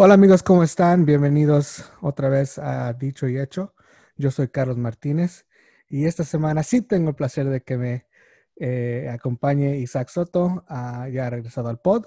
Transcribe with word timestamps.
Hola 0.00 0.14
amigos, 0.14 0.44
¿cómo 0.44 0.62
están? 0.62 1.04
Bienvenidos 1.06 1.84
otra 2.00 2.28
vez 2.28 2.58
a 2.58 2.92
Dicho 2.92 3.26
y 3.26 3.36
Hecho. 3.36 3.74
Yo 4.16 4.30
soy 4.30 4.46
Carlos 4.46 4.78
Martínez 4.78 5.46
y 5.88 6.04
esta 6.06 6.22
semana 6.22 6.62
sí 6.62 6.82
tengo 6.82 7.08
el 7.10 7.16
placer 7.16 7.46
de 7.48 7.62
que 7.62 7.76
me 7.76 8.06
eh, 8.56 9.08
acompañe 9.12 9.76
Isaac 9.78 10.08
Soto, 10.08 10.64
ah, 10.68 11.08
ya 11.08 11.28
regresado 11.30 11.68
al 11.68 11.80
pod, 11.80 12.06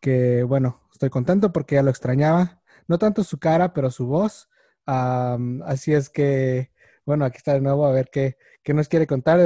que 0.00 0.44
bueno, 0.44 0.80
estoy 0.92 1.10
contento 1.10 1.52
porque 1.52 1.74
ya 1.74 1.82
lo 1.82 1.90
extrañaba, 1.90 2.62
no 2.86 2.98
tanto 2.98 3.24
su 3.24 3.38
cara, 3.40 3.72
pero 3.74 3.90
su 3.90 4.06
voz. 4.06 4.48
Am, 4.86 5.60
así 5.64 5.92
es 5.92 6.10
que, 6.10 6.70
bueno, 7.04 7.24
aquí 7.24 7.38
está 7.38 7.54
de 7.54 7.60
nuevo 7.60 7.84
a 7.86 7.90
ver 7.92 8.10
qué, 8.12 8.36
qué 8.62 8.74
nos 8.74 8.88
quiere 8.88 9.06
contar 9.08 9.38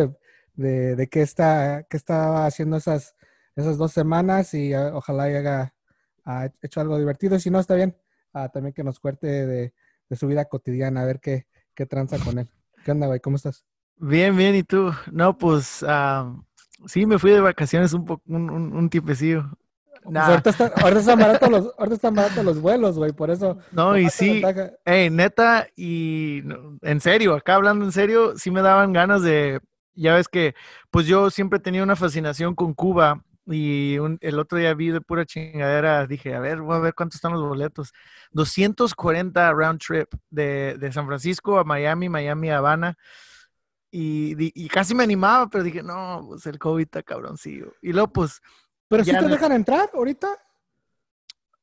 de, 0.56 0.94
de- 0.96 1.08
qué 1.08 1.22
está, 1.22 1.84
qué 1.88 1.96
estaba 1.96 2.44
haciendo 2.46 2.76
esas, 2.76 3.14
esas 3.56 3.78
dos 3.78 3.92
semanas 3.92 4.52
y 4.52 4.74
ah, 4.74 4.90
ojalá 4.94 5.22
haya 5.24 5.74
ah, 6.28 6.48
hecho 6.62 6.80
algo 6.80 6.98
divertido. 6.98 7.38
Si 7.40 7.50
no, 7.50 7.58
está 7.58 7.74
bien. 7.74 7.96
Ah, 8.32 8.48
también 8.50 8.74
que 8.74 8.84
nos 8.84 9.00
cuente 9.00 9.26
de, 9.26 9.72
de 10.08 10.16
su 10.16 10.26
vida 10.26 10.44
cotidiana, 10.44 11.00
a 11.02 11.06
ver 11.06 11.18
qué, 11.18 11.46
qué 11.74 11.86
tranza 11.86 12.18
con 12.18 12.38
él. 12.38 12.48
¿Qué 12.84 12.92
onda, 12.92 13.06
güey? 13.06 13.20
¿Cómo 13.20 13.36
estás? 13.36 13.64
Bien, 13.96 14.36
bien, 14.36 14.54
¿y 14.54 14.62
tú? 14.62 14.92
No, 15.10 15.36
pues 15.36 15.84
ah, 15.88 16.32
sí, 16.86 17.06
me 17.06 17.18
fui 17.18 17.30
de 17.32 17.40
vacaciones 17.40 17.92
un 17.94 18.04
poco, 18.04 18.22
un, 18.26 18.50
un, 18.50 18.76
un 18.76 18.90
tiempecillo. 18.90 19.50
Pues 20.04 20.16
ahorita, 20.16 20.50
está- 20.50 20.72
ahorita 20.80 21.00
están 21.00 21.18
baratos 21.18 21.50
los, 21.50 21.74
ahorita 21.76 21.94
están 21.96 22.14
baratos 22.14 22.44
los 22.44 22.60
vuelos, 22.60 22.96
güey, 22.98 23.12
por 23.12 23.30
eso. 23.30 23.58
no, 23.72 23.96
y 23.98 24.08
sí, 24.10 24.40
hey, 24.84 25.10
neta, 25.10 25.66
y 25.76 26.40
no, 26.44 26.78
en 26.82 27.00
serio, 27.00 27.34
acá 27.34 27.56
hablando 27.56 27.84
en 27.84 27.92
serio, 27.92 28.36
sí 28.38 28.50
me 28.50 28.62
daban 28.62 28.92
ganas 28.92 29.22
de, 29.22 29.60
ya 29.94 30.14
ves 30.14 30.28
que, 30.28 30.54
pues 30.90 31.06
yo 31.06 31.30
siempre 31.30 31.58
tenía 31.58 31.82
una 31.82 31.96
fascinación 31.96 32.54
con 32.54 32.72
Cuba 32.74 33.24
y 33.50 33.98
un- 33.98 34.18
el 34.20 34.38
otro 34.38 34.58
día 34.58 34.74
vi 34.74 34.90
de 34.90 35.00
pura 35.00 35.24
chingadera, 35.24 36.06
dije, 36.06 36.34
a 36.34 36.40
ver, 36.40 36.60
voy 36.60 36.76
a 36.76 36.80
ver 36.80 36.94
cuántos 36.94 37.16
están 37.16 37.32
los 37.32 37.42
boletos. 37.42 37.92
240 38.32 39.52
round 39.52 39.80
trip 39.80 40.12
de, 40.30 40.76
de 40.78 40.92
San 40.92 41.06
Francisco 41.06 41.58
a 41.58 41.64
Miami, 41.64 42.08
Miami 42.08 42.50
a 42.50 42.58
Habana. 42.58 42.96
Y, 43.90 44.34
y 44.38 44.68
casi 44.68 44.94
me 44.94 45.02
animaba, 45.04 45.48
pero 45.48 45.64
dije, 45.64 45.82
no, 45.82 46.24
pues 46.28 46.44
el 46.46 46.58
COVID 46.58 46.84
está 46.84 47.02
cabroncillo. 47.02 47.72
Y 47.80 47.92
luego, 47.92 48.08
pues, 48.12 48.40
Pero 48.88 49.02
si 49.02 49.12
ya 49.12 49.20
te 49.20 49.28
dejan 49.28 49.52
entrar 49.52 49.88
ahorita 49.94 50.28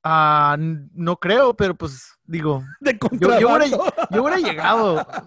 ah, 0.05 0.55
no 0.59 1.17
creo, 1.17 1.53
pero 1.55 1.75
pues, 1.75 2.13
digo, 2.25 2.63
de 2.79 2.93
yo, 2.93 2.99
yo 3.19 3.27
hubiera, 3.49 3.69
contrabando. 3.69 3.93
yo 4.11 4.21
hubiera 4.23 4.37
llegado. 4.39 5.05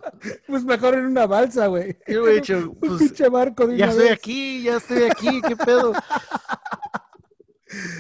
Pues 0.47 0.65
mejor 0.65 0.95
en 0.95 1.05
una 1.07 1.27
balsa, 1.27 1.67
güey. 1.67 1.97
Yo 2.09 2.23
hubiera 2.23 2.41
dicho, 2.41 2.57
Un 2.71 2.81
pues, 2.81 2.99
pinche 2.99 3.29
barco 3.29 3.67
de 3.67 3.77
ya 3.77 3.87
estoy 3.87 4.05
vez. 4.05 4.13
aquí, 4.15 4.63
ya 4.63 4.77
estoy 4.77 5.03
aquí, 5.05 5.41
¿qué 5.47 5.55
pedo? 5.57 5.93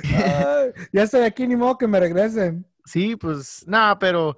Ay, 0.04 0.72
ya 0.92 1.02
estoy 1.02 1.20
aquí, 1.22 1.46
ni 1.46 1.56
modo 1.56 1.76
que 1.78 1.86
me 1.86 2.00
regresen. 2.00 2.66
Sí, 2.84 3.16
pues, 3.16 3.64
nada, 3.66 3.98
pero, 3.98 4.36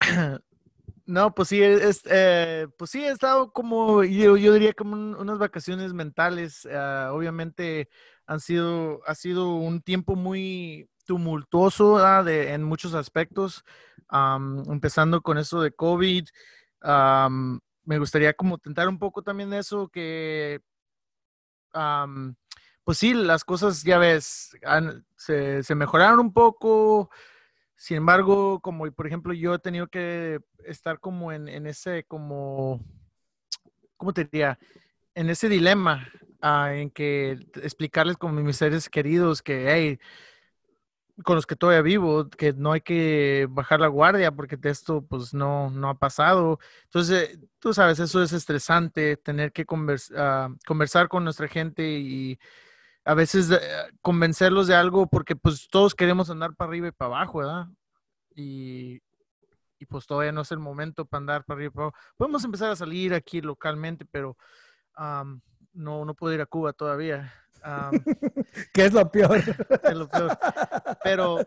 no, 1.06 1.34
pues 1.34 1.48
sí, 1.48 1.62
es, 1.62 2.02
eh, 2.04 2.68
pues 2.76 2.90
sí, 2.90 3.02
he 3.02 3.08
estado 3.10 3.50
como, 3.52 4.04
yo, 4.04 4.36
yo 4.36 4.52
diría 4.52 4.74
como 4.74 4.92
un- 4.92 5.14
unas 5.16 5.38
vacaciones 5.38 5.92
mentales, 5.94 6.66
ah, 6.70 7.10
obviamente 7.12 7.88
han 8.26 8.40
sido, 8.40 9.00
ha 9.06 9.14
sido 9.14 9.54
un 9.54 9.80
tiempo 9.80 10.14
muy 10.16 10.88
tumultuoso, 11.08 11.98
en 12.28 12.62
muchos 12.62 12.92
aspectos, 12.92 13.64
empezando 14.70 15.22
con 15.22 15.38
eso 15.38 15.62
de 15.62 15.72
COVID, 15.72 16.28
me 17.84 17.98
gustaría 17.98 18.34
como 18.34 18.58
tentar 18.58 18.88
un 18.88 18.98
poco 18.98 19.22
también 19.22 19.54
eso, 19.54 19.88
que, 19.88 20.60
pues 22.84 22.98
sí, 22.98 23.14
las 23.14 23.42
cosas, 23.44 23.82
ya 23.82 23.96
ves, 23.98 24.50
han- 24.64 25.06
se, 25.16 25.62
mejoraron 25.74 26.20
un 26.20 26.32
poco, 26.34 27.10
sin 27.74 27.96
embargo, 27.96 28.60
como 28.60 28.90
por 28.92 29.06
ejemplo 29.06 29.32
yo 29.32 29.54
he 29.54 29.58
tenido 29.58 29.86
que 29.88 30.40
estar 30.66 31.00
como 31.00 31.32
en, 31.32 31.48
en 31.48 31.66
ese, 31.66 32.04
como, 32.04 32.84
¿cómo 33.96 34.12
te 34.12 34.24
diría? 34.24 34.58
En 35.14 35.30
ese 35.30 35.48
dilema 35.48 36.06
ah, 36.42 36.74
en 36.74 36.90
que 36.90 37.38
explicarles 37.62 38.16
como 38.18 38.40
mis 38.42 38.56
seres 38.58 38.88
queridos 38.88 39.42
que, 39.42 39.66
hey, 39.72 39.98
con 41.24 41.36
los 41.36 41.46
que 41.46 41.56
todavía 41.56 41.82
vivo, 41.82 42.28
que 42.30 42.52
no 42.52 42.72
hay 42.72 42.80
que 42.80 43.46
bajar 43.50 43.80
la 43.80 43.88
guardia 43.88 44.30
porque 44.32 44.58
esto 44.64 45.02
pues 45.04 45.34
no, 45.34 45.70
no 45.70 45.88
ha 45.90 45.98
pasado. 45.98 46.58
Entonces, 46.84 47.38
tú 47.58 47.74
sabes, 47.74 47.98
eso 47.98 48.22
es 48.22 48.32
estresante, 48.32 49.16
tener 49.16 49.52
que 49.52 49.66
convers- 49.66 50.12
ah, 50.16 50.48
conversar 50.66 51.08
con 51.08 51.24
nuestra 51.24 51.48
gente 51.48 51.88
y 51.98 52.38
a 53.04 53.14
veces 53.14 53.50
eh, 53.50 53.58
convencerlos 54.02 54.66
de 54.68 54.74
algo 54.76 55.06
porque 55.08 55.34
pues 55.36 55.68
todos 55.68 55.94
queremos 55.94 56.30
andar 56.30 56.54
para 56.54 56.68
arriba 56.70 56.88
y 56.88 56.92
para 56.92 57.16
abajo, 57.16 57.38
¿verdad? 57.38 57.66
Y, 58.34 59.00
y 59.78 59.86
pues 59.86 60.06
todavía 60.06 60.32
no 60.32 60.42
es 60.42 60.52
el 60.52 60.58
momento 60.60 61.04
para 61.06 61.18
andar 61.20 61.44
para 61.44 61.58
arriba 61.58 61.70
y 61.72 61.74
para 61.74 61.84
abajo. 61.88 61.98
Podemos 62.16 62.44
empezar 62.44 62.70
a 62.70 62.76
salir 62.76 63.14
aquí 63.14 63.40
localmente, 63.40 64.04
pero 64.04 64.36
am, 64.94 65.40
no, 65.72 66.04
no 66.04 66.14
puedo 66.14 66.34
ir 66.34 66.40
a 66.40 66.46
Cuba 66.46 66.72
todavía. 66.72 67.32
¿Qué 68.72 68.86
es 68.86 68.92
lo 68.92 69.10
peor? 69.10 69.38
es 69.38 69.94
lo 69.96 70.08
peor. 70.08 70.38
Pero, 71.02 71.46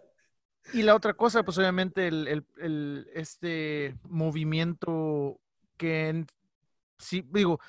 y 0.74 0.84
la 0.84 0.96
otra 0.96 1.14
cosa, 1.14 1.44
pues 1.44 1.58
obviamente 1.58 2.08
el, 2.08 2.28
el- 2.28 2.46
el- 2.60 3.10
este 3.14 3.96
movimiento 4.04 5.40
que 5.78 6.10
en- 6.10 6.28
sí, 6.98 7.26
digo, 7.32 7.60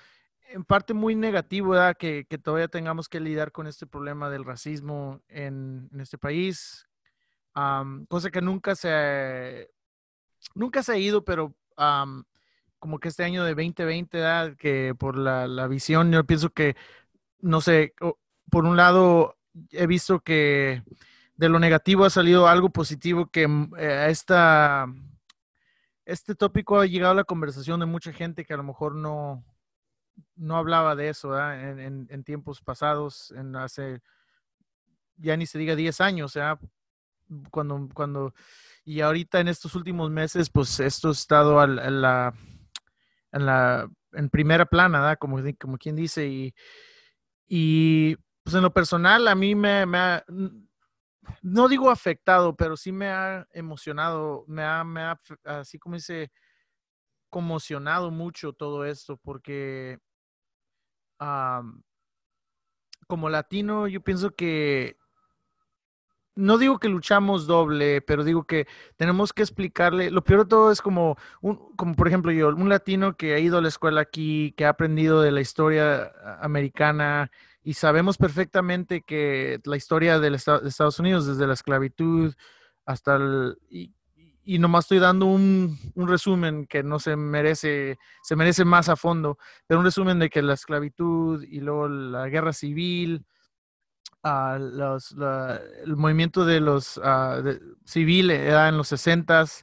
en 0.50 0.64
parte 0.64 0.94
muy 0.94 1.14
negativo, 1.14 1.70
¿verdad? 1.70 1.96
Que, 1.96 2.26
que 2.28 2.38
todavía 2.38 2.68
tengamos 2.68 3.08
que 3.08 3.20
lidiar 3.20 3.52
con 3.52 3.66
este 3.66 3.86
problema 3.86 4.28
del 4.30 4.44
racismo 4.44 5.20
en, 5.28 5.88
en 5.92 6.00
este 6.00 6.18
país. 6.18 6.86
Cosa 8.08 8.30
que 8.30 8.40
nunca 8.42 8.74
se, 8.74 9.70
nunca 10.54 10.82
se 10.82 10.92
ha 10.92 10.98
ido, 10.98 11.24
pero 11.24 11.54
como 12.78 12.98
que 12.98 13.08
este 13.08 13.24
año 13.24 13.44
de 13.44 13.54
2020, 13.54 14.18
¿verdad? 14.18 14.56
Que 14.56 14.94
por 14.98 15.16
la, 15.16 15.46
la 15.46 15.66
visión, 15.68 16.10
yo 16.12 16.24
pienso 16.24 16.50
que, 16.50 16.76
no 17.40 17.60
sé, 17.60 17.94
por 18.50 18.64
un 18.64 18.76
lado, 18.76 19.36
he 19.70 19.86
visto 19.86 20.20
que 20.20 20.82
de 21.36 21.48
lo 21.48 21.58
negativo 21.58 22.04
ha 22.04 22.10
salido 22.10 22.46
algo 22.48 22.70
positivo 22.70 23.26
que 23.26 23.48
mm, 23.48 23.74
eh, 23.78 24.06
esta, 24.10 24.86
este 26.04 26.34
tópico 26.34 26.78
ha 26.80 26.86
llegado 26.86 27.12
a 27.12 27.16
la 27.16 27.24
conversación 27.24 27.80
de 27.80 27.86
mucha 27.86 28.12
gente 28.12 28.44
que 28.44 28.54
a 28.54 28.58
lo 28.58 28.62
mejor 28.64 28.94
no, 28.94 29.44
no 30.36 30.56
hablaba 30.56 30.94
de 30.94 31.08
eso. 31.08 31.38
En, 31.38 31.78
en- 31.78 32.06
en 32.10 32.24
tiempos 32.24 32.60
pasados, 32.60 33.30
en 33.32 33.56
hace, 33.56 34.00
ya 35.16 35.36
ni 35.36 35.46
se 35.46 35.58
diga 35.58 35.74
10 35.76 36.00
años, 36.00 36.34
¿verdad? 36.34 36.58
Cuando, 37.50 37.88
cuando, 37.94 38.34
y 38.84 39.00
ahorita 39.00 39.40
en 39.40 39.48
estos 39.48 39.74
últimos 39.74 40.10
meses, 40.10 40.50
pues 40.50 40.80
esto 40.80 41.08
ha 41.08 41.12
estado 41.12 41.60
a 41.60 41.66
la, 41.66 42.34
en 43.32 43.46
la, 43.46 43.88
en 44.12 44.28
primera 44.28 44.66
plana, 44.66 45.00
¿verdad? 45.00 45.18
Como, 45.18 45.38
como 45.58 45.78
quien 45.78 45.96
dice, 45.96 46.26
y, 46.26 46.54
y 47.48 48.16
pues 48.42 48.54
en 48.56 48.62
lo 48.62 48.72
personal 48.72 49.28
a 49.28 49.34
mí 49.34 49.54
me, 49.54 49.86
me 49.86 49.98
ha, 49.98 50.24
no 51.42 51.68
digo 51.68 51.90
afectado, 51.90 52.56
pero 52.56 52.76
sí 52.76 52.92
me 52.92 53.08
ha 53.08 53.46
emocionado, 53.52 54.44
me 54.48 54.62
ha, 54.64 54.84
me 54.84 55.02
ha, 55.02 55.20
así 55.44 55.78
como 55.78 55.96
dice, 55.96 56.32
conmocionado 57.28 58.10
mucho 58.10 58.52
todo 58.52 58.84
esto, 58.84 59.16
porque 59.16 59.98
am, 61.18 61.82
como 63.06 63.28
latino 63.28 63.88
yo 63.88 64.02
pienso 64.02 64.34
que, 64.34 64.96
no 66.34 66.56
digo 66.58 66.78
que 66.78 66.88
luchamos 66.88 67.46
doble, 67.46 68.00
pero 68.00 68.24
digo 68.24 68.44
que 68.44 68.66
tenemos 68.96 69.32
que 69.32 69.42
explicarle, 69.42 70.10
lo 70.10 70.24
peor 70.24 70.44
de 70.44 70.48
todo 70.48 70.72
es 70.72 70.80
como, 70.80 71.16
un, 71.42 71.74
como 71.76 71.94
por 71.94 72.08
ejemplo 72.08 72.32
yo, 72.32 72.48
un 72.48 72.68
latino 72.68 73.16
que 73.16 73.34
ha 73.34 73.38
ido 73.38 73.58
a 73.58 73.62
la 73.62 73.68
escuela 73.68 74.00
aquí, 74.00 74.54
que 74.56 74.64
ha 74.64 74.70
aprendido 74.70 75.20
de 75.20 75.30
la 75.30 75.40
historia 75.40 76.12
americana, 76.40 77.30
y 77.62 77.74
sabemos 77.74 78.16
perfectamente 78.18 79.02
que 79.02 79.60
la 79.64 79.76
historia 79.76 80.18
del 80.18 80.34
esta- 80.34 80.58
de 80.60 80.68
Estados 80.68 80.98
Unidos, 80.98 81.26
desde 81.26 81.46
la 81.46 81.54
esclavitud 81.54 82.34
hasta 82.86 83.16
el... 83.16 83.56
Y, 83.70 83.92
y 84.44 84.58
nomás 84.58 84.86
estoy 84.86 84.98
dando 84.98 85.26
un, 85.26 85.78
un 85.94 86.08
resumen 86.08 86.66
que 86.66 86.82
no 86.82 86.98
se 86.98 87.14
merece, 87.14 87.96
se 88.24 88.34
merece 88.34 88.64
más 88.64 88.88
a 88.88 88.96
fondo, 88.96 89.38
pero 89.68 89.78
un 89.78 89.86
resumen 89.86 90.18
de 90.18 90.28
que 90.30 90.42
la 90.42 90.54
esclavitud 90.54 91.44
y 91.44 91.60
luego 91.60 91.86
la 91.88 92.28
guerra 92.28 92.52
civil, 92.52 93.24
ah, 94.24 94.58
los- 94.60 95.14
el 95.84 95.96
movimiento 95.96 96.44
de 96.44 96.58
los 96.60 96.98
ah, 97.04 97.40
de- 97.42 97.60
civiles 97.84 98.40
era 98.40 98.68
en 98.68 98.76
los 98.76 98.88
60s, 98.90 99.62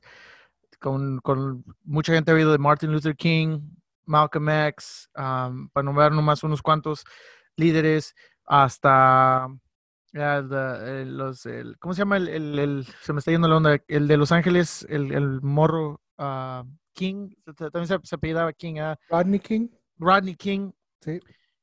con, 0.79 1.19
con 1.19 1.65
mucha 1.83 2.13
gente 2.13 2.31
ha 2.31 2.35
oído 2.35 2.53
de 2.53 2.57
Martin 2.57 2.91
Luther 2.93 3.17
King, 3.17 3.59
Malcolm 4.05 4.49
X, 4.49 5.09
am, 5.13 5.69
para 5.69 5.83
nombrar 5.83 6.13
nomás 6.13 6.41
unos 6.43 6.61
cuantos 6.61 7.03
líderes, 7.59 8.15
hasta 8.45 9.47
the- 10.11 11.01
el- 11.01 11.17
los, 11.17 11.45
el- 11.45 11.77
¿cómo 11.77 11.93
se 11.93 11.99
llama? 11.99 12.17
El, 12.17 12.27
el- 12.29 12.59
el- 12.59 12.87
se 13.01 13.13
me 13.13 13.19
está 13.19 13.31
yendo 13.31 13.47
la 13.47 13.57
onda, 13.57 13.77
el 13.87 14.07
de 14.07 14.17
Los 14.17 14.31
Ángeles, 14.31 14.85
el, 14.89 15.11
el 15.11 15.41
morro 15.41 16.01
ah, 16.17 16.63
King, 16.93 17.29
también 17.71 17.87
se, 17.87 17.99
se 18.03 18.15
apellidaba 18.15 18.51
King, 18.53 18.75
ah, 18.79 18.97
Rodney 19.09 19.39
King. 19.39 19.67
Rodney 19.97 20.35
King, 20.35 20.71
Sí. 21.01 21.19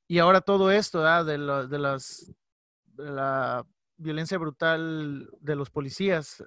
y 0.07 0.19
ahora 0.19 0.41
todo 0.41 0.71
esto 0.71 0.99
¿verdad? 1.01 1.27
de, 1.27 1.39
lo- 1.39 1.67
de 1.67 1.79
las 1.79 2.33
de 2.85 3.11
la 3.11 3.67
violencia 3.99 4.39
brutal 4.39 5.29
de 5.41 5.57
los 5.57 5.71
policías 5.71 6.43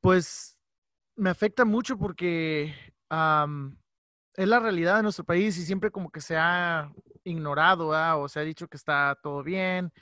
pues 0.00 0.58
me 1.16 1.30
afecta 1.30 1.64
mucho 1.64 1.96
porque 1.98 2.74
es 4.38 4.48
la 4.48 4.60
realidad 4.60 4.96
de 4.96 5.02
nuestro 5.02 5.24
país 5.24 5.58
y 5.58 5.64
siempre 5.64 5.90
como 5.90 6.10
que 6.10 6.20
se 6.20 6.36
ha 6.36 6.90
ignorado 7.24 7.88
o 8.20 8.28
se 8.28 8.40
ha 8.40 8.42
dicho 8.42 8.68
que 8.68 8.76
está 8.76 9.18
todo 9.22 9.42
bien 9.42 9.92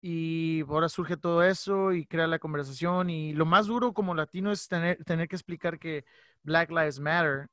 y 0.00 0.62
ahora 0.68 0.88
surge 0.88 1.16
todo 1.16 1.42
eso 1.42 1.92
y 1.92 2.06
crea 2.06 2.26
la 2.26 2.38
conversación 2.38 3.10
y 3.10 3.32
lo 3.32 3.46
más 3.46 3.66
duro 3.66 3.92
como 3.92 4.14
latino 4.14 4.52
es 4.52 4.68
tener, 4.68 5.02
tener 5.04 5.28
que 5.28 5.36
explicar 5.36 5.78
que 5.78 6.04
Black 6.42 6.70
Lives 6.70 7.00
Matter 7.00 7.48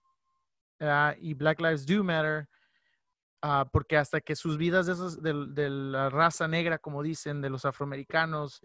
y 1.20 1.34
Black 1.34 1.60
Lives 1.60 1.86
Do 1.86 2.04
Matter 2.04 2.48
Ah, 3.42 3.70
porque 3.72 3.98
hasta 3.98 4.20
que 4.20 4.36
sus 4.36 4.58
vidas 4.58 4.88
de, 5.22 5.46
de, 5.50 5.70
la 5.70 6.10
raza 6.10 6.48
negra, 6.48 6.80
como 6.80 7.04
dicen, 7.04 7.40
de 7.42 7.50
los 7.50 7.66
afroamericanos, 7.66 8.62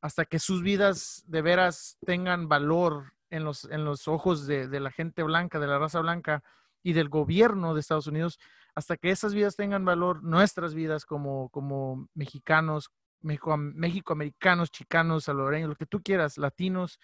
hasta 0.00 0.24
que 0.24 0.38
sus 0.38 0.62
vidas 0.62 1.22
de 1.26 1.42
veras 1.42 1.98
tengan 2.04 2.48
valor 2.48 3.12
en 3.28 3.44
los, 3.44 3.64
en 3.66 3.84
los 3.84 4.08
ojos 4.08 4.46
de, 4.46 4.68
de, 4.68 4.80
la 4.80 4.90
gente 4.90 5.22
blanca, 5.22 5.58
de 5.58 5.66
la 5.66 5.78
raza 5.78 6.00
blanca 6.00 6.42
y 6.86 6.92
del 6.92 7.08
gobierno 7.08 7.74
de 7.74 7.80
Estados 7.80 8.06
Unidos, 8.06 8.38
hasta 8.76 8.96
que 8.96 9.10
esas 9.10 9.34
vidas 9.34 9.56
tengan 9.56 9.84
valor, 9.84 10.22
nuestras 10.22 10.72
vidas 10.72 11.04
como, 11.04 11.48
como 11.48 12.08
mexicanos, 12.14 12.92
mexicoamericanos, 13.22 14.70
chicanos, 14.70 15.24
salvadoreños, 15.24 15.70
lo 15.70 15.74
que 15.74 15.86
tú 15.86 16.00
quieras, 16.00 16.38
latinos, 16.38 17.00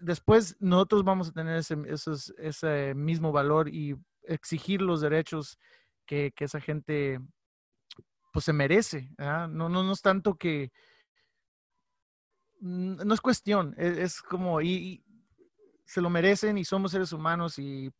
después 0.00 0.56
nosotros 0.58 1.04
vamos 1.04 1.28
a 1.28 1.32
tener 1.32 1.58
ese, 1.58 1.76
ese 2.38 2.94
mismo 2.96 3.30
valor 3.30 3.68
y 3.68 3.94
exigir 4.24 4.82
los 4.82 5.02
derechos 5.02 5.56
que, 6.04 6.32
esa 6.36 6.60
gente 6.60 7.20
pues 8.32 8.44
se 8.44 8.52
merece. 8.52 9.08
No, 9.18 9.68
no, 9.68 9.68
no 9.68 9.92
es 9.92 10.02
tanto 10.02 10.34
que, 10.34 10.72
no 12.58 13.14
es 13.14 13.20
cuestión, 13.20 13.76
e, 13.78 14.02
es, 14.02 14.20
como, 14.20 14.60
y, 14.60 15.04
se 15.84 16.00
lo 16.00 16.10
merecen 16.10 16.58
y 16.58 16.64
somos 16.64 16.90
seres 16.90 17.12
humanos 17.12 17.56
y 17.60 17.90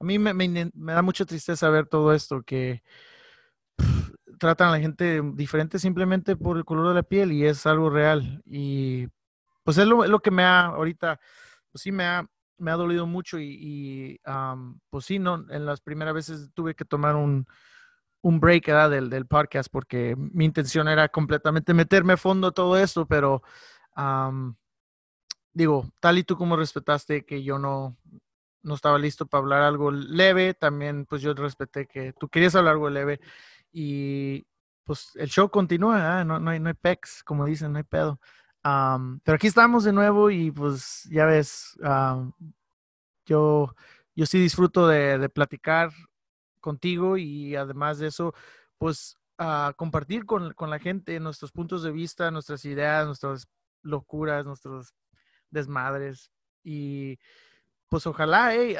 a 0.00 0.04
mí 0.04 0.18
me, 0.18 0.70
da 0.74 1.02
mucha 1.02 1.26
tristeza 1.26 1.68
ver 1.68 1.86
todo 1.86 2.14
esto, 2.14 2.42
que 2.42 2.82
tratan 4.38 4.68
a 4.68 4.72
la 4.72 4.80
gente 4.80 5.20
diferente 5.34 5.78
simplemente 5.78 6.36
por 6.36 6.56
el 6.56 6.64
color 6.64 6.88
de 6.88 6.94
la 6.94 7.02
piel 7.02 7.32
y 7.32 7.44
es 7.44 7.66
algo 7.66 7.90
real. 7.90 8.42
Y 8.46 9.08
pues 9.62 9.76
es 9.76 9.86
lo, 9.86 10.20
que 10.20 10.30
me 10.30 10.42
ha 10.42 10.66
ahorita, 10.66 11.20
pues 11.70 11.82
sí 11.82 11.92
me 11.92 12.04
ha, 12.04 12.26
me 12.56 12.70
ha 12.70 12.76
dolido 12.76 13.06
mucho 13.06 13.38
y, 13.38 14.18
pues 14.88 15.04
sí, 15.04 15.18
no, 15.18 15.44
en 15.50 15.66
las 15.66 15.82
primeras 15.82 16.14
veces 16.14 16.50
tuve 16.54 16.74
que 16.74 16.86
tomar 16.86 17.14
un, 17.14 17.46
un 18.22 18.40
break 18.40 18.66
del, 18.66 19.10
del, 19.10 19.26
podcast 19.26 19.70
porque 19.70 20.16
mi 20.16 20.46
intención 20.46 20.88
era 20.88 21.08
completamente 21.10 21.74
meterme 21.74 22.14
a 22.14 22.16
fondo 22.16 22.52
todo 22.52 22.78
esto, 22.78 23.06
pero 23.06 23.42
digo, 25.52 25.90
tal 26.00 26.16
y 26.16 26.24
tú 26.24 26.36
como 26.38 26.56
respetaste 26.56 27.26
que 27.26 27.42
yo 27.42 27.58
no, 27.58 27.98
no 28.62 28.74
estaba 28.74 28.98
listo 28.98 29.26
para 29.26 29.42
hablar 29.42 29.62
algo 29.62 29.90
leve, 29.90 30.54
también 30.54 31.06
pues 31.06 31.22
yo 31.22 31.34
respeté 31.34 31.86
que 31.86 32.12
tú 32.12 32.28
querías 32.28 32.54
hablar 32.54 32.74
algo 32.74 32.90
leve 32.90 33.20
y 33.72 34.46
pues 34.84 35.12
el 35.16 35.28
show 35.28 35.50
continúa, 35.50 36.24
no, 36.24 36.40
no, 36.40 36.50
hay, 36.50 36.60
no 36.60 36.68
hay 36.68 36.74
pecs, 36.74 37.22
como 37.22 37.44
dicen, 37.46 37.72
no 37.72 37.78
hay 37.78 37.84
pedo 37.84 38.20
pero 38.62 39.36
aquí 39.36 39.46
estamos 39.46 39.84
de 39.84 39.92
nuevo 39.92 40.30
y 40.30 40.50
pues 40.50 41.04
ya 41.10 41.24
ves, 41.24 41.78
yo, 43.24 43.74
yo 44.14 44.26
sí 44.26 44.38
disfruto 44.38 44.86
de, 44.86 45.28
platicar 45.30 45.90
contigo 46.60 47.16
y 47.16 47.56
además 47.56 47.98
de 47.98 48.08
eso, 48.08 48.34
pues 48.76 49.16
uh, 49.38 49.72
compartir 49.76 50.26
con, 50.26 50.52
con, 50.54 50.68
la 50.68 50.78
gente 50.78 51.18
nuestros 51.20 51.52
puntos 51.52 51.82
de 51.82 51.90
vista, 51.90 52.30
nuestras 52.30 52.64
ideas, 52.66 53.06
nuestras 53.06 53.48
locuras, 53.82 54.44
nuestros 54.44 54.94
desmadres. 55.50 56.30
Y 56.62 57.18
pues 57.90 58.06
ojalá, 58.06 58.54
hey, 58.54 58.76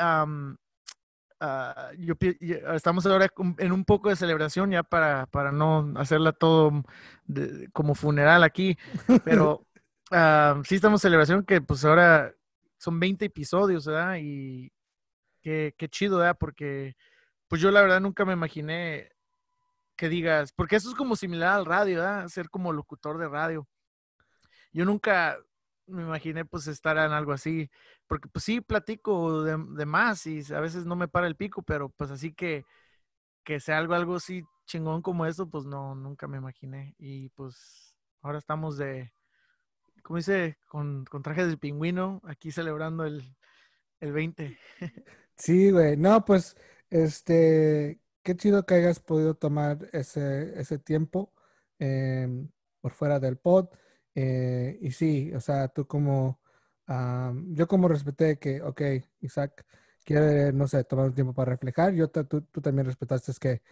Ah, 1.42 1.92
yo, 1.96 2.14
estamos 2.74 3.06
ahora 3.06 3.26
en 3.56 3.72
un 3.72 3.86
poco 3.86 4.10
de 4.10 4.16
celebración 4.16 4.70
ya 4.72 4.82
para, 4.82 5.24
para 5.24 5.50
no 5.50 5.90
hacerla 5.96 6.32
todo 6.32 6.84
como 7.72 7.94
funeral 7.94 8.42
aquí, 8.44 8.76
pero 9.24 9.66
uh, 10.10 10.62
sí 10.64 10.74
estamos 10.74 11.00
en 11.00 11.08
celebración 11.08 11.44
que 11.46 11.62
pues 11.62 11.82
ahora 11.86 12.34
son 12.76 13.00
20 13.00 13.24
episodios, 13.24 13.86
¿verdad? 13.86 14.18
Y 14.20 14.70
qué, 15.40 15.74
qué 15.78 15.88
chido, 15.88 16.18
¿verdad? 16.18 16.36
Porque 16.38 16.94
pues 17.48 17.62
yo 17.62 17.70
la 17.70 17.80
verdad 17.80 18.02
nunca 18.02 18.26
me 18.26 18.34
imaginé 18.34 19.10
que 19.96 20.10
digas, 20.10 20.52
porque 20.52 20.76
eso 20.76 20.90
es 20.90 20.94
como 20.94 21.16
similar 21.16 21.56
al 21.56 21.64
radio, 21.64 22.00
¿verdad? 22.00 22.28
Ser 22.28 22.50
como 22.50 22.70
locutor 22.70 23.16
de 23.16 23.28
radio. 23.28 23.66
Yo 24.72 24.84
nunca, 24.84 25.38
me 25.90 26.02
imaginé 26.02 26.44
pues 26.44 26.66
estar 26.66 26.96
en 26.98 27.12
algo 27.12 27.32
así, 27.32 27.70
porque 28.06 28.28
pues 28.28 28.44
sí 28.44 28.60
platico 28.60 29.42
de, 29.44 29.86
más 29.86 30.26
y 30.26 30.42
a 30.52 30.60
veces 30.60 30.86
no 30.86 30.96
me 30.96 31.08
para 31.08 31.26
el 31.26 31.36
pico, 31.36 31.62
pero 31.62 31.90
pues 31.90 32.10
así 32.10 32.32
que 32.32 32.64
que 33.44 33.60
sea 33.60 33.78
algo, 33.78 33.94
algo 33.94 34.16
así 34.16 34.44
chingón 34.66 35.02
como 35.02 35.26
eso, 35.26 35.48
pues 35.50 35.64
no, 35.66 35.94
nunca 35.94 36.28
me 36.28 36.38
imaginé. 36.38 36.94
Y 36.98 37.30
pues 37.30 37.94
ahora 38.22 38.38
estamos 38.38 38.78
de, 38.78 39.12
como 40.02 40.18
dice, 40.18 40.58
con, 40.68 41.04
con 41.06 41.22
trajes 41.22 41.48
de 41.48 41.56
pingüino, 41.56 42.20
aquí 42.24 42.52
celebrando 42.52 43.04
el, 43.04 43.36
el 44.00 44.12
20. 44.12 44.58
Sí, 45.36 45.70
güey, 45.70 45.96
no, 45.96 46.22
pues, 46.26 46.54
este, 46.90 47.98
qué 48.22 48.36
chido 48.36 48.66
que 48.66 48.74
hayas 48.74 49.00
podido 49.00 49.34
tomar 49.34 49.88
ese, 49.92 50.60
ese 50.60 50.78
tiempo 50.78 51.32
em, 51.78 52.50
por 52.82 52.92
fuera 52.92 53.18
del 53.20 53.38
pod. 53.38 53.70
Eh, 54.14 54.78
y 54.80 54.92
sí, 54.92 55.32
o 55.34 55.40
sea, 55.40 55.68
tú 55.68 55.86
como, 55.86 56.40
yo 57.48 57.66
como 57.68 57.88
respeté 57.88 58.38
que, 58.38 58.62
ok, 58.62 58.82
Isaac 59.20 59.64
quiere, 60.04 60.52
no 60.52 60.66
sé, 60.68 60.84
tomar 60.84 61.06
un 61.06 61.14
tiempo 61.14 61.34
para 61.34 61.52
reflejar, 61.52 61.94
yo 61.94 62.08
tú, 62.08 62.42
tú, 62.42 62.60
también 62.60 62.86
respetaste 62.86 63.32
que 63.40 63.62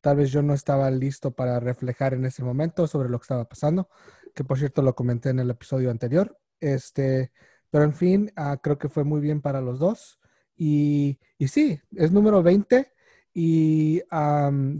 tal 0.00 0.16
vez 0.16 0.30
yo 0.30 0.42
no 0.42 0.54
estaba 0.54 0.90
listo 0.90 1.32
para 1.32 1.60
reflejar 1.60 2.14
en 2.14 2.24
ese 2.24 2.42
momento 2.44 2.86
sobre 2.86 3.08
lo 3.08 3.18
que 3.18 3.24
estaba 3.24 3.48
pasando, 3.48 3.88
que 4.34 4.44
por 4.44 4.58
cierto 4.58 4.82
lo 4.82 4.94
comenté 4.94 5.30
en 5.30 5.40
el 5.40 5.50
episodio 5.50 5.90
anterior, 5.90 6.38
este, 6.60 7.32
pero 7.70 7.84
en 7.84 7.94
fin, 7.94 8.32
ah, 8.36 8.58
creo 8.62 8.78
que 8.78 8.88
fue 8.88 9.04
muy 9.04 9.20
bien 9.20 9.40
para 9.42 9.60
los 9.60 9.78
dos. 9.78 10.20
Y, 10.56 11.20
y 11.38 11.48
sí, 11.48 11.80
es 11.96 12.12
número 12.12 12.42
20 12.42 12.92
y 13.32 14.02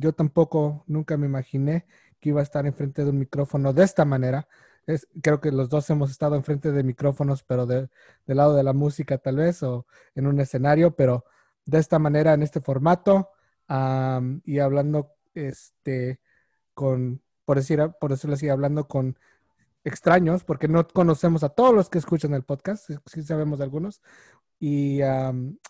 yo 0.00 0.12
tampoco 0.12 0.84
nunca 0.88 1.16
me 1.16 1.26
imaginé 1.26 1.86
que 2.20 2.30
iba 2.30 2.40
a 2.40 2.42
estar 2.42 2.66
enfrente 2.66 3.04
de 3.04 3.10
un 3.10 3.18
micrófono 3.18 3.72
de 3.72 3.84
esta 3.84 4.04
manera 4.04 4.48
creo 5.22 5.40
que 5.40 5.52
los 5.52 5.68
dos 5.68 5.88
hemos 5.90 6.10
estado 6.10 6.36
enfrente 6.36 6.72
de 6.72 6.82
micrófonos, 6.82 7.42
pero 7.42 7.66
del 7.66 7.90
lado 8.26 8.54
de 8.54 8.62
la 8.62 8.72
música 8.72 9.18
tal 9.18 9.36
vez, 9.36 9.62
o 9.62 9.86
en 10.14 10.26
un 10.26 10.40
escenario, 10.40 10.96
pero 10.96 11.24
de 11.64 11.78
esta 11.78 11.98
manera, 11.98 12.34
en 12.34 12.42
este 12.42 12.60
formato, 12.60 13.30
y 14.44 14.58
hablando 14.58 15.14
este, 15.34 16.20
con, 16.74 17.22
por, 17.44 17.58
decir, 17.58 17.80
por 18.00 18.10
decirlo 18.10 18.34
así, 18.34 18.48
hablando 18.48 18.88
con 18.88 19.18
extraños, 19.84 20.44
porque 20.44 20.68
no 20.68 20.86
conocemos 20.88 21.44
a 21.44 21.50
todos 21.50 21.74
los 21.74 21.90
que 21.90 21.98
escuchan 21.98 22.34
el 22.34 22.44
podcast, 22.44 22.90
sí 23.06 23.22
sabemos 23.22 23.58
de 23.58 23.64
algunos, 23.64 24.02
y 24.60 25.00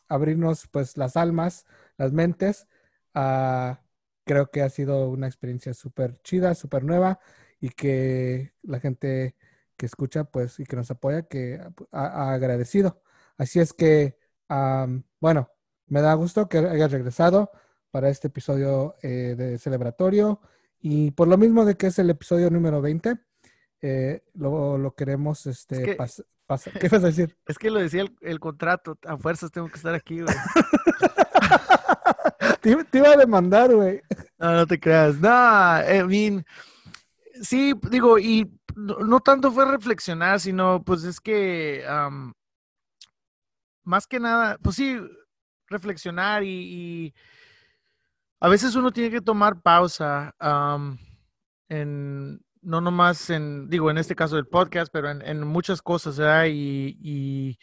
abrirnos 0.09 0.69
pues 0.69 0.97
las 0.97 1.17
almas, 1.17 1.67
las 1.99 2.13
mentes. 2.13 2.67
Uh, 3.15 3.77
creo 4.25 4.51
que 4.51 4.63
ha 4.63 4.71
sido 4.71 5.09
una 5.11 5.27
experiencia 5.27 5.75
súper 5.75 6.21
chida, 6.23 6.55
súper 6.55 6.85
nueva 6.85 7.19
y 7.61 7.71
que 7.71 8.53
la 8.63 8.81
gente 8.81 9.35
que 9.77 9.87
escucha, 9.87 10.25
pues, 10.25 10.59
y 10.61 10.67
que 10.67 10.77
nos 10.77 10.91
apoya, 10.91 11.23
que 11.23 11.61
ha, 11.93 12.33
agradecido. 12.33 13.03
Así 13.37 13.61
es 13.61 13.73
que, 13.73 14.19
bueno, 15.21 15.51
me 15.87 16.01
da 16.01 16.15
gusto 16.15 16.49
que 16.49 16.59
hayas 16.59 16.91
regresado 16.91 17.51
para 17.91 18.11
este 18.11 18.29
episodio 18.29 18.97
eh, 19.03 19.35
de 19.37 19.59
celebratorio. 19.59 20.41
Y 20.81 21.11
por 21.13 21.29
lo 21.29 21.39
mismo 21.39 21.65
de 21.65 21.77
que 21.77 21.89
es 21.89 21.99
el 21.99 22.11
episodio 22.11 22.51
número 22.51 22.81
20, 22.81 23.17
eh, 23.81 24.23
lo, 24.35 24.95
queremos 24.97 25.47
este, 25.47 25.97
pasar. 26.47 26.79
¿Qué 26.79 26.89
vas 26.89 27.05
a 27.05 27.09
decir? 27.09 27.37
Es 27.47 27.59
que 27.59 27.71
lo 27.71 27.81
decía 27.81 28.05
el, 28.21 28.41
contrato, 28.41 28.99
a 29.07 29.17
fuerzas 29.17 29.53
tengo 29.53 29.69
que 29.69 29.77
estar 29.77 29.95
aquí, 29.95 30.21
güey. 30.21 30.35
te, 32.61 32.99
iba 32.99 33.13
a 33.13 33.17
demandar, 33.17 33.75
güey. 33.75 34.01
No, 34.39 34.55
no 34.55 34.67
te 34.67 34.81
creas. 34.81 35.17
No, 35.17 35.29
I 35.29 36.05
mean, 36.05 36.45
sí, 37.43 37.75
digo, 37.91 38.19
y 38.19 38.51
no, 38.77 39.21
tanto 39.21 39.51
fue 39.53 39.65
reflexionar, 39.65 40.41
sino 40.41 40.83
pues 40.85 41.05
es 41.05 41.21
que 41.21 41.85
más 43.85 44.07
que 44.07 44.21
nada, 44.21 44.59
pues 44.63 44.77
sí, 44.77 44.99
reflexionar 45.67 46.45
y, 46.45 47.15
a 48.41 48.49
veces 48.49 48.77
uno 48.77 48.93
tiene 48.93 49.11
que 49.11 49.21
tomar 49.21 49.61
pausa 49.63 50.33
en, 51.69 52.41
no 52.63 52.81
nomás 52.81 53.31
en, 53.31 53.69
digo, 53.69 53.91
en 53.91 53.99
este 53.99 54.15
caso 54.15 54.37
del 54.37 54.47
podcast, 54.47 54.93
pero 54.93 55.11
en, 55.11 55.47
muchas 55.47 55.83
cosas, 55.83 56.19
¿verdad? 56.19 56.47
Y, 56.49 57.59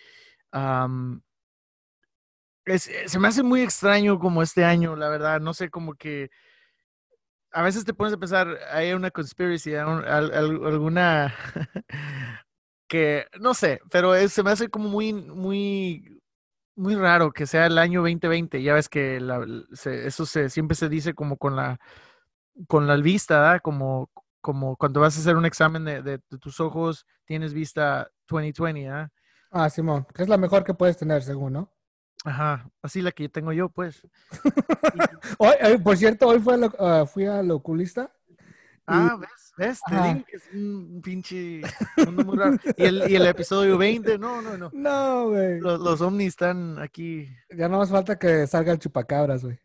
se 2.65 3.19
me 3.19 3.27
hace 3.27 3.43
muy 3.43 3.61
extraño 3.61 4.19
como 4.19 4.41
este 4.41 4.65
año, 4.65 4.95
la 4.95 5.09
verdad, 5.09 5.39
no 5.39 5.53
sé, 5.53 5.69
como 5.69 5.93
que 5.95 6.29
a 7.55 7.63
veces 7.63 7.85
te 7.85 7.93
pones 7.95 8.13
a 8.13 8.17
pensar, 8.19 8.59
hay 8.71 8.93
una 8.93 9.11
conspiracy, 9.11 9.75
alguna, 9.75 11.35
que, 12.87 13.25
no 13.39 13.53
sé, 13.53 13.79
pero 13.91 14.15
es- 14.15 14.33
se 14.33 14.43
me 14.43 14.51
hace 14.51 14.69
como 14.69 14.89
muy, 14.89 15.13
muy, 15.13 16.21
muy 16.75 16.95
raro 16.95 17.31
que 17.33 17.47
sea 17.47 17.67
el 17.67 17.77
año 17.79 18.01
2020. 18.01 18.61
Ya 18.63 18.73
ves 18.75 18.89
que 18.89 19.19
la- 19.21 19.45
se- 19.73 20.07
eso 20.07 20.25
se, 20.25 20.49
siempre 20.49 20.75
se 20.75 20.89
dice 20.89 21.13
como 21.15 21.37
con 21.37 21.55
la, 21.55 21.79
con 22.67 22.87
la 22.87 22.97
vista. 22.97 23.59
Como, 23.61 24.11
como 24.41 24.77
cuando 24.77 25.01
vas 25.01 25.17
a 25.17 25.21
hacer 25.21 25.37
un 25.37 25.45
examen 25.45 25.85
de, 25.85 26.01
de- 26.03 26.21
de 26.29 26.37
tus 26.39 26.59
ojos, 26.59 27.05
tienes 27.25 27.53
vista 27.53 28.09
2020, 28.29 28.89
¿ah? 28.89 29.09
Ah, 29.51 29.69
Simón, 29.71 30.05
que 30.13 30.21
es 30.21 30.29
la 30.29 30.37
mejor 30.37 30.63
que 30.63 30.75
puedes 30.75 30.97
tener, 30.97 31.23
según, 31.23 31.53
¿no? 31.53 31.74
Ajá, 32.25 32.67
así 32.81 33.01
la 33.01 33.11
que 33.11 33.29
tengo 33.29 33.53
yo, 33.53 33.69
pues. 33.69 34.01
Hoy, 35.37 35.53
eh, 35.61 35.79
por 35.79 35.95
cierto, 35.95 36.27
hoy 36.27 36.39
fui, 36.39 36.53
al 36.55 36.63
oc- 36.63 36.75
ah, 36.79 37.05
fui 37.05 37.25
al 37.25 37.49
oculista. 37.51 38.11
Ah, 38.87 39.15
¿ves? 39.19 39.29
¿Ves? 39.57 39.79
Te 39.87 39.95
Ajá. 39.95 40.07
digo 40.13 40.25
que 40.25 40.35
es 40.37 40.43
un 40.53 41.01
pinche 41.03 41.61
mundo 42.05 42.25
muy 42.25 42.37
raro. 42.37 42.57
Y 42.77 42.83
el, 42.83 43.03
y 43.09 43.15
el 43.15 43.25
episodio 43.27 43.77
20, 43.77 44.17
no, 44.17 44.41
no, 44.41 44.57
no. 44.57 44.69
No, 44.73 45.29
güey. 45.29 45.59
Los, 45.59 45.79
los 45.79 46.01
ovnis 46.01 46.29
están 46.29 46.77
aquí, 46.79 47.29
Ya 47.55 47.69
no 47.69 47.77
más 47.77 47.89
falta 47.89 48.17
que 48.19 48.45
salga 48.47 48.71
el 48.73 48.79
chupacabras, 48.79 49.43
güey. 49.43 49.57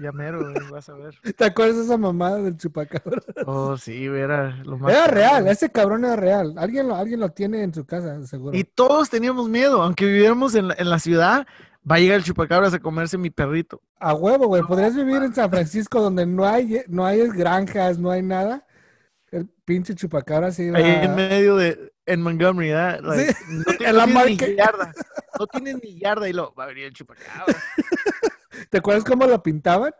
Ya 0.00 0.12
mero, 0.12 0.40
güey, 0.52 0.70
vas 0.70 0.88
a 0.88 0.94
ver. 0.94 1.14
¿Te 1.36 1.44
acuerdas 1.44 1.76
de 1.76 1.82
esa 1.84 1.96
mamada 1.96 2.36
del 2.42 2.56
chupacabras? 2.56 3.24
Oh, 3.46 3.76
sí, 3.76 4.04
era 4.06 4.50
lo 4.64 4.78
más. 4.78 4.92
Era 4.92 5.06
real, 5.06 5.46
ese 5.48 5.70
cabrón 5.70 6.04
era 6.04 6.16
real. 6.16 6.54
Alguien 6.56 6.88
lo, 6.88 6.94
alguien 6.96 7.20
lo 7.20 7.30
tiene 7.30 7.62
en 7.62 7.74
su 7.74 7.84
casa, 7.84 8.24
seguro. 8.26 8.56
Y 8.56 8.64
todos 8.64 9.10
teníamos 9.10 9.48
miedo, 9.48 9.82
aunque 9.82 10.06
viviéramos 10.06 10.54
en 10.54 10.68
la, 10.68 10.74
en 10.78 10.88
la 10.90 10.98
ciudad, 10.98 11.46
va 11.90 11.96
a 11.96 11.98
llegar 11.98 12.16
el 12.18 12.24
chupacabras 12.24 12.74
a 12.74 12.78
comerse 12.78 13.18
mi 13.18 13.30
perrito. 13.30 13.80
A 13.98 14.14
huevo, 14.14 14.46
güey. 14.46 14.62
Podrías 14.62 14.94
vivir 14.94 15.22
en 15.22 15.34
San 15.34 15.50
Francisco 15.50 16.00
donde 16.00 16.26
no 16.26 16.46
hay, 16.46 16.82
no 16.88 17.04
hay 17.06 17.26
granjas, 17.28 17.98
no 17.98 18.10
hay 18.10 18.22
nada. 18.22 18.64
El 19.30 19.46
pinche 19.64 19.94
chupacabras 19.94 20.56
se 20.56 20.64
iba 20.64 20.78
Ahí 20.78 21.04
en 21.04 21.14
medio 21.14 21.56
de, 21.56 21.92
en 22.06 22.22
Montgomery, 22.22 22.68
¿verdad? 22.70 23.00
Like, 23.02 23.32
Sí, 23.34 23.44
no, 23.50 23.64
ti- 23.64 23.76
en 23.84 23.92
no 23.92 23.98
la 23.98 24.06
market. 24.06 24.48
ni 24.50 24.54
yarda. 24.56 24.92
No 25.38 25.46
tienes 25.46 25.82
ni 25.82 25.98
yarda 25.98 26.28
y 26.28 26.32
lo 26.32 26.54
va 26.54 26.64
a 26.64 26.66
venir 26.68 26.84
el 26.84 26.92
chupacabras. 26.94 27.56
¿Te 28.70 28.78
acuerdas 28.78 29.04
cómo 29.04 29.26
lo 29.26 29.42
pintaban? 29.42 29.92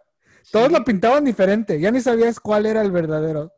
Todos 0.50 0.72
lo 0.72 0.84
pintaban 0.84 1.24
diferente. 1.24 1.80
Ya 1.80 1.90
ni 1.90 2.00
sabías 2.00 2.40
cuál 2.40 2.66
era 2.66 2.82
el 2.82 2.90
verdadero. 2.92 3.52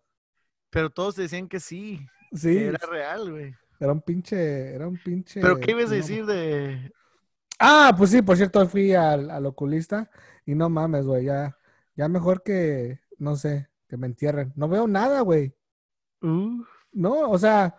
Pero 0.70 0.90
todos 0.90 1.16
decían 1.16 1.48
que 1.48 1.60
sí, 1.60 2.00
Sí, 2.32 2.54
que 2.54 2.66
era 2.68 2.78
real, 2.88 3.30
güey. 3.30 3.54
era 3.80 3.92
un 3.92 4.00
pinche, 4.02 4.74
era 4.74 4.86
un 4.88 4.98
pinche. 4.98 5.40
Pero 5.40 5.58
¿qué 5.60 5.72
ibas 5.72 5.90
a 5.90 5.94
decir 5.94 6.24
de, 6.26 6.92
Ah, 7.58 7.94
pues 7.96 8.10
sí, 8.10 8.22
por 8.22 8.36
cierto, 8.36 8.66
fui 8.68 8.94
al, 8.94 9.30
al 9.30 9.46
oculista 9.46 10.10
y 10.46 10.54
no 10.54 10.70
mames, 10.70 11.04
güey, 11.04 11.24
ya, 11.26 11.56
ya 11.94 12.08
mejor 12.08 12.42
que, 12.42 13.00
no 13.18 13.36
sé, 13.36 13.68
que 13.88 13.96
me 13.98 14.06
entierren. 14.06 14.52
No 14.56 14.68
veo 14.68 14.86
nada, 14.88 15.20
güey. 15.20 15.54
Uh, 16.22 16.64
No, 16.92 17.30
o 17.30 17.38
sea, 17.38 17.76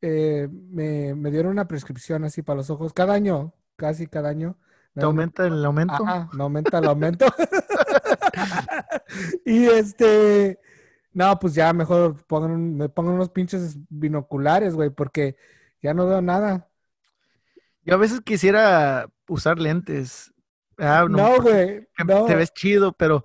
eh, 0.00 0.48
me, 0.50 1.14
me 1.14 1.30
dieron 1.30 1.52
una 1.52 1.66
prescripción 1.68 2.24
así 2.24 2.42
para 2.42 2.58
los 2.58 2.70
ojos. 2.70 2.92
Cada 2.92 3.14
año, 3.14 3.54
casi 3.76 4.06
cada 4.06 4.28
año. 4.30 4.58
Me 4.94 5.00
¿Te 5.00 5.06
aumenta 5.06 5.46
el 5.46 5.64
aumento? 5.64 5.94
Ajá, 5.94 6.28
me 6.32 6.42
aumenta 6.42 6.78
el 6.78 6.84
aumento. 6.86 7.26
y 9.44 9.66
este, 9.66 10.58
no, 11.12 11.38
pues 11.38 11.54
ya 11.54 11.72
mejor 11.72 12.24
pongan 12.26 12.50
un- 12.52 12.76
me 12.76 12.88
pongan 12.88 13.14
unos 13.14 13.30
pinches 13.30 13.76
binoculares, 13.88 14.74
güey, 14.74 14.90
porque 14.90 15.36
ya 15.82 15.94
no 15.94 16.06
veo 16.06 16.20
nada. 16.20 16.68
Yo 17.82 17.94
a 17.94 17.98
veces 17.98 18.20
quisiera 18.22 19.08
usar 19.28 19.58
lentes. 19.58 20.32
Ah, 20.78 21.06
No, 21.08 21.40
güey, 21.40 21.86
no. 22.04 22.24
Te 22.24 22.34
ves 22.34 22.52
chido, 22.52 22.92
pero, 22.92 23.24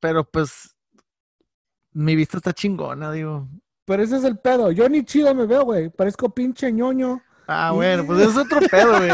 pero 0.00 0.24
pues 0.28 0.74
mi 1.92 2.16
vista 2.16 2.38
está 2.38 2.52
chingona, 2.52 3.12
digo. 3.12 3.48
Pero 3.84 4.02
ese 4.02 4.16
es 4.16 4.24
el 4.24 4.38
pedo. 4.38 4.70
Yo 4.72 4.88
ni 4.88 5.04
chido 5.04 5.34
me 5.34 5.46
veo, 5.46 5.64
güey. 5.64 5.90
Parezco 5.90 6.30
pinche 6.32 6.72
ñoño. 6.72 7.22
Ah, 7.46 7.70
Y- 7.72 7.76
bueno, 7.76 8.06
pues 8.06 8.20
es 8.28 8.36
otro 8.36 8.60
pedo, 8.70 8.96
güey. 8.98 9.12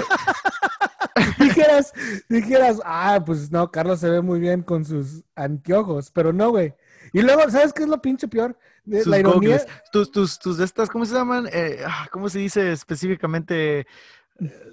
Dijeras, 1.48 1.92
dijeras, 2.28 2.80
ah, 2.84 3.22
pues 3.24 3.50
no, 3.50 3.70
Carlos 3.70 4.00
se 4.00 4.10
ve 4.10 4.20
muy 4.20 4.40
bien 4.40 4.62
con 4.62 4.84
sus 4.84 5.24
anteojos, 5.34 6.10
pero 6.10 6.32
no, 6.32 6.50
güey. 6.50 6.74
Y 7.12 7.22
luego, 7.22 7.48
¿sabes 7.50 7.72
qué 7.72 7.82
es 7.84 7.88
lo 7.88 8.00
pinche 8.02 8.28
peor? 8.28 8.58
De- 8.84 8.98
Sus 8.98 9.08
la 9.08 9.18
ironía. 9.18 9.64
Tus, 9.92 10.10
tus, 10.10 10.38
tus 10.38 10.58
estas, 10.60 10.88
¿cómo 10.88 11.04
se 11.06 11.14
llaman? 11.14 11.48
Eh, 11.52 11.82
ah, 11.86 12.08
¿Cómo 12.10 12.28
se 12.28 12.38
dice 12.40 12.72
específicamente 12.72 13.80
eh, 13.80 13.86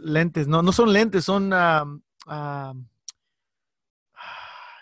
lentes? 0.01 0.47
No, 0.47 0.61
no 0.61 0.71
son 0.71 0.91
lentes, 0.93 1.25
son... 1.25 1.51
am, 1.53 2.01
ah, 2.27 2.73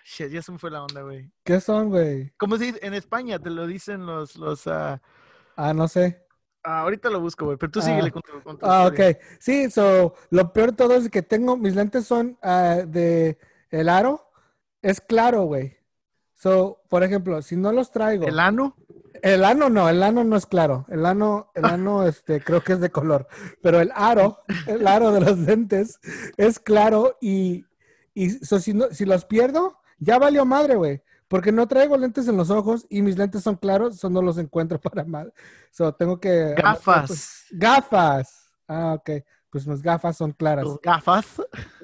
shit, 0.06 0.30
ya 0.30 0.42
se 0.42 0.52
me 0.52 0.58
fue 0.60 0.72
la 0.72 0.84
onda, 0.84 1.02
güey. 1.02 1.32
¿Qué 1.44 1.60
son, 1.60 1.90
güey? 1.90 2.34
¿Cómo 2.38 2.58
se 2.58 2.66
dice? 2.66 2.80
En 2.82 2.94
España 2.94 3.40
te 3.40 3.50
lo 3.50 3.68
dicen 3.68 4.06
los... 4.06 4.36
los 4.36 4.68
ah, 4.68 5.02
Ah, 5.58 5.74
no 5.74 5.88
sé. 5.88 6.26
Ah, 6.64 6.82
ahorita 6.82 7.10
lo 7.10 7.20
busco, 7.20 7.46
güey, 7.46 7.58
pero 7.58 7.72
tú 7.72 7.80
Ah. 7.80 7.84
síguele 7.84 8.12
con 8.12 8.22
tu, 8.22 8.42
con 8.44 8.58
tu 8.58 8.66
Ah, 8.66 8.86
historia. 8.92 9.10
ok. 9.12 9.18
Sí, 9.40 9.70
so, 9.72 10.14
lo 10.30 10.54
peor 10.54 10.72
de 10.72 10.78
todo 10.78 10.94
es 10.96 11.10
que 11.10 11.22
tengo, 11.22 11.58
mis 11.58 11.76
lentes 11.76 12.06
son 12.06 12.38
ah, 12.42 12.80
de 12.86 13.38
el 13.70 13.90
aro, 13.90 14.30
es 14.82 15.00
claro, 15.02 15.44
güey. 15.44 15.78
So, 16.34 16.82
por 16.90 17.04
ejemplo, 17.04 17.42
si 17.42 17.56
no 17.56 17.72
los 17.72 17.92
traigo. 17.92 18.26
¿El 18.28 18.40
ano? 18.40 18.76
El 19.22 19.46
ano 19.46 19.70
no, 19.70 19.88
el 19.90 20.02
ano 20.02 20.24
no 20.24 20.36
es 20.36 20.48
claro. 20.48 20.86
El 20.90 21.06
ano, 21.06 21.52
el 21.54 21.66
ano, 21.66 22.06
este, 22.08 22.42
creo 22.42 22.62
que 22.64 22.74
es 22.74 22.80
de 22.82 22.90
color. 22.90 23.28
Pero 23.62 23.80
el 23.80 23.92
aro, 23.94 24.40
el 24.68 24.88
aro 24.88 25.12
de 25.12 25.22
los 25.22 25.38
lentes 25.48 26.00
es 26.38 26.60
claro 26.60 27.18
y, 27.22 27.66
y 28.16 28.32
so, 28.32 28.60
si, 28.60 28.74
no, 28.74 28.88
si 28.92 29.06
los 29.06 29.26
pierdo, 29.26 29.78
ya 30.00 30.18
valió 30.18 30.44
madre, 30.46 30.76
güey. 30.76 31.02
Porque 31.32 31.54
no 31.54 31.66
traigo 31.66 31.96
lentes 31.96 32.28
en 32.28 32.36
los 32.36 32.50
ojos 32.50 32.86
y 32.90 33.02
mis 33.02 33.18
lentes 33.18 33.42
son 33.42 33.56
claros, 33.56 33.96
so 33.98 34.10
no 34.10 34.22
los 34.22 34.38
encuentro 34.38 34.82
para 34.82 35.06
mal. 35.06 35.34
So 35.72 35.94
tengo 35.94 36.20
que. 36.20 36.56
Gafas. 36.58 37.46
Gafas. 37.52 38.52
Ah, 38.68 38.96
ok. 39.00 39.24
Pues 39.50 39.66
mis 39.66 39.82
gafas 39.82 40.18
son 40.18 40.34
claras, 40.34 40.66
Tus 40.66 40.82
gafas. 40.82 41.26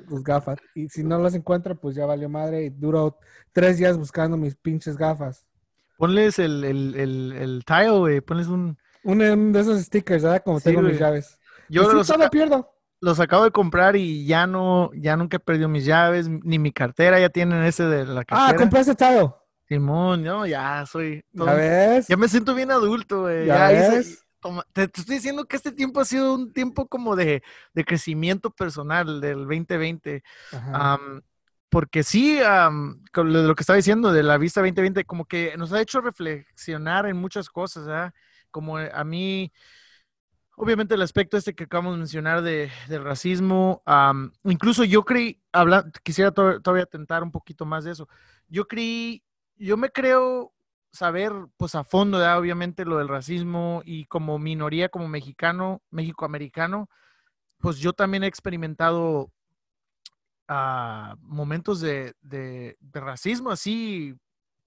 tus 0.10 0.22
gafas. 0.22 0.58
Y 0.76 0.90
si 0.90 1.02
no 1.02 1.18
las 1.18 1.34
encuentro, 1.34 1.80
pues 1.80 1.96
ya 1.96 2.06
valió 2.06 2.28
madre 2.28 2.66
y 2.66 2.70
duro 2.70 3.20
tres 3.54 3.78
días 3.78 3.98
buscando 3.98 4.36
mis 4.36 4.58
pinches 4.58 4.98
gafas. 4.98 5.48
Ponles 5.98 6.40
el, 6.40 6.66
el, 6.66 6.96
el, 6.96 7.32
el 7.32 7.64
tile, 7.66 7.90
güey. 7.92 8.20
Ponles 8.22 8.48
un... 8.48 8.78
Un, 9.06 9.54
de 9.54 9.60
esos 9.62 9.82
stickers, 9.82 10.24
¿verdad? 10.24 10.44
Como 10.44 10.60
Sí, 10.60 10.66
tengo 10.66 10.82
mis 10.82 11.00
llaves. 11.00 11.40
Yo 11.70 11.90
sí, 11.90 11.96
los, 11.96 12.08
todo 12.08 12.30
pierdo. 12.30 12.70
Los 13.02 13.20
acabo 13.20 13.44
de 13.44 13.52
comprar 13.52 13.96
y 13.96 14.26
ya 14.26 14.48
no, 14.48 14.90
ya 14.96 15.16
nunca 15.16 15.38
he 15.38 15.40
perdido 15.40 15.70
mis 15.70 15.86
llaves, 15.86 16.28
ni 16.30 16.60
mi 16.60 16.72
cartera, 16.72 17.20
ya 17.20 17.30
tienen 17.30 17.64
ese 17.64 17.84
de 17.86 18.06
la 18.06 18.22
Ah, 18.22 18.26
cartera. 18.26 18.58
compraste 18.60 18.96
tile. 18.96 19.30
Simón, 19.68 20.24
no, 20.24 20.46
ya 20.46 20.86
soy... 20.86 21.24
todo- 21.36 21.48
¿Ya 21.48 21.54
ves? 21.54 22.08
Ya 22.08 22.18
me 22.18 22.28
siento 22.28 22.56
bien 22.56 22.72
adulto, 22.72 23.22
güey. 23.24 23.46
¿Ya 23.46 23.72
Ya, 23.72 23.74
hice- 23.80 23.98
ves? 23.98 24.24
toma- 24.40 24.66
te, 24.74 24.88
te 24.88 25.02
estoy 25.02 25.16
diciendo 25.16 25.46
que 25.46 25.58
este 25.58 25.72
tiempo 25.74 26.00
ha 26.00 26.06
sido 26.06 26.34
un 26.34 26.54
tiempo 26.54 26.88
como 26.88 27.16
de, 27.16 27.44
de 27.74 27.84
crecimiento 27.84 28.50
personal 28.50 29.20
del 29.20 29.40
2020. 29.40 30.24
Ajá. 30.54 30.94
Am, 30.94 31.22
porque 31.70 32.04
sí, 32.04 32.40
am, 32.42 33.04
con 33.12 33.34
lo, 33.34 33.42
lo 33.44 33.56
que 33.56 33.62
estaba 33.64 33.76
diciendo 33.76 34.14
de 34.14 34.24
la 34.24 34.38
vista 34.38 34.62
2020, 34.62 35.04
como 35.04 35.26
que 35.26 35.56
nos 35.58 35.74
ha 35.74 35.82
hecho 35.82 36.00
reflexionar 36.00 37.06
en 37.06 37.18
muchas 37.18 37.50
cosas. 37.50 38.14
Como 38.52 38.80
eh, 38.80 38.90
a 38.94 39.04
mí, 39.04 39.52
obviamente 40.58 40.96
el 40.96 41.02
aspecto 41.04 41.38
este 41.38 41.54
que 41.54 41.66
acabamos 41.66 41.94
de 41.94 42.00
mencionar 42.00 42.42
de, 42.42 42.70
del 42.90 43.04
racismo, 43.04 43.84
incluso 44.44 44.84
yo 44.84 45.06
creí, 45.06 45.40
quisiera 46.04 46.32
to- 46.32 46.60
todavía 46.62 46.88
tentar 46.88 47.22
un 47.24 47.32
poquito 47.32 47.64
más 47.66 47.84
de 47.84 47.92
eso. 47.92 48.10
Yo 48.48 48.68
creí, 48.68 49.24
yo 49.56 49.78
me 49.78 49.92
creo 49.92 50.52
saber, 50.92 51.32
pues 51.58 51.76
a 51.76 51.84
fondo, 51.84 52.18
obviamente 52.38 52.86
lo 52.86 52.98
del 52.98 53.08
racismo 53.08 53.84
y 53.86 54.06
como 54.06 54.40
minoría, 54.40 54.90
como 54.90 55.08
mexicano, 55.08 55.84
mexicoamericano, 55.92 56.90
pues 57.60 57.78
yo 57.78 57.94
también 57.94 58.24
he 58.24 58.28
experimentado 58.28 59.32
ah, 60.48 61.16
momentos 61.22 61.82
de, 61.82 62.16
de- 62.22 62.78
de 62.80 63.00
racismo, 63.00 63.52
así, 63.52 64.16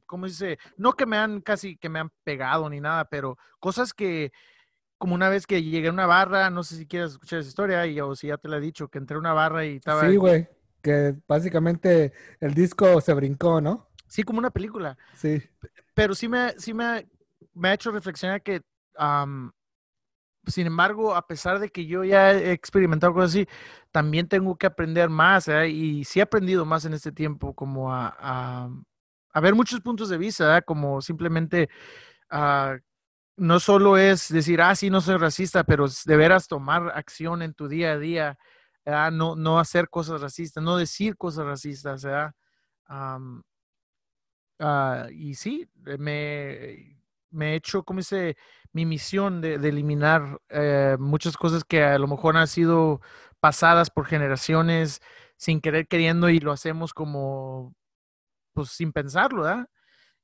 ¿cómo 0.06 0.26
dice? 0.26 0.58
No 0.76 0.92
que 0.92 1.06
me 1.06 1.16
han 1.16 1.40
casi, 1.40 1.76
que 1.76 1.88
me 1.88 1.98
han 1.98 2.10
pegado 2.24 2.68
ni 2.70 2.80
nada, 2.80 3.06
pero 3.06 3.38
cosas 3.58 3.92
que, 3.94 4.32
como 5.00 5.14
una 5.14 5.30
vez 5.30 5.46
que 5.46 5.62
llegué 5.62 5.88
a 5.88 5.92
una 5.92 6.04
barra, 6.04 6.50
no 6.50 6.62
sé 6.62 6.76
si 6.76 6.86
quieres 6.86 7.12
escuchar 7.12 7.38
esa 7.38 7.48
historia, 7.48 7.86
y, 7.86 7.98
o 8.02 8.14
si 8.14 8.26
ya 8.26 8.36
te 8.36 8.48
la 8.48 8.58
he 8.58 8.60
dicho, 8.60 8.88
que 8.88 8.98
entré 8.98 9.16
a 9.16 9.18
una 9.20 9.32
barra 9.32 9.64
y 9.64 9.76
estaba, 9.76 10.06
Sí, 10.06 10.16
güey. 10.16 10.46
Que 10.82 11.14
básicamente 11.26 12.12
el 12.38 12.52
disco 12.52 13.00
se 13.00 13.14
brincó, 13.14 13.60
¿no? 13.62 13.88
sí, 14.06 14.22
como 14.24 14.40
una 14.40 14.50
película, 14.50 14.98
Sí. 15.14 15.42
pero 15.94 16.14
sí 16.14 16.28
me, 16.28 16.50
sí 16.58 16.74
me, 16.74 17.08
me 17.54 17.68
ha 17.70 17.74
hecho 17.74 17.90
reflexionar 17.92 18.42
que, 18.42 18.60
sin 20.46 20.66
embargo, 20.66 21.14
a 21.14 21.26
pesar 21.26 21.60
de 21.60 21.70
que 21.70 21.86
yo 21.86 22.04
ya 22.04 22.32
he 22.32 22.52
experimentado 22.52 23.14
cosas 23.14 23.30
así, 23.30 23.46
también 23.90 24.28
tengo 24.28 24.56
que 24.56 24.66
aprender 24.66 25.08
más, 25.08 25.48
¿eh? 25.48 25.68
Y 25.68 26.04
sí 26.04 26.18
he 26.18 26.22
aprendido 26.22 26.64
más 26.66 26.84
en 26.84 26.92
este 26.92 27.10
tiempo, 27.12 27.54
como 27.54 27.90
a, 27.92 28.14
a, 28.18 28.68
a 29.32 29.40
ver 29.40 29.54
muchos 29.54 29.80
puntos 29.80 30.08
de 30.10 30.18
vista, 30.18 30.58
¿eh? 30.58 30.62
Como 30.62 31.00
simplemente, 31.00 31.68
ah, 32.30 32.76
no 33.40 33.58
solo 33.60 33.96
es 33.96 34.28
decir, 34.28 34.60
ah, 34.60 34.74
sí, 34.74 34.90
no 34.90 35.00
soy 35.00 35.16
racista, 35.16 35.64
pero 35.64 35.86
de 36.04 36.16
veras 36.16 36.46
tomar 36.46 36.92
acción 36.94 37.42
en 37.42 37.54
tu 37.54 37.68
día 37.68 37.92
a 37.92 37.98
día, 37.98 38.38
¿verdad? 38.84 39.12
No, 39.12 39.34
no 39.36 39.58
hacer 39.58 39.88
cosas 39.88 40.20
racistas, 40.20 40.62
no 40.62 40.76
decir 40.76 41.16
cosas 41.16 41.46
racistas, 41.46 42.04
¿verdad? 42.04 42.34
Ah, 44.58 45.08
y 45.10 45.34
sí, 45.34 45.66
eh, 45.86 45.96
me, 45.98 46.98
me 47.30 47.52
he 47.52 47.56
hecho, 47.56 47.82
como 47.82 48.00
dice, 48.00 48.36
mi 48.72 48.84
misión 48.84 49.40
de, 49.40 49.54
eliminar 49.54 50.38
eh, 50.50 50.96
muchas 50.98 51.36
cosas 51.36 51.64
que 51.64 51.82
a 51.82 51.98
lo 51.98 52.06
mejor 52.08 52.36
han 52.36 52.46
sido 52.46 53.00
pasadas 53.40 53.90
por 53.90 54.04
generaciones 54.06 55.00
sin 55.36 55.60
querer 55.62 55.88
queriendo 55.88 56.28
y 56.28 56.40
lo 56.40 56.52
hacemos 56.52 56.92
como, 56.92 57.74
pues 58.54 58.70
sin 58.70 58.92
pensarlo, 58.92 59.42
¿verdad? 59.44 59.68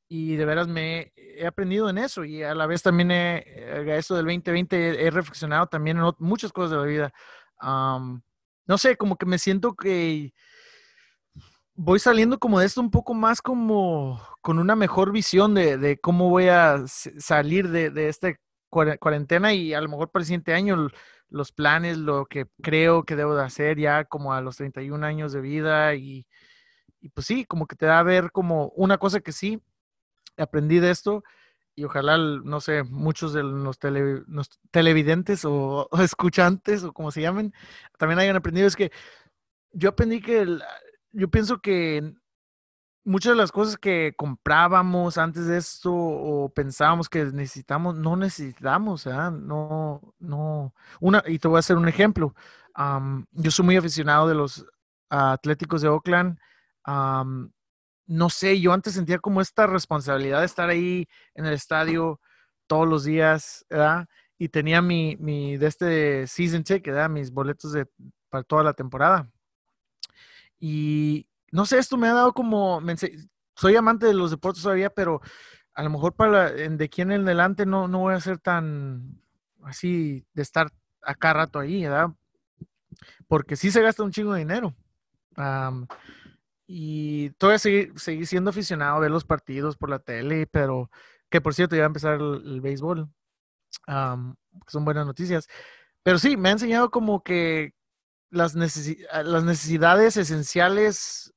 Y 0.08 0.36
de 0.36 0.44
veras 0.44 0.68
me 0.68 1.12
he 1.16 1.46
aprendido 1.46 1.90
en 1.90 1.98
eso 1.98 2.24
y 2.24 2.42
a 2.42 2.54
la 2.54 2.66
vez 2.66 2.82
también 2.82 3.10
he, 3.10 3.38
eh, 3.38 3.98
eso 3.98 4.14
del 4.14 4.26
2020 4.26 5.04
he, 5.04 5.10
reflexionado 5.10 5.66
también 5.66 5.98
en 5.98 6.12
muchas 6.18 6.52
cosas 6.52 6.70
de 6.70 6.76
la 6.76 6.82
vida. 6.84 7.12
no 8.66 8.78
sé, 8.78 8.96
como 8.96 9.16
que 9.16 9.26
me 9.26 9.38
siento 9.38 9.74
que 9.74 10.32
voy 11.74 11.98
saliendo 11.98 12.38
como 12.38 12.60
de 12.60 12.66
esto 12.66 12.80
un 12.80 12.90
poco 12.90 13.14
más 13.14 13.42
como 13.42 14.20
con 14.40 14.58
una 14.58 14.76
mejor 14.76 15.12
visión 15.12 15.54
de, 15.54 15.98
cómo 16.00 16.30
voy 16.30 16.48
a 16.48 16.84
salir 16.86 17.68
de, 17.70 17.90
de 17.90 18.08
esta 18.08 18.32
cuarentena 18.70 19.52
y 19.52 19.74
a 19.74 19.80
lo 19.80 19.88
mejor 19.88 20.10
para 20.10 20.22
el 20.22 20.26
siguiente 20.26 20.54
año 20.54 20.88
los 21.28 21.52
planes, 21.52 21.98
lo 21.98 22.26
que 22.26 22.46
creo 22.62 23.04
que 23.04 23.16
debo 23.16 23.34
de 23.34 23.44
hacer 23.44 23.78
ya 23.78 24.04
como 24.04 24.32
a 24.32 24.40
los 24.40 24.56
31 24.56 25.04
años 25.04 25.32
de 25.32 25.40
vida 25.40 25.94
y, 25.94 26.26
y 27.00 27.08
pues 27.10 27.26
sí, 27.26 27.44
como 27.44 27.66
que 27.66 27.76
te 27.76 27.86
da 27.86 27.98
a 27.98 28.02
ver 28.02 28.30
como 28.32 28.68
una 28.76 28.98
cosa 28.98 29.20
que 29.20 29.32
sí, 29.32 29.60
aprendí 30.38 30.78
de 30.78 30.90
esto 30.90 31.22
y 31.74 31.84
ojalá, 31.84 32.16
no 32.16 32.60
sé, 32.60 32.84
muchos 32.84 33.34
de 33.34 33.42
los, 33.42 33.78
televidentes 34.70 35.44
o, 35.44 35.88
escuchantes 36.02 36.82
o 36.82 36.92
como 36.92 37.10
se 37.10 37.20
llamen, 37.20 37.52
también 37.98 38.18
hayan 38.18 38.36
aprendido, 38.36 38.66
es 38.66 38.76
que 38.76 38.90
yo 39.72 39.90
aprendí 39.90 40.22
que 40.22 40.58
yo 41.12 41.28
pienso 41.28 41.58
que 41.58 42.14
muchas 43.04 43.32
de 43.32 43.36
las 43.36 43.52
cosas 43.52 43.76
que 43.76 44.14
comprábamos 44.16 45.18
antes 45.18 45.46
de 45.46 45.58
esto 45.58 45.92
o 45.94 46.48
pensábamos 46.48 47.08
que 47.08 47.24
necesitamos, 47.26 47.96
no 47.96 48.16
necesitamos, 48.16 49.06
¿eh? 49.06 49.12
No, 49.32 50.00
no. 50.18 50.74
Una, 51.00 51.22
y 51.26 51.38
te 51.38 51.46
voy 51.46 51.56
a 51.56 51.60
hacer 51.60 51.76
un 51.76 51.88
ejemplo. 51.88 52.34
yo 53.32 53.50
soy 53.50 53.64
muy 53.64 53.76
aficionado 53.76 54.28
de 54.28 54.34
los 54.34 54.66
Atléticos 55.08 55.82
de 55.82 55.88
Oakland. 55.88 56.38
No 58.06 58.30
sé, 58.30 58.60
yo 58.60 58.72
antes 58.72 58.94
sentía 58.94 59.18
como 59.18 59.40
esta 59.40 59.66
responsabilidad 59.66 60.40
de 60.40 60.46
estar 60.46 60.68
ahí 60.68 61.08
en 61.34 61.46
el 61.46 61.54
estadio 61.54 62.20
todos 62.66 62.88
los 62.88 63.04
días, 63.04 63.64
¿verdad? 63.68 64.08
Y 64.38 64.48
tenía 64.48 64.82
mi, 64.82 65.16
mi 65.18 65.56
de 65.56 65.66
este 65.66 66.26
season 66.26 66.62
ticket, 66.62 66.94
¿verdad? 66.94 67.10
Mis 67.10 67.30
boletos 67.30 67.72
de, 67.72 67.86
para 68.28 68.44
toda 68.44 68.62
la 68.62 68.74
temporada. 68.74 69.30
Y 70.58 71.28
no 71.50 71.66
sé, 71.66 71.78
esto 71.78 71.96
me 71.96 72.08
ha 72.08 72.14
dado 72.14 72.32
como, 72.32 72.80
soy 73.54 73.76
amante 73.76 74.06
de 74.06 74.14
los 74.14 74.30
deportes 74.30 74.62
todavía, 74.62 74.90
pero 74.90 75.20
a 75.74 75.82
lo 75.82 75.90
mejor 75.90 76.14
para 76.14 76.50
de 76.50 76.84
aquí 76.84 77.02
en 77.02 77.12
adelante 77.12 77.66
no, 77.66 77.88
no 77.88 78.00
voy 78.00 78.14
a 78.14 78.20
ser 78.20 78.38
tan 78.38 79.20
así 79.62 80.24
de 80.32 80.42
estar 80.42 80.72
acá 81.02 81.32
rato 81.32 81.58
ahí, 81.58 81.82
¿verdad? 81.82 82.10
Porque 83.28 83.56
sí 83.56 83.70
se 83.70 83.82
gasta 83.82 84.02
un 84.02 84.10
chingo 84.10 84.32
de 84.32 84.40
dinero. 84.40 84.74
Y 86.66 87.30
todavía 87.30 87.58
seguir, 87.58 87.98
seguir 87.98 88.26
siendo 88.26 88.50
aficionado 88.50 88.96
a 88.96 89.00
ver 89.00 89.10
los 89.10 89.24
partidos 89.24 89.76
por 89.76 89.90
la 89.90 90.00
tele, 90.00 90.46
pero 90.46 90.90
que 91.30 91.40
por 91.40 91.54
cierto 91.54 91.76
ya 91.76 91.82
va 91.82 91.86
a 91.86 91.88
empezar 91.88 92.14
el, 92.20 92.60
béisbol. 92.60 93.08
son 93.86 94.84
buenas 94.84 95.06
noticias. 95.06 95.48
Pero 96.02 96.18
sí, 96.18 96.36
me 96.36 96.48
ha 96.50 96.52
enseñado 96.52 96.90
como 96.90 97.22
que 97.22 97.74
las, 98.30 98.54
las 98.54 99.44
necesidades 99.44 100.16
esenciales 100.16 101.32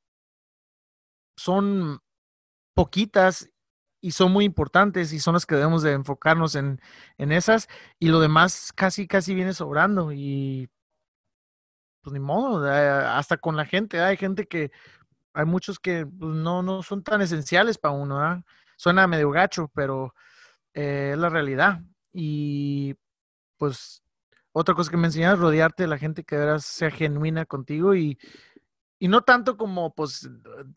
son 1.38 2.00
poquitas 2.76 3.50
y 4.02 4.12
son 4.12 4.32
muy 4.32 4.46
importantes 4.46 5.14
y 5.14 5.20
son 5.20 5.34
las 5.34 5.46
que 5.46 5.56
debemos 5.56 5.84
de 5.84 5.94
enfocarnos 5.94 6.56
en, 6.56 6.80
esas 7.18 7.68
y 8.00 8.10
lo 8.10 8.20
demás 8.20 8.72
casi, 8.74 9.08
casi 9.08 9.36
viene 9.36 9.54
sobrando 9.54 10.12
y 10.14 10.70
pues 12.02 12.14
ni 12.14 12.20
modo, 12.20 12.66
hasta 12.66 13.38
con 13.38 13.58
la 13.58 13.66
gente, 13.66 14.00
hay 14.00 14.16
gente 14.16 14.48
que, 14.48 14.72
hay 15.34 15.46
muchos 15.46 15.80
que 15.80 16.06
pues, 16.06 16.36
no, 16.36 16.62
no 16.64 16.84
son 16.84 17.04
tan 17.04 17.22
esenciales 17.22 17.78
para 17.78 17.94
uno, 17.94 18.44
suena 18.78 19.08
medio 19.08 19.32
gacho, 19.32 19.70
pero 19.74 20.14
eh, 20.74 21.12
es 21.14 21.18
la 21.18 21.30
realidad 21.30 21.82
y 22.14 22.96
pues 23.58 24.04
otra 24.52 24.76
cosa 24.76 24.92
que 24.92 24.98
me 24.98 25.08
enseñas 25.08 25.34
es 25.34 25.40
rodearte 25.40 25.84
de 25.84 25.90
la 25.90 25.98
gente 25.98 26.24
que 26.24 26.36
de 26.36 26.46
veras 26.46 26.66
sea 26.66 26.92
genuina 26.92 27.46
contigo 27.46 27.96
y, 27.96 28.18
y 29.00 29.08
no 29.08 29.22
tanto 29.22 29.58
como 29.58 29.94
pues 29.94 30.30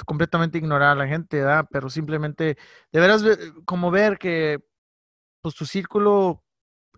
completamente 0.07 0.59
ignorar 0.59 0.91
a 0.91 0.95
la 0.95 1.09
gente, 1.09 1.39
¿verdad? 1.39 1.67
Pero 1.71 1.91
simplemente 1.91 2.59
de 2.93 3.01
veras 3.01 3.25
como 3.65 3.91
ver 3.91 4.19
que 4.19 4.63
pues 5.43 5.55
tu 5.57 5.67
círculo, 5.67 6.45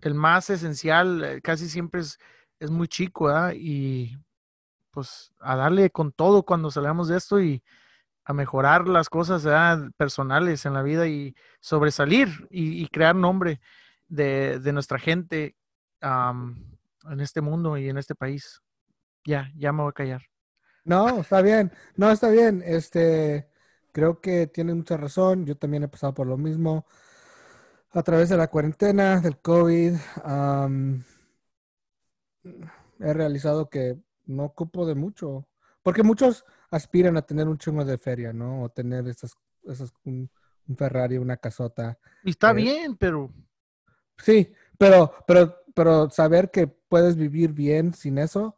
el 0.01 0.13
más 0.15 0.49
esencial, 0.49 1.23
eh, 1.23 1.41
casi 1.41 1.69
siempre 1.69 2.01
es, 2.01 2.19
es 2.59 2.71
muy 2.71 2.87
chico, 2.87 3.25
¿verdad? 3.25 3.53
Y 3.55 4.17
pues 4.95 5.31
a 5.39 5.55
darle 5.55 5.91
con 5.91 6.11
todo 6.11 6.43
cuando 6.43 6.71
salgamos 6.71 7.07
de 7.07 7.17
esto 7.17 7.39
y 7.39 7.63
a 8.23 8.33
mejorar 8.33 8.87
las 8.87 9.09
cosas 9.09 9.45
personales 9.97 10.65
en 10.65 10.73
la 10.73 10.81
vida 10.81 11.07
y 11.07 11.35
sobresalir 11.59 12.47
y, 12.49 12.87
crear 12.87 13.15
nombre 13.15 13.61
de 14.07 14.71
nuestra 14.73 14.97
gente 14.97 15.55
en 16.01 17.19
este 17.19 17.41
mundo 17.41 17.77
y 17.77 17.89
en 17.89 17.97
este 17.97 18.15
país. 18.15 18.61
Ya, 19.25 19.51
ya 19.55 19.71
me 19.71 19.83
voy 19.83 19.89
a 19.89 19.93
callar. 19.93 20.21
No, 20.83 21.19
está 21.19 21.41
bien. 21.41 21.71
No, 21.95 22.11
está 22.11 22.29
bien. 22.29 22.63
Este, 22.65 23.49
creo 23.91 24.21
que 24.21 24.47
tiene 24.47 24.73
mucha 24.73 24.97
razón. 24.97 25.45
Yo 25.45 25.57
también 25.57 25.83
he 25.83 25.87
pasado 25.87 26.13
por 26.13 26.27
lo 26.27 26.37
mismo. 26.37 26.85
A 27.91 28.03
través 28.03 28.29
de 28.29 28.37
la 28.37 28.47
cuarentena, 28.49 29.21
del 29.21 29.37
COVID, 29.39 29.95
he 32.99 33.13
realizado 33.13 33.69
que 33.69 33.97
no 34.27 34.45
ocupo 34.45 34.85
de 34.85 34.95
mucho. 34.95 35.47
Porque 35.83 36.03
muchos 36.03 36.45
aspiran 36.71 37.17
a 37.17 37.21
tener 37.21 37.47
un 37.47 37.57
chungo 37.57 37.85
de 37.85 37.97
feria, 37.97 38.33
¿no? 38.33 38.63
O 38.63 38.69
tener 38.69 39.07
esas, 39.07 39.35
esas 39.63 39.93
un, 40.03 40.29
Ferrari, 40.75 41.17
una 41.17 41.37
casota. 41.37 41.99
Y 42.23 42.31
está 42.31 42.51
eh, 42.51 42.55
bien, 42.55 42.95
pero. 42.97 43.29
Sí, 44.17 44.51
pero, 44.77 45.13
pero, 45.27 45.55
pero 45.73 46.09
saber 46.09 46.49
que 46.49 46.67
puedes 46.67 47.15
vivir 47.15 47.53
bien 47.53 47.93
sin 47.93 48.17
eso, 48.17 48.57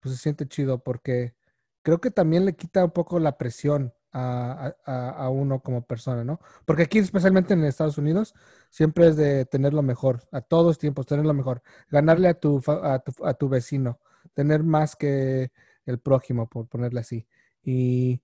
pues 0.00 0.14
se 0.14 0.20
siente 0.20 0.46
chido 0.46 0.82
porque 0.82 1.34
creo 1.82 2.00
que 2.00 2.10
también 2.10 2.44
le 2.44 2.54
quita 2.54 2.84
un 2.84 2.90
poco 2.90 3.18
la 3.18 3.38
presión 3.38 3.92
a, 4.12 5.28
uno 5.30 5.60
como 5.60 5.86
persona, 5.86 6.24
¿no? 6.24 6.40
Porque 6.64 6.82
aquí, 6.82 6.98
especialmente 6.98 7.54
en 7.54 7.64
Estados 7.64 7.98
Unidos, 7.98 8.34
siempre 8.70 9.08
es 9.08 9.16
de 9.16 9.44
tener 9.44 9.74
lo 9.74 9.82
mejor, 9.82 10.28
a 10.32 10.40
todos 10.40 10.78
tiempos, 10.78 11.06
tener 11.06 11.24
lo 11.24 11.34
mejor, 11.34 11.62
ganarle 11.90 12.28
a 12.28 12.34
tu, 12.34 12.62
a 12.66 13.34
tu, 13.34 13.48
vecino, 13.48 14.00
tener 14.38 14.62
más 14.62 14.94
que 14.94 15.50
el 15.84 15.98
prójimo, 15.98 16.48
por 16.48 16.68
ponerle 16.68 17.00
así. 17.00 17.26
Y 17.60 18.22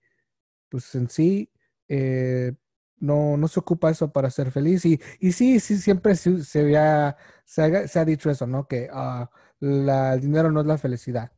pues 0.69 0.95
en 0.95 1.11
sí, 1.11 1.51
eh, 1.89 2.53
no, 2.99 3.37
no 3.37 3.49
se 3.49 3.59
ocupa 3.59 3.91
eso 3.91 4.13
para 4.13 4.31
ser 4.31 4.53
feliz. 4.53 4.85
Y, 4.85 5.01
y 5.19 5.33
sí, 5.33 5.59
sí, 5.59 5.77
siempre 5.79 6.15
se, 6.15 6.45
se, 6.45 6.79
ha, 6.79 7.17
se, 7.45 7.99
ha, 7.99 8.05
dicho 8.05 8.31
eso, 8.31 8.47
¿no? 8.47 8.69
Que 8.69 8.89
ah, 8.93 9.29
el 9.61 10.21
dinero 10.21 10.53
no 10.53 10.61
es 10.61 10.67
la 10.69 10.79
felicidad. 10.79 11.33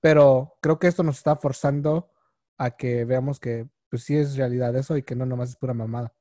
Pero 0.00 0.58
creo 0.60 0.78
que 0.78 0.88
esto 0.88 1.02
nos 1.02 1.16
está 1.16 1.34
forzando 1.36 2.10
a 2.58 2.72
que 2.72 3.06
veamos 3.06 3.40
que 3.40 3.66
pues 3.88 4.02
sí 4.04 4.18
es 4.18 4.36
realidad 4.36 4.76
eso 4.76 4.98
y 4.98 5.02
que 5.02 5.16
no 5.16 5.24
nomás 5.24 5.48
es 5.48 5.56
pura 5.56 5.72
mamada. 5.72 6.12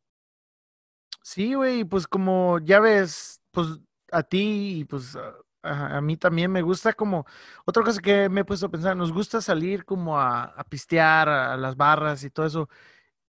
Sí, 1.21 1.53
güey, 1.53 1.83
pues 1.83 2.07
como 2.07 2.59
ya 2.59 2.79
ves, 2.79 3.41
pues 3.51 3.67
a 4.09 4.23
ti 4.23 4.79
y 4.79 4.85
pues 4.85 5.17
a, 5.63 6.01
mí 6.01 6.17
también 6.17 6.51
me 6.51 6.61
gusta 6.61 6.93
como, 6.93 7.25
otra 7.65 7.83
cosa 7.83 8.01
que 8.01 8.29
me 8.29 8.41
he 8.41 8.45
puesto 8.45 8.67
a 8.67 8.71
pensar, 8.71 8.95
nos 8.97 9.11
gusta 9.11 9.41
salir 9.41 9.85
como 9.85 10.19
a, 10.19 10.53
pistear 10.69 11.29
a, 11.29 11.57
las 11.57 11.75
barras 11.77 12.23
y 12.23 12.29
todo 12.29 12.45
eso. 12.45 12.69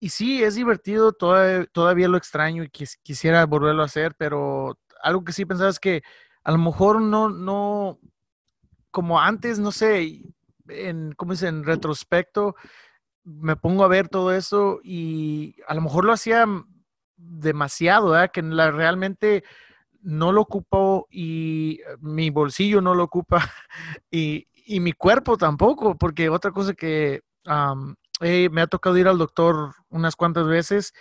Y 0.01 0.11
sí, 0.11 0.43
es 0.43 0.57
divertido, 0.57 1.13
todavía, 1.13 1.67
todavía 1.67 2.09
lo 2.09 2.19
extraño 2.19 2.65
y 2.65 2.71
quisiera 2.71 3.47
volverlo 3.47 3.83
a 3.83 3.87
hacer, 3.87 4.15
pero 4.17 4.79
algo 5.03 5.25
que 5.25 5.33
sí 5.33 5.47
pensaba 5.47 5.71
es 5.71 5.81
que 5.81 6.03
a 6.43 6.53
lo 6.53 6.59
mejor 6.59 7.01
no, 7.01 7.31
no, 7.31 7.99
como 8.91 9.21
antes, 9.21 9.59
no 9.59 9.73
sé, 9.73 10.23
en, 10.69 11.13
¿cómo 11.13 11.33
dice? 11.33 11.49
En 11.49 11.65
retrospecto, 11.65 12.57
me 13.25 13.57
pongo 13.57 13.85
a 13.85 13.89
ver 13.89 14.09
todo 14.09 14.33
eso 14.33 14.81
y 14.83 15.57
a 15.67 15.75
lo 15.75 15.81
mejor 15.83 16.05
lo 16.05 16.13
hacía 16.13 16.47
demasiado, 17.17 18.11
¿verdad? 18.11 18.31
Que 18.31 18.43
la, 18.43 18.71
realmente 18.71 19.45
no 20.05 20.33
lo 20.33 20.43
ocupo 20.43 21.09
y 21.11 21.81
mi 22.01 22.31
bolsillo 22.31 22.81
no 22.81 22.95
lo 22.95 23.05
ocupa 23.05 23.41
y, 24.11 24.47
mi 24.81 24.93
cuerpo 24.93 25.37
tampoco, 25.37 25.97
porque 25.99 26.31
otra 26.31 26.51
cosa 26.51 26.73
que 26.75 27.23
me 28.51 28.61
ha 28.63 28.67
tocado 28.67 28.97
ir 28.97 29.09
al 29.09 29.19
doctor 29.19 29.75
unas 29.91 30.17
cuantas 30.17 30.47
veces 30.47 30.95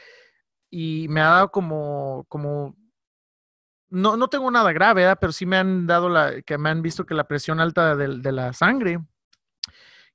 y 0.69 1.07
me 1.09 1.21
ha 1.21 1.29
dado 1.29 1.51
como, 1.51 2.25
como 2.27 2.75
no, 3.89 4.17
no 4.17 4.27
tengo 4.27 4.51
nada 4.51 4.73
grave, 4.73 5.15
pero 5.17 5.31
sí 5.31 5.45
me 5.45 5.57
han 5.57 5.87
dado 5.87 6.09
la, 6.09 6.41
que 6.41 6.57
me 6.57 6.69
han 6.69 6.81
visto 6.81 7.05
que 7.05 7.13
la 7.13 7.27
presión 7.27 7.59
alta 7.59 7.95
de, 7.95 8.19
de 8.19 8.31
la 8.31 8.51
sangre 8.53 8.99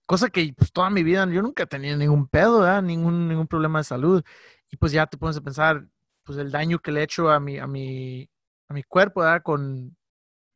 Cosa 0.08 0.30
que 0.30 0.54
pues 0.56 0.72
toda 0.72 0.88
mi 0.88 1.02
vida 1.02 1.26
yo 1.30 1.42
nunca 1.42 1.66
tenido 1.66 1.94
ningún 1.98 2.28
pedo, 2.28 2.80
Ningún, 2.80 3.28
ningún 3.28 3.46
problema 3.46 3.80
de 3.80 3.84
salud. 3.84 4.24
Y 4.70 4.78
pues 4.78 4.90
ya 4.90 5.06
te 5.06 5.18
pones 5.18 5.36
a 5.36 5.42
pensar, 5.42 5.86
pues 6.24 6.38
el 6.38 6.50
daño 6.50 6.78
que 6.78 6.92
le 6.92 7.00
he 7.00 7.02
hecho 7.02 7.30
a 7.30 7.38
mi, 7.38 7.58
a 7.58 7.66
mi, 7.66 8.30
a 8.68 8.74
mi 8.74 8.82
cuerpo, 8.82 9.20
¿verdad? 9.20 9.42
Con 9.42 9.96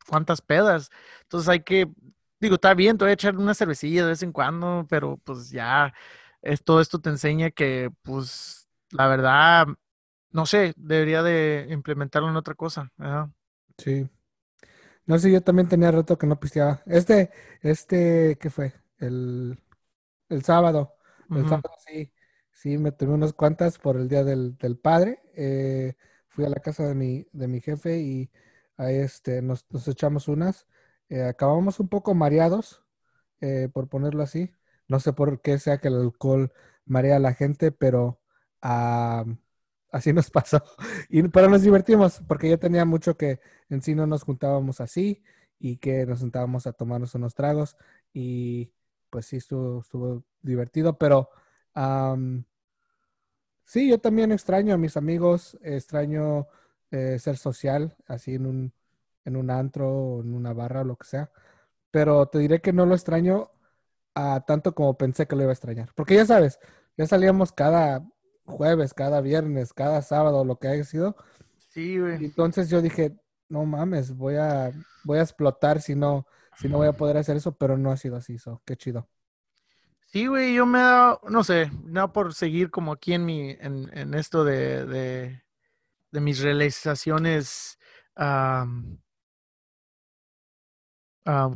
cuántas 0.09 0.41
pedas. 0.43 0.91
Entonces 1.23 1.49
hay 1.49 1.63
que, 1.63 1.89
digo, 2.41 2.57
está 2.57 2.75
bien, 2.75 2.99
te 2.99 3.05
voy 3.05 3.11
a 3.11 3.15
echar 3.15 3.37
una 3.37 3.55
cervecilla 3.55 4.03
de 4.03 4.09
vez 4.11 4.23
en 4.23 4.33
cuando, 4.33 4.87
pero 4.89 5.19
pues 5.25 5.51
ya 5.51 5.93
es, 6.43 6.63
todo 6.65 6.81
esto 6.81 7.01
te 7.01 7.11
enseña 7.11 7.51
que, 7.51 7.91
pues, 8.03 8.69
la 8.91 9.09
verdad, 9.09 9.67
no 10.31 10.47
sé, 10.47 10.75
debería 10.77 11.23
de 11.23 11.67
implementarlo 11.71 12.29
en 12.29 12.37
otra 12.37 12.55
cosa, 12.55 12.91
¿verdad? 12.97 13.29
Sí. 13.79 14.09
No 15.07 15.19
sé, 15.19 15.33
yo 15.33 15.43
también 15.43 15.69
tenía 15.69 15.91
rato 15.91 16.17
que 16.19 16.27
no 16.27 16.39
pisteaba. 16.39 16.83
Este, 16.87 17.31
este, 17.61 18.39
¿qué 18.41 18.51
fue? 18.51 18.75
El, 18.99 19.59
el 20.29 20.45
sábado. 20.45 20.97
El 21.31 21.45
sábado 21.49 21.75
sí, 21.87 22.13
sí, 22.53 22.79
me 22.79 22.93
tomé 22.93 23.15
unas 23.15 23.33
cuantas 23.33 23.79
por 23.79 23.97
el 23.97 24.09
Día 24.09 24.23
del, 24.25 24.57
del 24.59 24.79
Padre. 24.79 25.23
Eh, 25.35 25.95
fui 26.33 26.45
a 26.47 26.49
la 26.49 26.61
casa 26.61 26.87
de 26.89 26.95
mi, 26.95 27.27
de 27.33 27.49
mi 27.49 27.61
jefe 27.61 28.01
y 28.01 28.31
ahí 28.77 28.97
este, 28.97 29.43
nos, 29.43 29.67
nos 29.71 29.87
echamos 29.89 30.29
unas. 30.29 30.67
Eh, 31.09 31.23
acabamos 31.25 31.81
un 31.81 31.89
poco 31.89 32.15
mareados, 32.15 32.85
eh, 33.41 33.69
por 33.73 33.89
ponerlo 33.89 34.23
así. 34.23 34.53
No 34.89 35.01
sé 35.01 35.13
por 35.13 35.43
qué 35.43 35.59
sea 35.59 35.79
que 35.79 35.89
el 35.89 35.97
alcohol 35.97 36.53
marea 36.87 37.17
a 37.17 37.19
la 37.21 37.35
gente, 37.35 37.73
pero 37.73 38.21
ah, 38.63 39.25
así 39.93 40.13
nos 40.13 40.31
pasó. 40.33 40.63
Y, 41.11 41.23
pero 41.29 41.49
nos 41.49 41.63
divertimos, 41.63 42.23
porque 42.29 42.49
ya 42.51 42.59
tenía 42.59 42.85
mucho 42.85 43.17
que 43.17 43.41
en 43.71 43.83
sí 43.83 43.95
no 43.95 44.07
nos 44.07 44.25
juntábamos 44.25 44.81
así 44.81 45.23
y 45.59 45.79
que 45.79 46.07
nos 46.07 46.21
sentábamos 46.21 46.67
a 46.67 46.73
tomarnos 46.73 47.15
unos 47.15 47.35
tragos 47.35 47.77
y 48.13 48.73
pues 49.11 49.27
sí 49.27 49.37
estuvo, 49.37 49.81
estuvo 49.81 50.25
divertido, 50.43 50.99
pero 50.99 51.31
am, 51.75 52.45
sí, 53.65 53.89
yo 53.89 53.99
también 53.99 54.33
extraño 54.33 54.75
a 54.75 54.79
mis 54.79 54.97
amigos, 54.97 55.59
extraño 55.63 56.47
eh, 56.91 57.19
ser 57.19 57.37
social, 57.37 57.97
así 58.07 58.35
en 58.35 58.47
un, 58.47 58.73
en 59.25 59.37
un 59.37 59.51
antro 59.51 59.89
o 59.91 60.21
en 60.23 60.35
una 60.35 60.53
barra 60.53 60.83
o 60.83 60.85
lo 60.85 60.97
que 60.97 61.07
sea, 61.07 61.31
pero 61.91 62.27
te 62.27 62.39
diré 62.41 62.61
que 62.61 62.73
no 62.73 62.87
lo 62.87 62.95
extraño 62.95 63.51
a 64.15 64.43
tanto 64.47 64.75
como 64.75 64.99
pensé 64.99 65.27
que 65.27 65.37
lo 65.37 65.43
iba 65.43 65.51
a 65.53 65.55
extrañar, 65.55 65.93
porque 65.97 66.17
ya 66.17 66.27
sabes, 66.27 66.59
ya 66.97 67.07
salíamos 67.07 67.53
cada 67.53 68.07
jueves, 68.47 68.95
cada 68.95 69.21
viernes, 69.23 69.73
cada 69.75 70.03
sábado, 70.03 70.45
lo 70.45 70.59
que 70.59 70.69
haya 70.69 70.85
sido, 70.85 71.17
Sí, 71.71 71.99
güey. 71.99 72.23
entonces 72.37 72.69
yo 72.71 72.83
dije, 72.83 73.17
no 73.49 73.65
mames, 73.67 74.17
voy 74.17 74.37
a, 74.37 74.73
voy 75.05 75.19
a 75.19 75.23
explotar 75.23 75.81
si 75.81 75.95
no, 75.95 76.27
si 76.55 76.69
no 76.69 76.79
voy 76.79 76.89
a 76.89 76.97
poder 76.97 77.17
hacer 77.17 77.37
eso, 77.37 77.57
pero 77.57 77.77
no 77.79 77.91
ha 77.91 77.97
sido 77.97 78.17
así, 78.17 78.39
so, 78.39 78.63
qué 78.65 78.77
chido. 78.77 79.09
Sí, 80.13 80.27
güey, 80.27 80.55
yo 80.55 80.67
me 80.67 80.79
he 80.79 80.83
dado, 80.83 81.21
no 81.31 81.43
sé, 81.43 81.71
no 81.85 82.13
por 82.13 82.35
seguir 82.35 82.71
como 82.71 82.93
aquí 82.93 83.15
en 83.15 83.25
mi, 83.25 83.51
en, 83.61 83.89
esto 84.15 84.45
de, 84.45 84.85
de, 84.85 85.43
mis 86.21 86.41
realizaciones, 86.41 87.79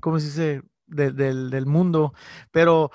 ¿cómo 0.00 0.18
se 0.20 0.26
dice? 0.26 0.62
De- 0.86 1.10
del, 1.10 1.50
del 1.50 1.66
mundo, 1.66 2.14
pero 2.52 2.92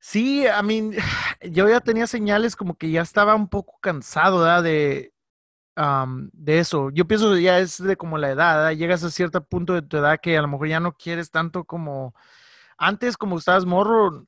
sí, 0.00 0.46
a 0.46 0.62
mí, 0.62 0.92
yo 1.52 1.68
ya 1.68 1.80
tenía 1.80 2.06
señales 2.08 2.56
como 2.56 2.76
que 2.76 2.90
ya 2.90 3.02
estaba 3.02 3.34
un 3.36 3.48
poco 3.48 3.78
cansado, 3.80 4.40
¿verdad? 4.40 4.62
De, 4.64 5.12
de 6.32 6.58
eso. 6.58 6.90
Yo 6.90 7.06
pienso 7.06 7.32
que 7.34 7.42
ya 7.42 7.58
es 7.58 7.82
de 7.82 7.96
como 7.96 8.18
la 8.18 8.30
edad, 8.30 8.56
¿verdad? 8.56 8.72
Llegas 8.72 9.04
a 9.04 9.10
cierto 9.10 9.44
punto 9.44 9.74
de 9.74 9.82
tu 9.82 9.96
edad 9.98 10.18
que 10.22 10.36
a 10.38 10.42
lo 10.42 10.48
mejor 10.48 10.68
ya 10.68 10.80
no 10.80 10.92
quieres 10.94 11.30
tanto 11.30 11.64
como 11.64 12.14
antes, 12.78 13.16
como 13.16 13.38
estabas 13.38 13.66
morro, 13.66 14.26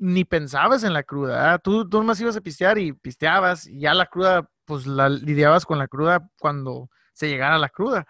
ni 0.00 0.24
pensabas 0.24 0.82
en 0.82 0.94
la 0.94 1.02
cruda, 1.02 1.52
¿ah? 1.52 1.58
Tú, 1.58 1.86
tú 1.86 1.98
nomás 1.98 2.18
ibas 2.20 2.34
a 2.34 2.40
pistear 2.40 2.78
y 2.78 2.94
pisteabas, 2.94 3.66
y 3.66 3.80
ya 3.80 3.92
la 3.92 4.06
cruda, 4.06 4.50
pues 4.64 4.86
la 4.86 5.10
lidiabas 5.10 5.66
con 5.66 5.78
la 5.78 5.88
cruda 5.88 6.26
cuando 6.38 6.88
se 7.12 7.28
llegara 7.28 7.58
la 7.58 7.68
cruda. 7.68 8.06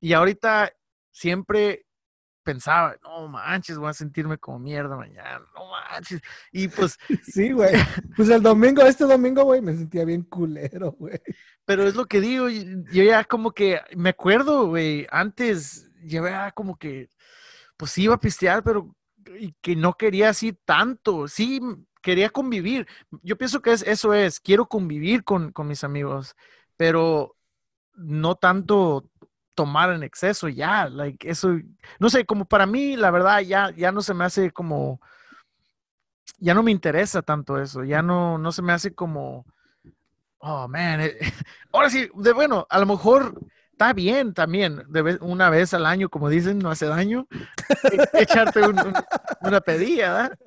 Y 0.00 0.12
ahorita 0.12 0.70
siempre 1.10 1.86
pensaba, 2.42 2.94
no 3.02 3.26
manches, 3.28 3.78
voy 3.78 3.88
a 3.88 3.94
sentirme 3.94 4.36
como 4.36 4.58
mierda 4.58 4.96
mañana, 4.96 5.40
no 5.54 5.70
manches. 5.70 6.20
Y 6.52 6.68
pues, 6.68 6.98
Sí, 7.24 7.52
güey. 7.52 7.72
Pues 8.16 8.28
el 8.28 8.42
domingo, 8.42 8.82
este 8.82 9.04
domingo, 9.04 9.44
güey, 9.44 9.62
me 9.62 9.74
sentía 9.74 10.04
bien 10.04 10.24
culero, 10.24 10.92
güey. 10.92 11.20
pero 11.64 11.84
es 11.84 11.94
lo 11.94 12.04
que 12.04 12.20
digo, 12.20 12.50
yo 12.50 13.02
ya 13.02 13.24
como 13.24 13.52
que 13.52 13.80
me 13.96 14.10
acuerdo, 14.10 14.66
güey, 14.66 15.06
antes, 15.10 15.90
ya 16.04 16.50
como 16.52 16.76
que 16.76 17.08
pues 17.78 17.96
iba 17.96 18.14
a 18.14 18.20
pistear, 18.20 18.62
pero 18.62 18.94
y 19.38 19.54
que 19.60 19.76
no 19.76 19.94
quería 19.94 20.30
así 20.30 20.52
tanto, 20.52 21.28
sí 21.28 21.60
quería 22.02 22.30
convivir. 22.30 22.86
Yo 23.22 23.36
pienso 23.36 23.60
que 23.62 23.72
es, 23.72 23.82
eso 23.82 24.14
es, 24.14 24.40
quiero 24.40 24.66
convivir 24.66 25.24
con, 25.24 25.52
con 25.52 25.68
mis 25.68 25.84
amigos, 25.84 26.34
pero 26.76 27.36
no 27.94 28.34
tanto 28.36 29.04
tomar 29.54 29.92
en 29.92 30.02
exceso 30.02 30.48
ya, 30.48 30.88
like 30.88 31.28
eso, 31.28 31.58
no 31.98 32.08
sé, 32.08 32.24
como 32.24 32.46
para 32.46 32.66
mí, 32.66 32.96
la 32.96 33.10
verdad, 33.10 33.40
ya, 33.40 33.70
ya 33.76 33.92
no 33.92 34.00
se 34.00 34.14
me 34.14 34.24
hace 34.24 34.50
como, 34.52 35.00
ya 36.38 36.54
no 36.54 36.62
me 36.62 36.70
interesa 36.70 37.20
tanto 37.22 37.60
eso, 37.60 37.84
ya 37.84 38.00
no, 38.00 38.38
no 38.38 38.52
se 38.52 38.62
me 38.62 38.72
hace 38.72 38.94
como, 38.94 39.44
oh, 40.38 40.66
man, 40.68 41.00
eh, 41.02 41.18
ahora 41.72 41.90
sí, 41.90 42.08
de 42.14 42.32
bueno, 42.32 42.66
a 42.70 42.78
lo 42.78 42.86
mejor 42.86 43.38
está 43.80 43.94
bien 43.94 44.34
también, 44.34 44.82
de 44.88 45.00
vez- 45.02 45.18
una 45.22 45.48
vez 45.48 45.72
al 45.72 45.86
año, 45.86 46.10
como 46.10 46.28
dicen, 46.28 46.58
no 46.58 46.70
hace 46.70 46.84
daño, 46.84 47.26
e- 47.90 48.20
echarte 48.22 48.60
un- 48.60 48.78
un- 48.78 48.92
una 49.40 49.60
pedilla, 49.62 50.12
¿verdad? 50.12 50.38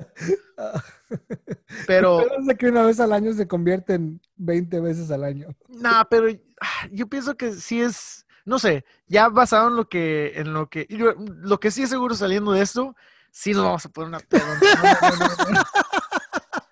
Pero, 1.87 2.19
Pero 2.27 2.43
sé 2.45 2.55
que 2.55 2.67
una 2.67 2.83
vez 2.83 2.99
al 2.99 3.11
año 3.11 3.33
se 3.33 3.47
convierte 3.47 3.95
en 3.95 4.21
20 4.35 4.79
veces 4.79 5.09
al 5.09 5.23
año. 5.23 5.47
nada, 5.67 6.05
pero 6.05 6.27
ah, 6.61 6.87
yo 6.91 7.07
pienso 7.07 7.35
que 7.35 7.53
sí 7.53 7.81
es, 7.81 8.27
no 8.45 8.59
sé, 8.59 8.85
ya 9.07 9.29
basado 9.29 9.67
en 9.69 9.77
lo 9.77 9.89
que, 9.89 10.33
en 10.35 10.53
lo 10.53 10.69
que, 10.69 10.85
yo- 10.91 11.15
lo 11.17 11.59
que 11.59 11.71
sí 11.71 11.81
es 11.81 11.89
seguro 11.89 12.13
saliendo 12.13 12.51
de 12.51 12.61
esto, 12.61 12.95
sí 13.31 13.51
nos 13.53 13.63
vamos 13.63 13.85
a 13.85 13.89
poner 13.89 14.09
una. 14.09 14.19
No, 14.19 14.39
no, 14.39 15.17
no, 15.17 15.25
no, 15.45 15.51
no. 15.53 15.63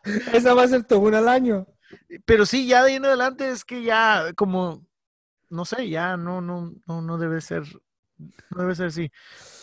Esa 0.34 0.54
va 0.54 0.64
a 0.64 0.68
ser 0.68 0.84
tu 0.84 0.98
una 0.98 1.18
al 1.18 1.28
año. 1.28 1.66
Pero 2.26 2.46
sí, 2.46 2.68
ya 2.68 2.84
de 2.84 2.90
ahí 2.92 2.96
en 2.98 3.06
adelante 3.06 3.50
es 3.50 3.66
que 3.66 3.82
ya 3.82 4.32
como, 4.36 4.86
no 5.52 5.66
sé, 5.66 5.90
ya 5.90 6.18
no, 6.18 6.42
no, 6.42 6.74
no, 6.88 7.02
no 7.04 7.18
debe 7.20 7.42
ser, 7.42 7.64
no 8.52 8.62
debe 8.62 8.76
ser 8.76 8.88
así. 8.88 9.12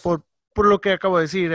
Por, 0.03 0.25
por 0.55 0.67
lo 0.67 0.81
que 0.81 0.93
acabo 0.93 1.19
de 1.19 1.25
decir, 1.25 1.53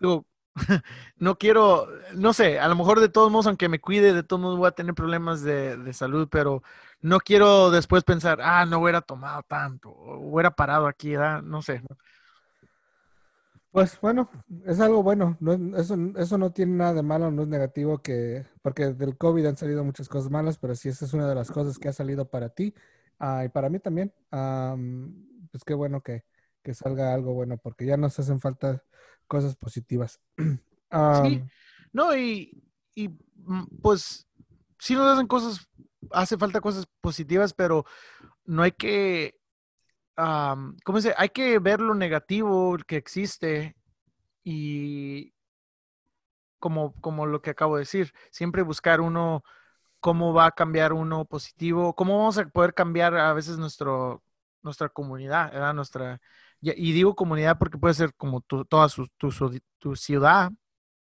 digo, 0.00 0.26
no 1.16 1.36
quiero, 1.38 1.88
no 2.14 2.32
sé, 2.32 2.58
a 2.60 2.68
lo 2.68 2.76
mejor 2.76 3.00
de 3.00 3.08
todos 3.08 3.30
modos, 3.30 3.46
aunque 3.46 3.68
me 3.68 3.80
cuide, 3.80 4.12
de 4.12 4.22
todos 4.22 4.40
modos 4.42 4.58
voy 4.58 4.68
a 4.68 4.72
tener 4.72 4.94
problemas 4.94 5.42
de, 5.42 5.76
de 5.76 5.92
salud, 5.92 6.28
pero 6.30 6.62
no 7.00 7.18
quiero 7.20 7.70
después 7.70 8.04
pensar, 8.04 8.40
ah, 8.42 8.64
no 8.66 8.78
hubiera 8.80 9.00
tomado 9.00 9.42
tanto, 9.42 9.90
o 9.90 10.18
hubiera 10.18 10.52
parado 10.54 10.86
aquí, 10.86 11.10
¿verdad? 11.16 11.42
No 11.42 11.62
sé. 11.62 11.82
Pues 13.74 14.00
bueno, 14.00 14.30
es 14.66 14.78
algo 14.78 15.02
bueno. 15.02 15.36
No, 15.40 15.52
es- 15.52 15.60
eso, 15.90 15.96
eso 16.16 16.38
no 16.38 16.52
tiene 16.52 16.76
nada 16.76 16.94
de 16.94 17.02
malo, 17.02 17.32
no 17.32 17.42
es 17.42 17.48
negativo 17.48 17.98
que, 18.02 18.46
porque 18.62 18.92
del 18.94 19.16
COVID 19.18 19.46
han 19.46 19.56
salido 19.56 19.82
muchas 19.84 20.08
cosas 20.08 20.30
malas, 20.30 20.58
pero 20.58 20.76
sí, 20.76 20.88
esa 20.90 21.04
es 21.04 21.12
una 21.12 21.28
de 21.28 21.34
las 21.34 21.50
cosas 21.50 21.78
que 21.78 21.88
ha 21.88 21.92
salido 21.92 22.30
para 22.30 22.50
ti, 22.50 22.72
ah, 23.18 23.42
y 23.44 23.48
para 23.48 23.68
mí 23.70 23.80
también. 23.80 24.14
Am, 24.30 25.26
pues 25.50 25.64
qué 25.64 25.74
bueno 25.74 26.02
que, 26.02 26.24
que 26.62 26.72
salga 26.72 27.12
algo 27.14 27.34
bueno, 27.34 27.58
porque 27.58 27.84
ya 27.84 27.96
nos 27.96 28.16
hacen 28.20 28.38
falta 28.40 28.84
cosas 29.26 29.56
positivas. 29.56 30.20
Sí, 31.20 31.42
no, 31.92 32.14
y, 32.16 32.62
y 32.94 33.08
mm, 33.08 33.64
pues 33.82 34.28
sí 34.78 34.94
nos 34.94 35.12
hacen 35.12 35.26
cosas, 35.26 35.68
hace 36.12 36.38
falta 36.38 36.60
cosas 36.60 36.86
positivas, 37.00 37.52
pero 37.52 37.84
no 38.44 38.62
hay 38.62 38.72
que, 38.72 39.40
am, 40.16 40.76
¿cómo 40.84 41.00
se? 41.00 41.14
Hay 41.16 41.30
que 41.30 41.58
ver 41.58 41.80
lo 41.80 41.94
negativo 41.94 42.76
que 42.86 42.96
existe 42.96 43.76
y 44.44 45.34
como, 46.58 46.94
como 47.00 47.26
lo 47.26 47.42
que 47.42 47.50
acabo 47.50 47.76
de 47.76 47.80
decir, 47.82 48.12
siempre 48.30 48.62
buscar 48.62 49.00
uno, 49.00 49.42
cómo 50.00 50.32
va 50.34 50.46
a 50.46 50.52
cambiar 50.52 50.92
uno 50.92 51.24
positivo, 51.26 51.94
cómo 51.94 52.18
vamos 52.18 52.38
a 52.38 52.46
poder 52.48 52.74
cambiar 52.74 53.16
a 53.16 53.32
veces 53.34 53.58
nuestro, 53.58 54.24
nuestra 54.62 54.88
comunidad, 54.90 55.52
¿verdad? 55.52 55.74
Nuestra, 55.74 56.20
y, 56.60 56.92
digo 56.92 57.14
comunidad 57.16 57.58
porque 57.58 57.78
puede 57.78 57.94
ser 57.94 58.14
como 58.16 58.40
tu, 58.42 58.64
toda 58.64 58.88
su, 58.88 59.08
tu, 59.18 59.30
su- 59.32 59.60
tu 59.78 59.96
ciudad 59.96 60.50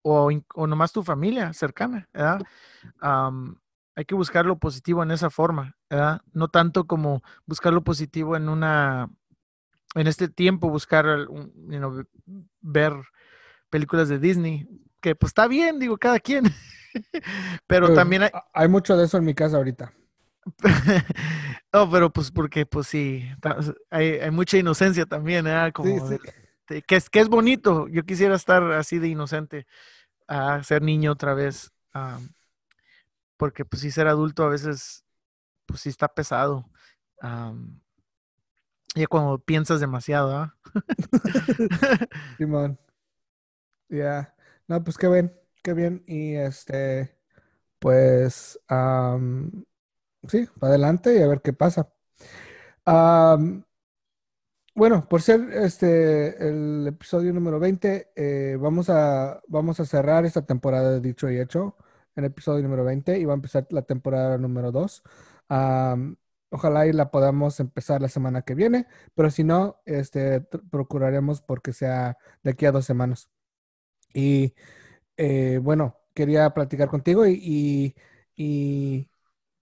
o, 0.04 0.32
o 0.56 0.68
nomás 0.68 0.94
tu 0.94 1.04
familia 1.04 1.54
cercana, 1.54 2.10
¿verdad? 2.14 2.44
Hay 3.96 4.06
que 4.06 4.16
buscar 4.16 4.46
lo 4.46 4.58
positivo 4.60 5.04
en 5.04 5.12
esa 5.12 5.30
forma, 5.30 5.78
¿verdad? 5.90 6.22
No 6.34 6.48
tanto 6.50 6.88
como 6.88 7.22
buscar 7.46 7.74
lo 7.74 7.84
positivo 7.84 8.36
en 8.36 8.50
una, 8.50 9.10
en 9.96 10.08
este 10.08 10.30
tiempo, 10.30 10.70
buscar, 10.70 11.06
you 11.30 11.52
know, 11.80 12.04
ver 12.62 12.94
películas 13.70 14.10
de 14.10 14.20
Disney, 14.20 14.68
que 15.02 15.16
pues 15.16 15.32
está 15.32 15.48
bien, 15.48 15.80
digo, 15.80 15.98
cada 15.98 16.20
quien, 16.20 16.46
pero 17.68 17.90
eh, 17.90 17.94
también 17.94 18.24
hay, 18.24 18.30
hay 18.54 18.68
mucho 18.68 18.98
de 18.98 19.06
eso 19.06 19.18
en 19.18 19.26
mi 19.26 19.34
casa 19.36 19.58
ahorita. 19.58 19.94
no, 21.74 21.90
pero 21.90 22.12
pues 22.12 22.32
porque 22.32 22.66
pues 22.66 22.88
sí, 22.88 23.24
hay, 23.90 24.08
hay 24.20 24.32
mucha 24.32 24.58
inocencia 24.58 25.06
también, 25.06 25.46
¿verdad? 25.46 25.72
Sí, 25.82 26.00
Como 26.00 26.08
sí. 26.08 26.18
de- 26.68 26.84
que 26.88 26.96
es, 26.96 27.10
que 27.10 27.20
es 27.20 27.28
bonito, 27.28 27.88
yo 27.90 28.04
quisiera 28.04 28.36
estar 28.36 28.64
así 28.72 28.98
de 28.98 29.10
inocente, 29.10 29.66
a 30.28 30.64
ser 30.64 30.82
niño 30.82 31.12
otra 31.14 31.34
vez. 31.34 31.72
Porque 33.42 33.66
pues 33.66 33.82
sí 33.82 33.90
ser 33.90 34.08
adulto 34.08 34.44
a 34.44 34.50
veces 34.50 35.04
pues 35.66 35.82
sí 35.82 35.90
está 35.90 36.08
pesado. 36.14 36.70
ya 38.96 39.08
cuando 39.10 39.40
piensas 39.40 39.80
demasiado, 39.80 40.38
¿ah? 40.38 40.56
Simón. 42.38 42.80
Ya. 43.90 44.36
No, 44.68 44.84
pues 44.84 44.96
qué 44.96 45.08
bien, 45.08 45.34
qué 45.64 45.74
bien. 45.74 46.04
Y 46.06 46.36
este, 46.36 47.18
pues, 47.80 48.60
sí, 50.28 50.48
para 50.60 50.70
adelante 50.70 51.18
y 51.18 51.22
a 51.24 51.28
ver 51.28 51.42
qué 51.42 51.52
pasa. 51.54 51.92
bueno, 54.76 55.08
por 55.10 55.22
ser 55.24 55.42
este 55.54 56.48
el 56.48 56.86
episodio 56.88 57.34
número 57.34 57.60
20, 57.60 58.12
eh, 58.16 58.58
vamos, 58.60 58.90
a, 58.92 59.42
vamos 59.48 59.80
a 59.80 59.86
cerrar 59.86 60.26
esta 60.26 60.46
temporada 60.46 60.92
de 60.92 61.02
Dicho 61.02 61.28
y 61.32 61.40
Hecho 61.40 61.76
en 62.16 62.26
episodio 62.26 62.64
número 62.64 62.84
20 62.84 63.20
y 63.20 63.26
va 63.26 63.34
a 63.34 63.36
empezar 63.36 63.68
la 63.72 63.84
temporada 63.84 64.38
número 64.38 64.72
2. 64.72 65.04
ojalá 66.50 66.88
y 66.88 66.94
la 66.94 67.12
podamos 67.12 67.60
empezar 67.60 68.02
la 68.02 68.10
semana 68.10 68.42
que 68.44 68.56
viene, 68.56 68.88
pero 69.16 69.30
si 69.32 69.44
no, 69.44 69.82
este, 69.86 70.42
procuraremos 70.42 71.42
porque 71.42 71.74
sea 71.74 72.18
de 72.44 72.52
aquí 72.52 72.66
a 72.66 72.72
dos 72.72 72.86
semanas. 72.86 73.30
Y 74.14 74.56
eh, 75.18 75.60
bueno, 75.64 75.98
quería 76.14 76.50
platicar 76.54 76.90
contigo 76.90 77.26
y, 77.28 77.96
y, 78.36 79.10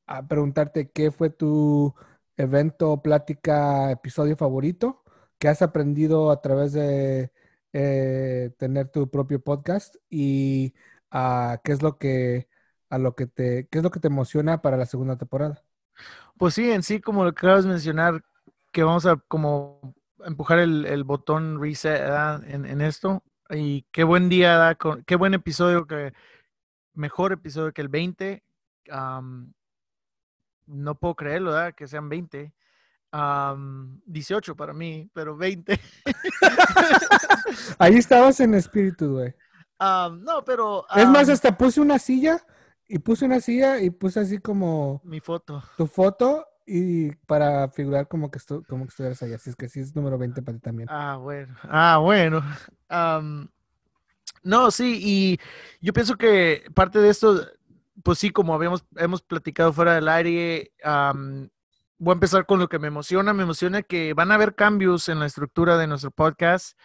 a 0.08 0.28
preguntarte 0.28 0.92
qué 0.92 1.12
fue 1.12 1.30
tu 1.30 1.96
evento, 2.38 3.02
plática, 3.02 3.92
episodio 3.92 4.36
favorito, 4.38 5.04
qué 5.38 5.50
has 5.50 5.62
aprendido 5.62 6.32
a 6.32 6.42
través 6.42 6.74
de 6.74 7.32
eh, 7.74 8.52
tener 8.58 8.90
tu 8.90 9.10
propio 9.10 9.42
podcast 9.42 9.96
y 10.10 10.74
a 11.12 11.60
qué 11.64 11.72
es 11.72 11.82
lo 11.82 11.98
que 11.98 12.48
a 12.90 12.98
lo 12.98 13.16
que 13.16 13.28
te 13.28 13.68
qué 13.70 13.80
es 13.80 13.84
lo 13.84 13.92
que 13.92 14.00
te 14.00 14.08
emociona 14.08 14.62
para 14.62 14.78
la 14.78 14.86
segunda 14.86 15.18
temporada. 15.18 15.64
Pues 16.38 16.54
sí, 16.54 16.72
en 16.72 16.84
sí, 16.84 17.02
como 17.02 17.24
lo 17.24 17.32
acabas 17.32 17.64
de 17.66 17.72
mencionar, 17.72 18.24
que 18.72 18.84
vamos 18.84 19.06
a 19.06 19.18
como 19.28 19.94
empujar 20.26 20.60
el, 20.60 21.04
botón 21.04 21.62
reset 21.62 22.02
en, 22.48 22.66
en, 22.66 22.82
esto. 22.82 23.24
Y 23.50 23.84
qué 23.92 24.04
buen 24.04 24.30
día, 24.30 24.56
da, 24.58 24.78
qué 25.06 25.16
buen 25.16 25.34
episodio, 25.34 25.86
que 25.88 26.14
mejor 26.94 27.34
episodio 27.34 27.74
que 27.74 27.82
el 27.82 27.90
20. 27.90 28.44
no 30.68 30.96
puedo 30.96 31.16
creerlo, 31.16 31.52
¿verdad? 31.52 31.74
que 31.76 31.88
sean 31.88 32.10
20. 32.10 32.54
18 33.12 34.56
para 34.56 34.74
mí, 34.74 35.10
pero 35.14 35.36
20. 35.36 35.80
Ahí 37.80 37.96
estabas 37.96 38.40
en 38.40 38.54
espíritu, 38.54 39.14
güey. 39.14 39.34
No, 39.80 40.44
pero... 40.46 40.86
es 40.96 41.08
más, 41.08 41.30
hasta 41.30 41.58
puse 41.58 41.82
una 41.82 42.00
silla 42.00 42.42
y 42.88 43.00
puse 43.00 43.26
una 43.26 43.40
silla 43.40 43.80
y 43.80 43.90
puse 43.90 44.20
así 44.20 44.40
como... 44.40 45.02
Mi 45.04 45.20
foto. 45.20 45.64
Tu 45.78 45.88
foto 45.88 46.46
y 46.66 47.12
para 47.26 47.68
figurar 47.70 48.08
como 48.08 48.30
que, 48.30 48.38
estu 48.38 48.64
como 48.68 48.86
que 48.86 48.90
estuvieras 48.90 49.22
ahí. 49.24 49.34
Así 49.34 49.50
es 49.50 49.56
que 49.56 49.68
sí 49.68 49.80
es 49.80 49.96
número 49.96 50.18
20 50.18 50.42
para 50.44 50.58
ti 50.58 50.62
también. 50.62 50.88
Ah, 50.92 51.18
bueno. 51.18 51.56
Ah, 51.64 51.98
bueno. 51.98 52.44
no, 54.44 54.72
sí, 54.72 55.00
y 55.02 55.40
yo 55.82 55.94
pienso 55.94 56.16
que 56.16 56.66
parte 56.76 57.00
de 57.00 57.10
esto, 57.10 57.44
pues 58.04 58.20
sí, 58.20 58.30
como 58.30 58.54
habíamos 58.54 58.86
hemos 58.98 59.22
platicado 59.24 59.74
fuera 59.74 59.96
del 59.96 60.08
aire, 60.08 60.72
voy 61.98 62.12
a 62.12 62.14
empezar 62.14 62.46
con 62.46 62.60
lo 62.60 62.70
que 62.70 62.78
me 62.80 62.88
emociona. 62.88 63.34
Me 63.34 63.44
emociona 63.44 63.82
que 63.82 64.14
van 64.14 64.32
a 64.32 64.36
haber 64.36 64.54
cambios 64.54 65.10
en 65.10 65.20
la 65.20 65.26
estructura 65.26 65.78
de 65.78 65.88
nuestro 65.88 66.12
podcast. 66.12 66.78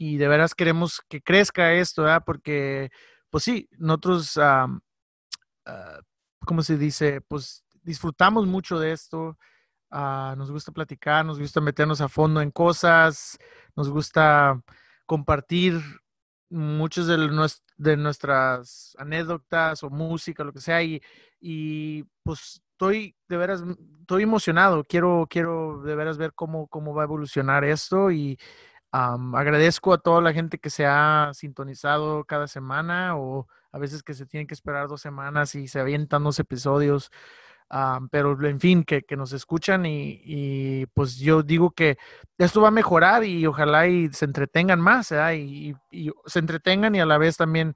Y 0.00 0.16
de 0.16 0.28
veras 0.28 0.54
queremos 0.54 1.02
que 1.10 1.20
crezca 1.20 1.74
esto. 1.74 2.06
Porque, 2.24 2.90
pues 3.28 3.44
sí, 3.44 3.68
nosotros, 3.72 4.34
uh, 4.38 4.80
¿cómo 6.46 6.62
se 6.62 6.78
dice? 6.78 7.20
Pues 7.20 7.62
disfrutamos 7.82 8.46
mucho 8.46 8.78
de 8.78 8.92
esto. 8.92 9.36
Ah, 9.90 10.34
nos 10.38 10.50
gusta 10.50 10.72
platicar, 10.72 11.26
nos 11.26 11.38
gusta 11.38 11.60
meternos 11.60 12.00
a 12.00 12.08
fondo 12.08 12.40
en 12.40 12.50
cosas, 12.50 13.36
nos 13.76 13.90
gusta 13.90 14.62
compartir 15.04 15.82
muchas 16.48 17.06
de, 17.06 17.18
de 17.76 17.96
nuestras 17.98 18.94
anécdotas 18.98 19.82
o 19.82 19.90
música, 19.90 20.44
lo 20.44 20.52
que 20.54 20.60
sea, 20.60 20.82
y, 20.82 21.02
y, 21.40 22.04
pues 22.22 22.62
estoy 22.72 23.16
de 23.28 23.36
veras, 23.36 23.62
estoy 24.00 24.22
emocionado, 24.22 24.82
quiero, 24.84 25.26
quiero 25.28 25.82
de 25.82 25.94
veras 25.94 26.16
ver 26.16 26.32
cómo, 26.34 26.68
cómo 26.68 26.94
va 26.94 27.02
a 27.02 27.04
evolucionar 27.04 27.64
esto 27.64 28.10
y 28.10 28.38
agradezco 28.92 29.92
a 29.92 29.98
toda 29.98 30.20
la 30.20 30.32
gente 30.32 30.58
que 30.58 30.70
se 30.70 30.86
ha 30.86 31.30
sintonizado 31.34 32.24
cada 32.24 32.48
semana 32.48 33.16
o 33.16 33.46
a 33.72 33.78
veces 33.78 34.02
que 34.02 34.14
se 34.14 34.26
tienen 34.26 34.46
que 34.46 34.54
esperar 34.54 34.88
dos 34.88 35.00
semanas 35.00 35.54
y 35.54 35.68
se 35.68 35.80
avientan 35.80 36.24
dos 36.24 36.38
episodios 36.38 37.10
pero 38.10 38.46
en 38.46 38.60
fin, 38.60 38.84
que, 38.84 39.04
nos 39.16 39.32
escuchan 39.32 39.84
y, 39.86 40.86
pues 40.94 41.16
yo 41.18 41.42
digo 41.42 41.70
que 41.70 41.98
esto 42.38 42.60
va 42.60 42.68
a 42.68 42.72
mejorar 42.72 43.24
y 43.24 43.46
ojalá 43.46 43.86
y 43.86 44.08
se 44.12 44.24
entretengan 44.24 44.80
más, 44.80 45.12
y, 45.12 45.74
se 46.26 46.38
entretengan 46.38 46.94
y 46.94 47.00
a 47.00 47.06
la 47.06 47.18
vez 47.18 47.36
también 47.36 47.74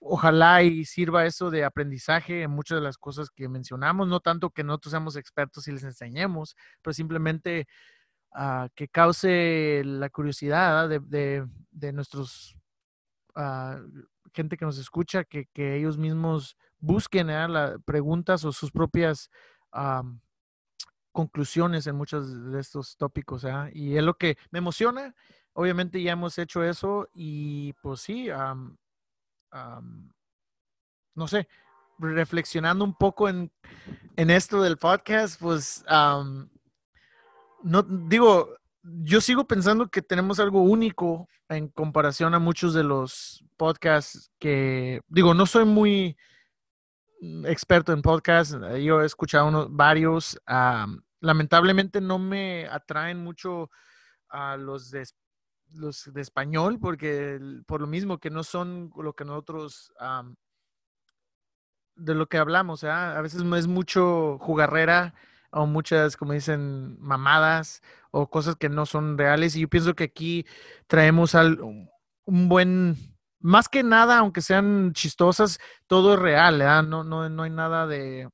ojalá 0.00 0.62
y 0.62 0.84
sirva 0.84 1.26
eso 1.26 1.50
de 1.50 1.64
aprendizaje 1.64 2.42
en 2.42 2.50
muchas 2.52 2.78
de 2.78 2.82
las 2.82 2.98
cosas 2.98 3.30
que 3.30 3.48
mencionamos, 3.48 4.08
no 4.08 4.20
tanto 4.20 4.50
que 4.50 4.64
nosotros 4.64 4.92
seamos 4.92 5.16
expertos 5.16 5.66
y 5.68 5.72
les 5.72 5.84
enseñemos, 5.84 6.56
pero 6.82 6.94
simplemente 6.94 7.66
ah, 8.32 8.68
que 8.74 8.88
cause 8.88 9.82
la 9.84 10.10
curiosidad 10.10 10.88
de, 10.88 11.46
de, 11.70 11.92
nuestros 11.92 12.56
uh, 13.36 13.76
gente 14.32 14.56
que 14.56 14.64
nos 14.64 14.78
escucha, 14.78 15.24
que, 15.24 15.46
que 15.46 15.76
ellos 15.76 15.98
mismos 15.98 16.56
busquen 16.78 17.28
las 17.28 17.80
preguntas 17.84 18.44
o 18.44 18.52
sus 18.52 18.70
propias 18.70 19.30
conclusiones 21.12 21.86
en 21.86 21.96
muchos 21.96 22.52
de 22.52 22.60
estos 22.60 22.96
tópicos. 22.96 23.44
Y 23.72 23.96
es 23.96 24.02
lo 24.02 24.14
que 24.14 24.36
me 24.50 24.58
emociona. 24.58 25.14
Obviamente 25.52 26.02
ya 26.02 26.12
hemos 26.12 26.38
hecho 26.38 26.64
eso 26.64 27.08
y 27.12 27.72
pues 27.74 28.00
sí, 28.00 28.28
no 31.14 31.28
sé, 31.28 31.48
reflexionando 31.98 32.84
un 32.84 32.94
poco 32.94 33.28
en, 33.28 33.52
en, 34.16 34.30
esto 34.30 34.62
del 34.62 34.78
podcast, 34.78 35.40
pues 35.40 35.84
no 37.62 37.82
digo, 37.82 38.56
yo 38.82 39.20
sigo 39.20 39.46
pensando 39.46 39.88
que 39.88 40.02
tenemos 40.02 40.40
algo 40.40 40.62
único 40.62 41.28
en 41.48 41.68
comparación 41.68 42.34
a 42.34 42.38
muchos 42.38 42.74
de 42.74 42.84
los 42.84 43.44
podcasts 43.56 44.30
que, 44.38 45.00
digo, 45.08 45.34
no 45.34 45.46
soy 45.46 45.64
muy 45.64 46.16
experto 47.44 47.92
en 47.92 48.02
podcast, 48.02 48.54
eh, 48.70 48.82
yo 48.82 49.02
he 49.02 49.06
escuchado 49.06 49.48
unos, 49.48 49.68
varios. 49.70 50.40
lamentablemente 51.20 52.00
no 52.00 52.18
me 52.18 52.66
atraen 52.66 53.22
mucho 53.22 53.70
a 54.28 54.56
los 54.56 54.90
de, 54.90 55.06
los 55.74 56.10
de 56.12 56.20
español, 56.20 56.78
porque 56.80 57.38
por 57.66 57.80
lo 57.80 57.86
mismo 57.86 58.18
que 58.18 58.30
no 58.30 58.42
son 58.42 58.90
lo 58.96 59.12
que 59.12 59.24
nosotros, 59.24 59.92
de 61.96 62.14
lo 62.14 62.26
que 62.26 62.38
hablamos, 62.38 62.84
a 62.84 63.20
veces 63.20 63.42
es 63.42 63.66
mucho 63.66 64.38
jugarrera 64.38 65.14
o 65.52 65.66
muchas, 65.66 66.16
como 66.16 66.32
dicen, 66.32 66.98
mamadas 67.00 67.82
o 68.10 68.28
cosas 68.28 68.56
que 68.56 68.68
no 68.68 68.86
son 68.86 69.18
reales. 69.18 69.56
Y 69.56 69.60
yo 69.60 69.68
pienso 69.68 69.94
que 69.94 70.04
aquí 70.04 70.46
traemos 70.86 71.34
al, 71.34 71.60
un 71.60 72.48
buen 72.48 72.96
más 73.40 73.68
que 73.68 73.82
nada, 73.82 74.18
aunque 74.18 74.42
sean 74.42 74.92
chistosas, 74.92 75.58
todo 75.86 76.14
es 76.14 76.20
real, 76.20 76.58
No, 76.88 77.04
no, 77.04 77.28
no 77.28 77.42
hay 77.42 77.50
nada 77.50 77.86
de, 77.86 78.28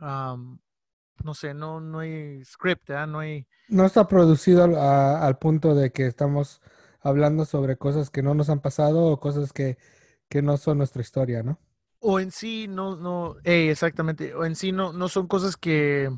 no 0.00 1.34
sé, 1.34 1.54
no, 1.54 1.80
no 1.80 2.00
hay 2.00 2.44
script, 2.44 2.90
No 3.08 3.20
hay... 3.20 3.46
No 3.68 3.84
está 3.84 4.06
producido 4.06 4.64
al 4.64 5.38
punto 5.38 5.74
de 5.74 5.90
que 5.90 6.06
estamos 6.06 6.60
hablando 7.00 7.44
sobre 7.44 7.76
cosas 7.76 8.10
que 8.10 8.22
no 8.22 8.34
nos 8.34 8.50
han 8.50 8.60
pasado 8.60 9.04
o 9.04 9.20
cosas 9.20 9.52
que, 9.52 9.78
que 10.28 10.42
no 10.42 10.56
son 10.56 10.78
nuestra 10.78 11.02
historia, 11.02 11.42
¿no? 11.42 11.58
O 12.00 12.18
en 12.18 12.30
sí, 12.30 12.66
no, 12.66 12.96
no, 12.96 13.36
exactamente, 13.44 14.34
o 14.34 14.44
en 14.44 14.56
sí 14.56 14.72
no, 14.72 14.92
no 14.92 15.08
son 15.08 15.26
cosas 15.28 15.56
que 15.56 16.10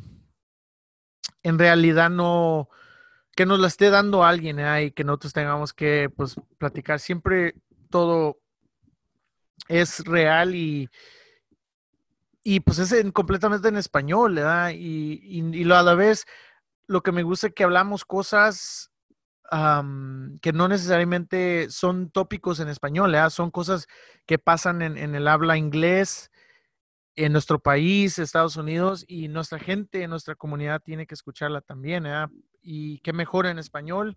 en 1.42 1.58
realidad 1.58 2.08
no, 2.08 2.68
que 3.34 3.46
nos 3.46 3.58
la 3.58 3.66
esté 3.66 3.90
dando 3.90 4.24
alguien 4.24 4.60
¿eh? 4.60 4.84
y 4.84 4.90
que 4.92 5.04
nosotros 5.04 5.32
tengamos 5.32 5.72
que, 5.72 6.10
pues, 6.16 6.36
platicar. 6.58 7.00
Siempre 7.00 7.56
todo 7.90 8.38
es 9.68 10.04
real 10.04 10.54
y, 10.54 10.88
y 12.44 12.60
pues 12.60 12.78
es 12.78 13.12
completamente 13.12 13.68
en 13.68 13.76
español, 13.76 14.36
¿verdad? 14.36 14.70
Y, 14.74 15.64
lo, 15.64 15.76
a 15.76 15.82
la 15.82 15.94
vez, 15.94 16.26
lo 16.86 17.02
que 17.02 17.12
me 17.12 17.22
gusta 17.22 17.48
es 17.48 17.54
que 17.54 17.64
hablamos 17.64 18.04
cosas 18.04 18.91
que 20.40 20.52
no 20.52 20.68
necesariamente 20.68 21.68
son 21.68 22.10
tópicos 22.10 22.60
en 22.60 22.68
español, 22.68 23.12
¿verdad? 23.12 23.30
Son 23.30 23.50
cosas 23.50 23.86
que 24.26 24.38
pasan 24.38 24.80
en, 24.80 24.96
en, 24.96 25.14
el 25.14 25.28
habla 25.28 25.58
inglés 25.58 26.30
en 27.16 27.32
nuestro 27.32 27.58
país, 27.58 28.18
Estados 28.18 28.56
Unidos, 28.56 29.04
y 29.06 29.28
nuestra 29.28 29.58
gente, 29.58 30.08
nuestra 30.08 30.34
comunidad 30.34 30.80
tiene 30.82 31.06
que 31.06 31.14
escucharla 31.14 31.60
también, 31.60 32.04
¿verdad? 32.04 32.30
Y 32.62 33.00
qué 33.00 33.12
mejor 33.12 33.46
en 33.46 33.58
español 33.58 34.16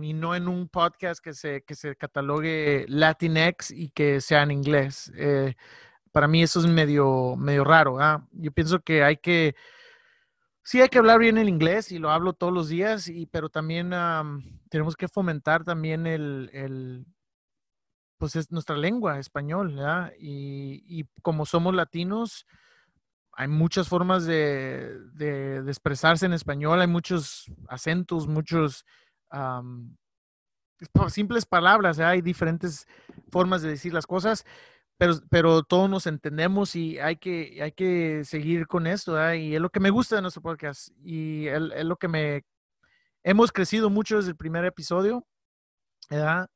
y 0.00 0.12
no 0.12 0.34
en 0.34 0.48
un 0.48 0.68
podcast 0.68 1.22
que 1.22 1.34
se, 1.34 1.62
que 1.62 1.74
se 1.74 1.94
catalogue 1.96 2.84
Latinx 2.88 3.70
y 3.70 3.90
que 3.90 4.20
sea 4.20 4.42
en 4.42 4.50
inglés. 4.50 5.12
Eh, 5.16 5.54
para 6.10 6.26
mí 6.26 6.42
eso 6.42 6.60
es 6.60 6.66
medio, 6.66 7.36
medio 7.36 7.64
raro. 7.64 8.00
¿ah? 8.00 8.26
Yo 8.32 8.50
pienso 8.52 8.80
que 8.80 9.04
hay 9.04 9.18
que, 9.18 9.54
sí 10.62 10.80
hay 10.80 10.88
que 10.88 10.98
hablar 10.98 11.18
bien 11.18 11.38
el 11.38 11.48
inglés 11.48 11.92
y 11.92 11.98
lo 11.98 12.10
hablo 12.10 12.32
todos 12.32 12.52
los 12.52 12.68
días, 12.68 13.08
y, 13.08 13.26
pero 13.26 13.48
también 13.48 13.90
tenemos 14.68 14.96
que 14.96 15.08
fomentar 15.08 15.64
también 15.64 16.06
el, 16.06 16.50
el, 16.52 17.06
pues 18.18 18.36
es 18.36 18.50
nuestra 18.50 18.76
lengua, 18.76 19.18
español. 19.18 19.78
Y, 20.18 20.84
y 20.86 21.04
como 21.22 21.46
somos 21.46 21.74
latinos, 21.74 22.46
hay 23.34 23.48
muchas 23.48 23.88
formas 23.88 24.26
de, 24.26 25.62
expresarse 25.66 26.26
en 26.26 26.32
español, 26.32 26.80
hay 26.80 26.86
muchos 26.86 27.50
acentos, 27.68 28.28
muchos 28.28 28.84
simples 31.08 31.46
palabras, 31.46 31.98
hay 31.98 32.20
diferentes 32.20 32.86
formas 33.30 33.62
de 33.62 33.70
decir 33.70 33.94
las 33.94 34.06
cosas, 34.06 34.44
pero, 35.02 35.14
pero 35.30 35.62
todos 35.64 35.90
nos 35.90 36.06
entendemos 36.06 36.76
y 36.76 37.00
hay 37.00 37.16
que, 37.16 37.58
hay 37.60 37.72
que 37.72 38.24
seguir 38.24 38.68
con 38.68 38.86
esto, 38.86 39.16
y 39.34 39.56
es 39.56 39.60
lo 39.60 39.68
que 39.68 39.80
me 39.80 39.90
gusta 39.90 40.14
de 40.14 40.22
nuestro 40.22 40.42
podcast 40.42 40.90
y 41.04 41.48
es, 41.48 41.84
lo 41.84 41.96
que 41.96 42.06
me... 42.06 42.44
Hemos 43.24 43.50
crecido 43.50 43.90
mucho 43.90 44.18
desde 44.18 44.30
el 44.30 44.36
primer 44.36 44.64
episodio, 44.64 45.26
¿verdad? 46.08 46.48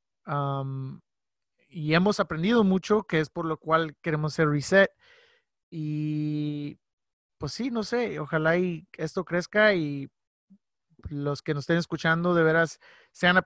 y 1.69 1.95
hemos 1.95 2.21
aprendido 2.21 2.63
mucho, 2.63 3.03
que 3.03 3.19
es 3.19 3.31
por 3.31 3.47
lo 3.47 3.57
cual 3.59 3.97
queremos 4.01 4.33
hacer 4.35 4.49
reset. 4.49 4.93
Y 5.69 6.79
pues 7.39 7.53
sí, 7.53 7.73
no 7.73 7.83
sé, 7.83 8.21
ojalá 8.21 8.57
y 8.59 8.87
esto 8.93 9.25
crezca 9.25 9.75
y 9.75 10.09
los 11.09 11.43
que 11.43 11.53
nos 11.53 11.65
estén 11.65 11.79
escuchando 11.79 12.33
de 12.33 12.45
veras 12.45 12.79
sean 13.11 13.43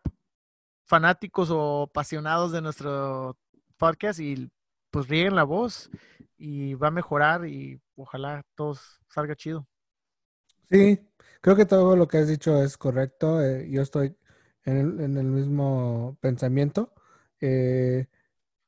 fanáticos 0.84 1.48
o 1.50 1.84
apasionados 1.84 2.52
de 2.52 2.60
nuestro 2.60 3.38
podcast 3.78 4.20
y 4.20 4.50
pues 4.90 5.08
rieguen 5.08 5.36
la 5.36 5.44
voz 5.44 5.90
y 6.36 6.74
va 6.74 6.88
a 6.88 6.92
mejorar 6.92 7.46
y 7.46 7.80
ojalá 7.96 8.42
todo 8.54 8.76
salga 9.08 9.36
chido. 9.36 9.66
Sí, 10.70 11.00
creo 11.40 11.56
que 11.56 11.66
todo 11.66 11.96
lo 11.96 12.08
que 12.08 12.18
has 12.18 12.28
dicho 12.28 12.62
es 12.62 12.76
correcto. 12.78 13.42
Eh, 13.42 13.68
yo 13.70 13.82
estoy 13.82 14.16
en 14.64 15.16
el, 15.16 15.24
mismo 15.24 16.16
pensamiento. 16.20 16.92
Eh, 17.40 18.06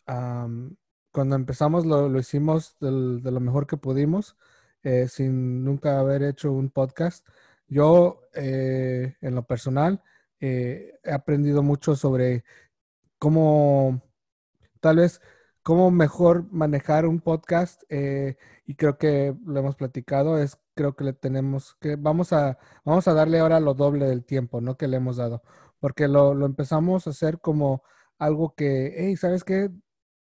cuando 0.05 1.37
empezamos 1.37 1.87
lo, 1.87 2.19
hicimos 2.19 2.77
de 2.81 3.31
lo 3.31 3.41
mejor 3.41 3.67
que 3.67 3.77
pudimos, 3.77 4.37
eh, 4.83 5.07
sin 5.09 5.65
nunca 5.65 6.01
haber 6.01 6.23
hecho 6.25 6.53
un 6.53 6.71
podcast. 6.71 7.27
Yo, 7.69 8.23
en 8.35 9.35
lo 9.35 9.47
personal, 9.47 10.03
he 10.41 10.99
aprendido 11.11 11.63
mucho 11.63 11.97
sobre 11.97 12.45
cómo, 13.19 14.03
tal 14.81 14.97
vez, 14.97 15.21
cómo 15.63 15.91
mejor 15.91 16.47
manejar 16.53 17.07
un 17.07 17.21
podcast 17.21 17.83
eh, 17.89 18.37
y 18.67 18.75
creo 18.75 18.99
que 18.99 19.35
lo 19.47 19.61
hemos 19.61 19.77
platicado, 19.77 20.39
es 20.39 20.59
creo 20.75 20.95
que 20.97 21.05
le 21.05 21.13
tenemos 21.13 21.77
que, 21.81 21.97
vamos 21.97 22.33
a, 22.33 22.59
vamos 22.85 23.09
a 23.09 23.15
darle 23.15 23.39
ahora 23.41 23.61
lo 23.61 23.75
doble 23.75 24.07
del 24.07 24.25
tiempo, 24.25 24.61
¿no? 24.61 24.77
Que 24.77 24.89
le 24.89 24.97
hemos 24.99 25.17
dado, 25.17 25.43
porque 25.81 26.09
lo, 26.09 26.35
lo 26.35 26.47
empezamos 26.47 27.07
a 27.07 27.11
hacer 27.11 27.41
como 27.41 27.83
algo 28.19 28.55
que, 28.55 28.95
hey, 28.97 29.17
¿sabes 29.17 29.45
qué? 29.45 29.71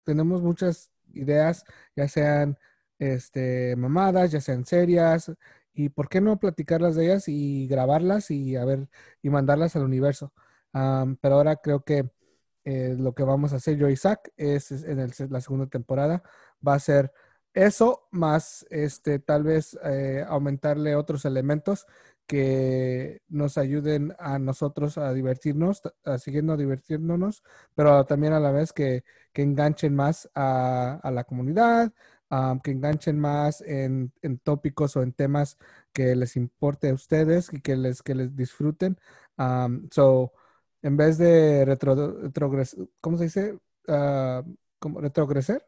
Tenemos 0.04 0.41
muchas 0.41 0.91
ideas, 1.13 1.65
ya 1.95 2.08
sean 2.08 2.58
este, 2.99 3.75
mamadas, 3.77 4.32
ya 4.32 4.41
sean 4.41 4.65
serias, 4.65 5.32
y 5.73 5.89
por 5.89 6.10
qué 6.10 6.21
no 6.21 6.39
platicarlas 6.39 6.95
de 6.95 7.06
ellas 7.06 7.27
y 7.27 7.67
grabarlas 7.67 8.32
y 8.32 8.56
a 8.56 8.65
ver, 8.65 8.89
y 9.21 9.30
mandarlas 9.30 9.75
al 9.75 9.84
universo. 9.84 10.34
pero 11.21 11.36
ahora 11.36 11.58
creo 11.58 11.84
que 11.84 12.10
eh, 12.63 12.95
lo 12.97 13.13
que 13.13 13.24
vamos 13.24 13.54
a 13.54 13.58
hacer 13.58 13.78
yo 13.78 13.89
y 13.89 13.93
Isaac 13.93 14.32
es, 14.38 14.71
en 14.71 15.12
la 15.30 15.41
segunda 15.41 15.67
temporada 15.67 16.24
va 16.65 16.76
a 16.76 16.80
ser 16.80 17.12
eso 17.54 18.08
más 18.12 18.65
este 18.69 19.19
tal 19.19 19.43
vez 19.43 19.78
eh, 19.84 20.24
aumentarle 20.28 20.95
otros 20.95 21.26
elementos 21.26 21.86
que 22.28 23.21
nos 23.28 23.58
ayuden 23.58 24.15
a 24.19 24.39
nosotros 24.39 24.97
a 24.97 25.13
divertirnos, 25.13 25.82
a 26.06 26.17
siguiendo 26.17 26.56
divirtiéndonos, 26.56 27.43
pero 27.76 28.06
también 28.06 28.34
a 28.34 28.39
la 28.39 28.52
vez 28.52 28.71
que, 28.74 29.04
enganchen 29.34 29.95
más 29.95 30.30
a, 30.36 31.02
la 31.12 31.24
comunidad, 31.26 31.91
que 32.63 32.71
enganchen 32.71 33.19
más 33.19 33.62
en, 33.62 34.13
tópicos 34.43 34.95
o 34.95 35.04
en 35.04 35.12
temas 35.13 35.58
que 35.91 36.15
les 36.15 36.38
importe 36.38 36.89
a 36.89 36.93
ustedes 36.93 37.52
y 37.52 37.60
que 37.60 37.76
les, 37.76 38.02
que 38.02 38.15
les 38.15 38.36
disfruten. 38.36 38.97
so, 39.91 40.32
en 40.81 40.97
vez 40.97 41.17
de 41.17 41.65
retro, 41.65 42.21
¿cómo 42.99 43.17
se 43.17 43.25
dice? 43.25 43.59
Uh, 43.87 44.43
como. 44.79 44.99
Retrograde. 45.01 45.61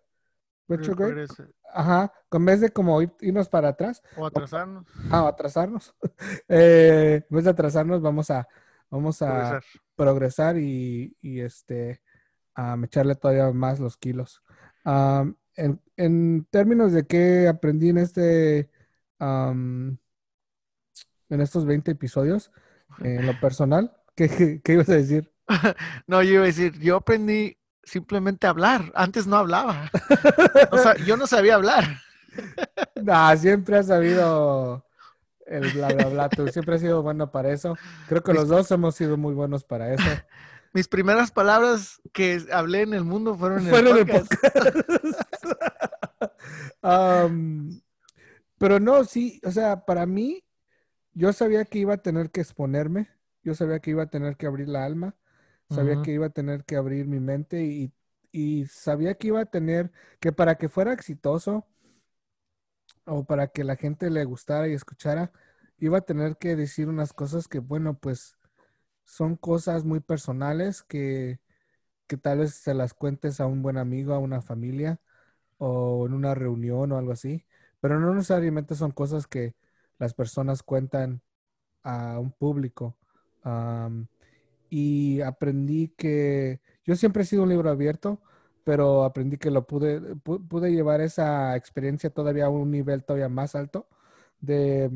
Ajá, 1.73 2.13
en 2.31 2.45
vez 2.45 2.61
de 2.61 2.69
como 2.69 3.01
irnos 3.01 3.49
para 3.49 3.69
atrás. 3.69 4.01
O 4.15 4.25
atrasarnos. 4.25 4.85
ah, 5.11 5.23
o 5.23 5.27
atrasarnos. 5.27 5.95
eh, 6.47 7.23
en 7.29 7.35
vez 7.35 7.43
de 7.45 7.51
atrasarnos, 7.51 8.01
vamos 8.01 8.29
a, 8.31 8.47
vamos 8.89 9.21
a 9.21 9.59
progresar, 9.95 10.57
y, 10.57 11.15
y, 11.21 11.41
este, 11.41 12.01
a 12.55 12.77
echarle 12.83 13.15
todavía 13.15 13.51
más 13.51 13.79
los 13.79 13.97
kilos. 13.97 14.41
en, 14.85 15.81
en, 15.97 16.47
términos 16.49 16.93
de 16.93 17.05
qué 17.05 17.47
aprendí 17.47 17.89
en 17.89 17.97
este, 17.97 18.69
en 19.19 19.99
estos 21.29 21.65
20 21.65 21.91
episodios, 21.91 22.51
en 22.99 23.25
lo 23.25 23.33
personal, 23.41 23.91
¿Qué, 24.15 24.61
ibas 24.67 24.89
a 24.89 24.93
decir? 24.93 25.31
no, 26.07 26.21
yo 26.21 26.33
iba 26.33 26.43
a 26.43 26.47
decir, 26.47 26.79
yo 26.79 26.97
aprendí 26.97 27.57
simplemente 27.83 28.47
a 28.47 28.51
hablar. 28.51 28.91
Antes 28.95 29.27
no 29.27 29.37
hablaba. 29.37 29.89
yo 31.05 31.17
no 31.17 31.27
sabía 31.27 31.55
hablar. 31.55 31.83
nah, 33.01 33.35
siempre 33.35 33.77
has 33.77 33.87
sabido 33.87 34.85
el 35.45 35.71
bla, 35.71 35.87
bla, 35.89 36.05
bla. 36.05 36.29
Tú 36.29 36.47
siempre 36.47 36.75
has 36.75 36.81
sido 36.81 37.01
bueno 37.01 37.31
para 37.31 37.51
eso. 37.51 37.75
Creo 38.07 38.23
que 38.23 38.33
los 38.33 38.47
dos 38.47 38.69
hemos 38.71 38.95
sido 38.95 39.17
muy 39.17 39.33
buenos 39.33 39.63
para 39.63 39.93
eso. 39.93 40.03
Mis 40.73 40.87
primeras 40.87 41.31
palabras 41.31 42.01
que 42.13 42.45
hablé 42.51 42.81
en 42.81 42.93
el 42.93 43.03
mundo 43.03 43.35
fueron 43.35 43.67
en 43.67 43.87
el 43.87 44.07
podcast. 44.07 44.33
pero 48.57 48.79
no, 48.79 49.03
sí, 49.03 49.39
o 49.43 49.51
sea, 49.51 49.85
para 49.85 50.05
mí, 50.05 50.43
yo 51.13 51.31
sabía 51.33 51.65
que 51.65 51.79
iba 51.79 51.93
a 51.95 52.01
tener 52.01 52.31
que 52.31 52.41
exponerme 52.41 53.09
yo 53.43 53.55
sabía 53.55 53.79
que 53.79 53.91
iba 53.91 54.03
a 54.03 54.09
tener 54.09 54.37
que 54.37 54.47
abrir 54.47 54.69
la 54.69 54.85
alma, 54.85 55.15
sabía 55.69 56.01
que 56.01 56.11
iba 56.11 56.27
a 56.27 56.29
tener 56.29 56.65
que 56.65 56.75
abrir 56.75 57.07
mi 57.07 57.19
mente 57.19 57.63
y, 57.63 57.93
sabía 58.67 59.15
que 59.15 59.27
iba 59.27 59.41
a 59.41 59.45
tener 59.45 59.91
que 60.19 60.31
para 60.31 60.55
que 60.55 60.69
fuera 60.69 60.93
exitoso 60.93 61.67
o 63.05 63.25
para 63.25 63.47
que 63.47 63.63
la 63.63 63.75
gente 63.75 64.09
le 64.09 64.23
gustara 64.25 64.67
y 64.67 64.73
escuchara, 64.73 65.31
iba 65.77 65.99
a 65.99 66.01
tener 66.01 66.37
que 66.37 66.55
decir 66.55 66.89
unas 66.89 67.13
cosas 67.13 67.47
que, 67.47 67.59
bueno, 67.59 67.95
pues 67.99 68.37
son 69.03 69.35
cosas 69.37 69.85
muy 69.85 69.99
personales 69.99 70.83
que, 70.83 71.39
que 72.07 72.17
tal 72.17 72.39
vez 72.39 72.55
se 72.55 72.73
las 72.73 72.93
cuentes 72.93 73.39
a 73.39 73.47
un 73.47 73.61
buen 73.61 73.77
amigo, 73.77 74.13
a 74.13 74.19
una 74.19 74.41
familia 74.41 75.01
o 75.57 76.07
en 76.07 76.13
una 76.13 76.35
reunión 76.35 76.91
o 76.91 76.97
algo 76.97 77.13
así, 77.13 77.45
pero 77.81 77.99
no 77.99 78.13
necesariamente 78.15 78.75
son 78.75 78.91
cosas 78.91 79.27
que 79.27 79.55
las 79.99 80.13
personas 80.13 80.63
cuentan 80.63 81.21
a 81.83 82.19
un 82.19 82.31
público 82.31 82.97
y 84.69 85.21
aprendí 85.21 85.89
que 85.89 86.61
yo 86.85 86.95
siempre 86.95 87.23
he 87.23 87.25
sido 87.25 87.43
un 87.43 87.49
libro 87.49 87.69
abierto, 87.69 88.21
pero 88.63 89.03
aprendí 89.03 89.37
que 89.37 89.51
lo 89.51 89.67
pude, 89.67 90.15
pude 90.17 90.71
llevar 90.71 91.01
esa 91.01 91.55
experiencia 91.55 92.09
todavía 92.09 92.45
a 92.45 92.49
un 92.49 92.71
nivel 92.71 93.03
todavía 93.03 93.29
más 93.29 93.55
alto 93.55 93.87
de 94.41 94.91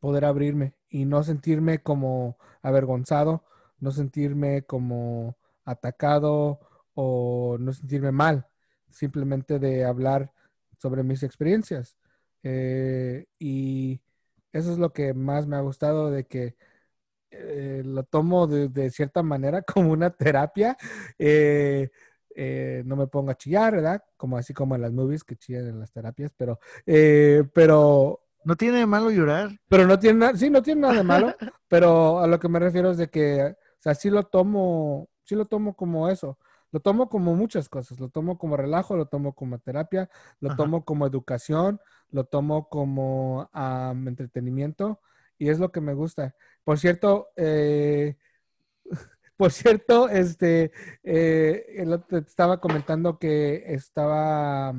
poder 0.00 0.24
abrirme 0.24 0.74
y 0.88 1.04
no 1.04 1.22
sentirme 1.24 1.82
como 1.82 2.38
avergonzado, 2.62 3.44
no 3.80 3.92
sentirme 3.92 4.62
como 4.62 5.36
atacado 5.64 6.60
o 6.94 7.56
no 7.58 7.72
sentirme 7.72 8.12
mal, 8.12 8.48
simplemente 8.90 9.58
de 9.58 9.84
hablar 9.84 10.32
sobre 10.78 11.02
mis 11.02 11.22
experiencias. 11.22 11.96
Eh, 12.42 13.26
y 13.38 14.00
eso 14.52 14.72
es 14.72 14.78
lo 14.78 14.92
que 14.92 15.14
más 15.14 15.46
me 15.46 15.56
ha 15.56 15.60
gustado 15.60 16.10
de 16.10 16.26
que 16.26 16.56
eh, 17.32 17.82
lo 17.84 18.04
tomo 18.04 18.46
de, 18.46 18.90
cierta 18.90 19.22
manera 19.22 19.62
como 19.74 19.90
una 19.90 20.10
terapia. 20.10 20.76
Eh, 21.18 21.90
eh, 22.34 22.82
no 22.86 22.96
me 22.96 23.06
pongo 23.06 23.30
a 23.30 23.34
chillar, 23.34 23.74
¿verdad? 23.74 24.02
Como 24.16 24.36
así 24.38 24.54
como 24.54 24.74
en 24.74 24.82
las 24.82 24.92
movies 24.92 25.24
que 25.24 25.36
chillan 25.36 25.68
en 25.68 25.80
las 25.80 25.92
terapias, 25.92 26.32
pero, 26.36 26.58
pero... 26.84 28.20
No 28.44 28.56
tiene 28.56 28.78
de 28.78 28.86
malo 28.86 29.10
llorar. 29.10 29.50
Pero 29.68 29.86
no 29.86 29.98
tiene 29.98 30.18
nada, 30.18 30.36
sí, 30.36 30.50
no 30.50 30.62
tiene 30.62 30.80
nada 30.80 30.94
de 30.94 31.04
malo, 31.04 31.32
pero 31.68 32.18
a 32.18 32.26
lo 32.26 32.40
que 32.40 32.48
me 32.48 32.58
refiero 32.58 32.90
es 32.90 32.96
de 32.96 33.08
que, 33.08 33.44
o 33.44 33.82
sea, 33.82 33.94
sí 33.94 34.10
lo 34.10 34.24
tomo, 34.24 35.08
sí 35.22 35.36
lo 35.36 35.44
tomo 35.44 35.76
como 35.76 36.08
eso. 36.08 36.38
Lo 36.72 36.80
tomo 36.80 37.08
como 37.08 37.36
muchas 37.36 37.68
cosas, 37.68 38.00
lo 38.00 38.08
tomo 38.08 38.38
como 38.38 38.56
relajo, 38.56 38.96
lo 38.96 39.06
tomo 39.06 39.34
como 39.34 39.58
terapia, 39.58 40.08
lo 40.40 40.56
tomo 40.56 40.84
como 40.84 41.06
educación, 41.06 41.80
lo 42.10 42.24
tomo 42.24 42.68
como 42.70 43.48
entretenimiento 44.06 44.98
y 45.38 45.48
es 45.50 45.58
lo 45.58 45.72
que 45.72 45.80
me 45.80 45.94
gusta. 45.94 46.34
Por 46.64 46.78
cierto, 46.78 47.28
eh, 47.36 48.16
por 49.36 49.52
cierto, 49.52 50.08
este, 50.08 50.72
eh, 51.02 51.84
estaba 52.10 52.60
comentando 52.60 53.18
que 53.18 53.64
estaba, 53.74 54.74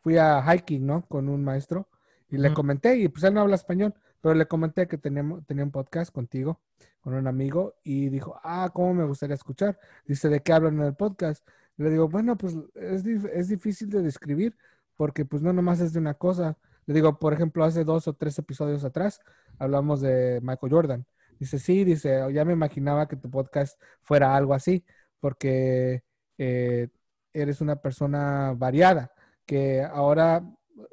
fui 0.00 0.18
a 0.18 0.42
hiking, 0.42 0.86
¿no? 0.86 1.06
Con 1.06 1.28
un 1.28 1.44
maestro 1.44 1.88
y 2.28 2.38
le 2.38 2.52
comenté, 2.52 2.96
y 2.98 3.08
pues 3.08 3.24
él 3.24 3.34
no 3.34 3.40
habla 3.42 3.54
español, 3.56 3.94
pero 4.20 4.34
le 4.34 4.46
comenté 4.46 4.88
que 4.88 4.98
teníamos, 4.98 5.46
tenía 5.46 5.64
un 5.64 5.70
podcast 5.70 6.12
contigo, 6.12 6.60
con 7.00 7.14
un 7.14 7.26
amigo, 7.26 7.74
y 7.84 8.08
dijo, 8.08 8.40
ah, 8.42 8.70
¿cómo 8.74 8.94
me 8.94 9.04
gustaría 9.04 9.34
escuchar? 9.34 9.78
Dice, 10.06 10.28
¿de 10.28 10.40
qué 10.42 10.52
hablan 10.52 10.76
en 10.80 10.86
el 10.86 10.94
podcast? 10.96 11.46
Le 11.76 11.90
digo, 11.90 12.08
bueno, 12.08 12.36
pues 12.36 12.54
es, 12.74 13.04
dif- 13.04 13.30
es 13.32 13.48
difícil 13.48 13.90
de 13.90 14.02
describir 14.02 14.56
porque 14.96 15.24
pues 15.24 15.42
no 15.42 15.52
nomás 15.52 15.80
es 15.80 15.92
de 15.92 15.98
una 16.00 16.14
cosa. 16.14 16.56
Le 16.86 16.94
digo, 16.94 17.18
por 17.18 17.32
ejemplo, 17.32 17.64
hace 17.64 17.84
dos 17.84 18.08
o 18.08 18.14
tres 18.14 18.38
episodios 18.38 18.84
atrás 18.84 19.20
hablamos 19.58 20.00
de 20.00 20.40
Michael 20.42 20.72
Jordan. 20.72 21.06
Dice, 21.38 21.58
sí, 21.58 21.84
dice, 21.84 22.20
ya 22.32 22.44
me 22.44 22.52
imaginaba 22.52 23.08
que 23.08 23.16
tu 23.16 23.30
podcast 23.30 23.80
fuera 24.02 24.36
algo 24.36 24.54
así, 24.54 24.84
porque 25.20 26.04
eh, 26.38 26.88
eres 27.32 27.60
una 27.60 27.76
persona 27.76 28.54
variada, 28.56 29.12
que 29.46 29.82
ahora, 29.82 30.42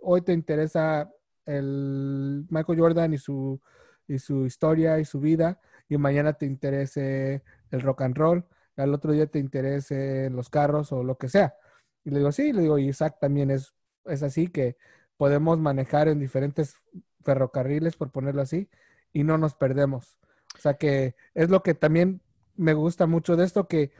hoy 0.01 0.21
te 0.21 0.33
interesa 0.33 1.11
el 1.45 2.45
Michael 2.49 2.79
Jordan 2.79 3.13
y 3.13 3.17
su, 3.17 3.61
y 4.07 4.19
su 4.19 4.45
historia 4.45 4.99
y 4.99 5.05
su 5.05 5.19
vida, 5.19 5.59
y 5.89 5.97
mañana 5.97 6.33
te 6.33 6.45
interese 6.45 7.43
el 7.71 7.81
rock 7.81 8.01
and 8.01 8.17
roll, 8.17 8.45
al 8.77 8.93
otro 8.93 9.11
día 9.11 9.27
te 9.27 9.39
interese 9.39 10.29
los 10.29 10.49
carros 10.49 10.91
o 10.91 11.03
lo 11.03 11.17
que 11.17 11.29
sea. 11.29 11.55
Y 12.03 12.09
le 12.11 12.19
digo, 12.19 12.31
sí, 12.31 12.51
le 12.53 12.61
digo, 12.63 12.77
y 12.79 12.89
Isaac 12.89 13.17
también 13.19 13.51
es, 13.51 13.73
es 14.05 14.23
así, 14.23 14.47
que 14.47 14.77
podemos 15.21 15.59
manejar 15.59 16.07
en 16.07 16.17
diferentes 16.17 16.77
ferrocarriles, 17.23 17.95
por 17.95 18.09
ponerlo 18.09 18.41
así, 18.41 18.71
y 19.13 19.23
no 19.23 19.37
nos 19.37 19.53
perdemos. 19.53 20.17
O 20.57 20.59
sea 20.59 20.73
que 20.73 21.15
es 21.35 21.51
lo 21.51 21.61
que 21.61 21.75
también 21.75 22.23
me 22.55 22.73
gusta 22.73 23.05
mucho 23.05 23.35
de 23.35 23.45
esto, 23.45 23.67
que 23.67 23.91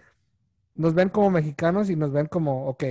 nos 0.73 0.95
ven 0.95 1.09
como 1.09 1.29
mexicanos 1.29 1.91
y 1.91 1.95
nos 1.95 2.11
ven 2.11 2.25
como, 2.25 2.67
ok, 2.69 2.83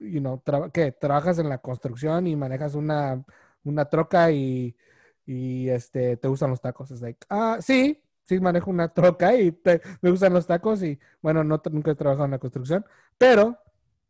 you 0.00 0.18
know, 0.20 0.42
tra- 0.44 0.72
¿qué? 0.72 0.90
Trabajas 0.90 1.38
en 1.38 1.48
la 1.48 1.58
construcción 1.58 2.26
y 2.26 2.34
manejas 2.34 2.74
una, 2.74 3.24
una 3.62 3.84
troca 3.84 4.32
y, 4.32 4.76
y 5.24 5.68
este, 5.68 6.16
te 6.16 6.26
gustan 6.26 6.50
los 6.50 6.60
tacos. 6.60 6.90
Es 6.90 7.00
like, 7.02 7.24
ah, 7.30 7.58
sí, 7.60 8.02
sí 8.24 8.40
manejo 8.40 8.68
una 8.68 8.88
troca 8.92 9.36
y 9.36 9.56
me 10.02 10.10
gustan 10.10 10.32
los 10.32 10.48
tacos 10.48 10.82
y 10.82 10.98
bueno, 11.22 11.44
no, 11.44 11.62
nunca 11.70 11.92
he 11.92 11.94
trabajado 11.94 12.24
en 12.24 12.32
la 12.32 12.40
construcción, 12.40 12.84
pero 13.16 13.58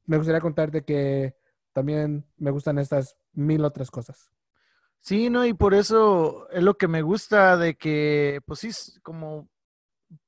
me 0.07 0.17
gustaría 0.17 0.41
contarte 0.41 0.83
que 0.83 1.38
también 1.79 2.27
me 2.39 2.51
gustan 2.51 2.81
estas 2.81 3.17
mil 3.35 3.65
otras 3.65 3.89
cosas. 3.89 4.33
Sí, 5.01 5.31
no, 5.31 5.47
y 5.47 5.55
por 5.55 5.75
eso 5.75 6.51
es 6.51 6.61
lo 6.61 6.77
que 6.77 6.89
me 6.89 7.03
gusta 7.03 7.57
de 7.57 7.77
que, 7.77 8.41
pues 8.47 8.59
sí, 8.59 8.71
como 9.01 9.49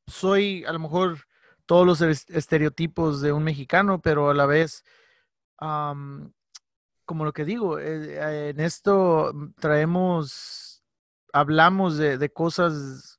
soy 0.06 0.64
a 0.64 0.72
lo 0.72 0.78
mejor 0.78 1.18
todos 1.66 1.84
los 1.84 2.00
es- 2.02 2.30
estereotipos 2.30 3.20
de 3.20 3.32
un 3.32 3.42
mexicano, 3.42 4.00
pero 4.00 4.30
a 4.30 4.34
la 4.34 4.46
vez, 4.46 4.84
como 7.04 7.24
lo 7.24 7.32
que 7.32 7.44
digo, 7.44 7.80
eh, 7.80 8.14
eh, 8.14 8.50
en 8.50 8.60
esto 8.60 9.32
traemos, 9.58 10.84
hablamos 11.32 11.96
de, 11.96 12.32
cosas 12.32 13.18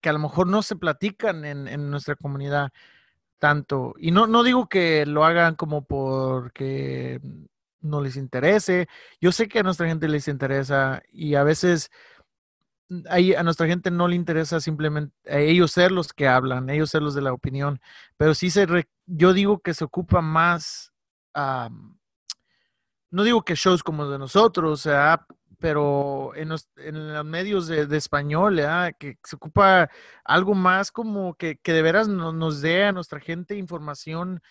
que 0.00 0.08
a 0.08 0.12
lo 0.12 0.20
mejor 0.20 0.46
no 0.46 0.62
se 0.62 0.76
platican 0.76 1.44
en 1.44 1.90
nuestra 1.90 2.14
comunidad 2.14 2.70
tanto. 3.44 3.92
Y 3.98 4.10
no, 4.10 4.26
no 4.26 4.42
digo 4.42 4.70
que 4.70 5.04
lo 5.04 5.22
hagan 5.26 5.54
como 5.54 5.84
porque 5.84 7.20
no 7.82 8.00
les 8.00 8.16
interese. 8.16 8.88
Yo 9.20 9.32
sé 9.32 9.48
que 9.48 9.58
a 9.58 9.62
nuestra 9.62 9.86
gente 9.86 10.08
les 10.08 10.28
interesa 10.28 11.02
y 11.12 11.34
a 11.34 11.44
veces 11.44 11.90
mm, 12.88 13.02
a 13.36 13.42
nuestra 13.42 13.66
gente 13.66 13.90
no 13.90 14.08
le 14.08 14.16
interesa 14.16 14.60
simplemente 14.60 15.14
a 15.30 15.40
ellos 15.40 15.72
ser 15.72 15.92
los 15.92 16.14
que 16.14 16.26
hablan, 16.26 16.70
ellos 16.70 16.88
ser 16.88 17.02
los 17.02 17.14
de 17.14 17.20
la 17.20 17.34
opinión, 17.34 17.80
pero 18.16 18.34
sí 18.34 18.48
se, 18.48 18.64
re- 18.64 18.88
yo 19.04 19.34
digo 19.34 19.58
que 19.60 19.74
se 19.74 19.84
ocupa 19.84 20.22
más, 20.22 20.94
no 23.10 23.24
digo 23.24 23.42
que 23.42 23.56
shows 23.56 23.82
como 23.82 24.08
de 24.08 24.18
nosotros, 24.18 24.72
o 24.72 24.76
sea, 24.82 25.26
pero 25.64 26.34
en 26.34 26.50
los, 26.50 26.68
en 26.76 27.14
los 27.14 27.24
medios 27.24 27.66
de, 27.68 27.86
de 27.86 27.96
español, 27.96 28.58
¿ah? 28.60 28.92
que 28.92 29.16
se 29.24 29.36
ocupa 29.36 29.88
algo 30.22 30.52
más 30.52 30.92
como 30.92 31.36
que, 31.36 31.56
que 31.56 31.72
de 31.72 31.80
veras 31.80 32.06
no- 32.06 32.34
nos 32.34 32.60
dé 32.60 32.84
a 32.84 32.92
nuestra 32.92 33.18
gente 33.18 33.56
información 33.56 34.42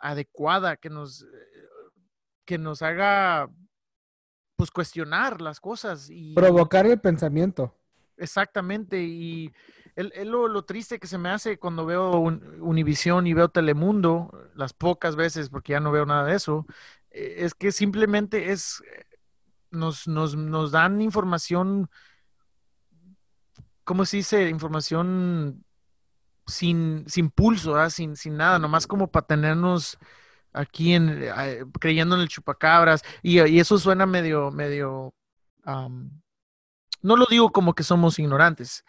adecuada, 0.00 0.76
que 0.76 0.90
nos, 0.90 1.22
eh, 1.22 1.26
que 2.44 2.58
nos 2.58 2.82
haga 2.82 3.48
pues 4.56 4.72
cuestionar 4.72 5.40
las 5.40 5.60
cosas 5.60 6.10
y 6.10 6.34
Provocar 6.34 6.84
el 6.86 6.98
pensamiento. 6.98 7.72
exactamente 8.16 9.00
y 9.00 9.52
es 9.94 10.26
lo, 10.26 10.48
lo 10.48 10.64
triste 10.64 10.98
que 10.98 11.06
se 11.06 11.18
me 11.18 11.28
hace 11.30 11.58
cuando 11.58 11.86
veo 11.86 12.18
un, 12.18 12.58
Univisión 12.60 13.26
y 13.28 13.34
veo 13.34 13.50
Telemundo 13.50 14.50
las 14.56 14.72
pocas 14.72 15.14
veces 15.14 15.48
porque 15.48 15.72
ya 15.72 15.80
no 15.80 15.92
veo 15.92 16.06
nada 16.06 16.24
de 16.24 16.34
eso 16.34 16.66
eh, 17.10 17.36
es 17.38 17.54
que 17.54 17.72
simplemente 17.72 18.50
es 18.52 18.82
eh, 18.82 19.04
nos, 19.70 20.08
nos, 20.08 20.36
nos 20.36 20.70
dan 20.72 21.00
información 21.00 21.88
¿cómo 23.90 24.04
se 24.04 24.18
dice? 24.18 24.48
información 24.48 25.64
sin, 26.46 27.04
sin 27.08 27.28
pulso, 27.28 27.90
sin, 27.90 28.14
sin 28.14 28.36
nada, 28.36 28.56
nomás 28.60 28.86
como 28.86 29.10
para 29.10 29.26
tenernos 29.26 29.98
aquí 30.52 30.94
en, 30.94 31.20
eh, 31.22 31.64
creyendo 31.80 32.14
en 32.14 32.22
el 32.22 32.28
chupacabras. 32.28 33.02
Y, 33.20 33.40
eso 33.58 33.78
suena 33.78 34.06
medio, 34.06 34.52
medio, 34.52 35.12
am, 35.64 36.22
no 37.02 37.16
lo 37.16 37.26
digo 37.28 37.50
como 37.50 37.74
que 37.74 37.82
somos 37.82 38.20
ignorantes 38.20 38.84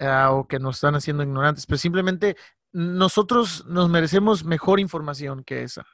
ah, 0.00 0.30
o 0.30 0.46
que 0.46 0.60
nos 0.60 0.76
están 0.76 0.94
haciendo 0.94 1.24
ignorantes, 1.24 1.66
pero 1.66 1.78
simplemente 1.78 2.36
nosotros 2.72 3.64
nos 3.66 3.90
merecemos 3.90 4.44
mejor 4.44 4.78
información 4.78 5.42
que 5.42 5.64
esa, 5.64 5.84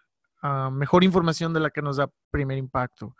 ah, 0.42 0.68
mejor 0.70 1.02
información 1.02 1.54
de 1.54 1.60
la 1.60 1.70
que 1.70 1.80
nos 1.80 1.96
da 1.96 2.10
primer 2.30 2.58
impacto. 2.58 3.16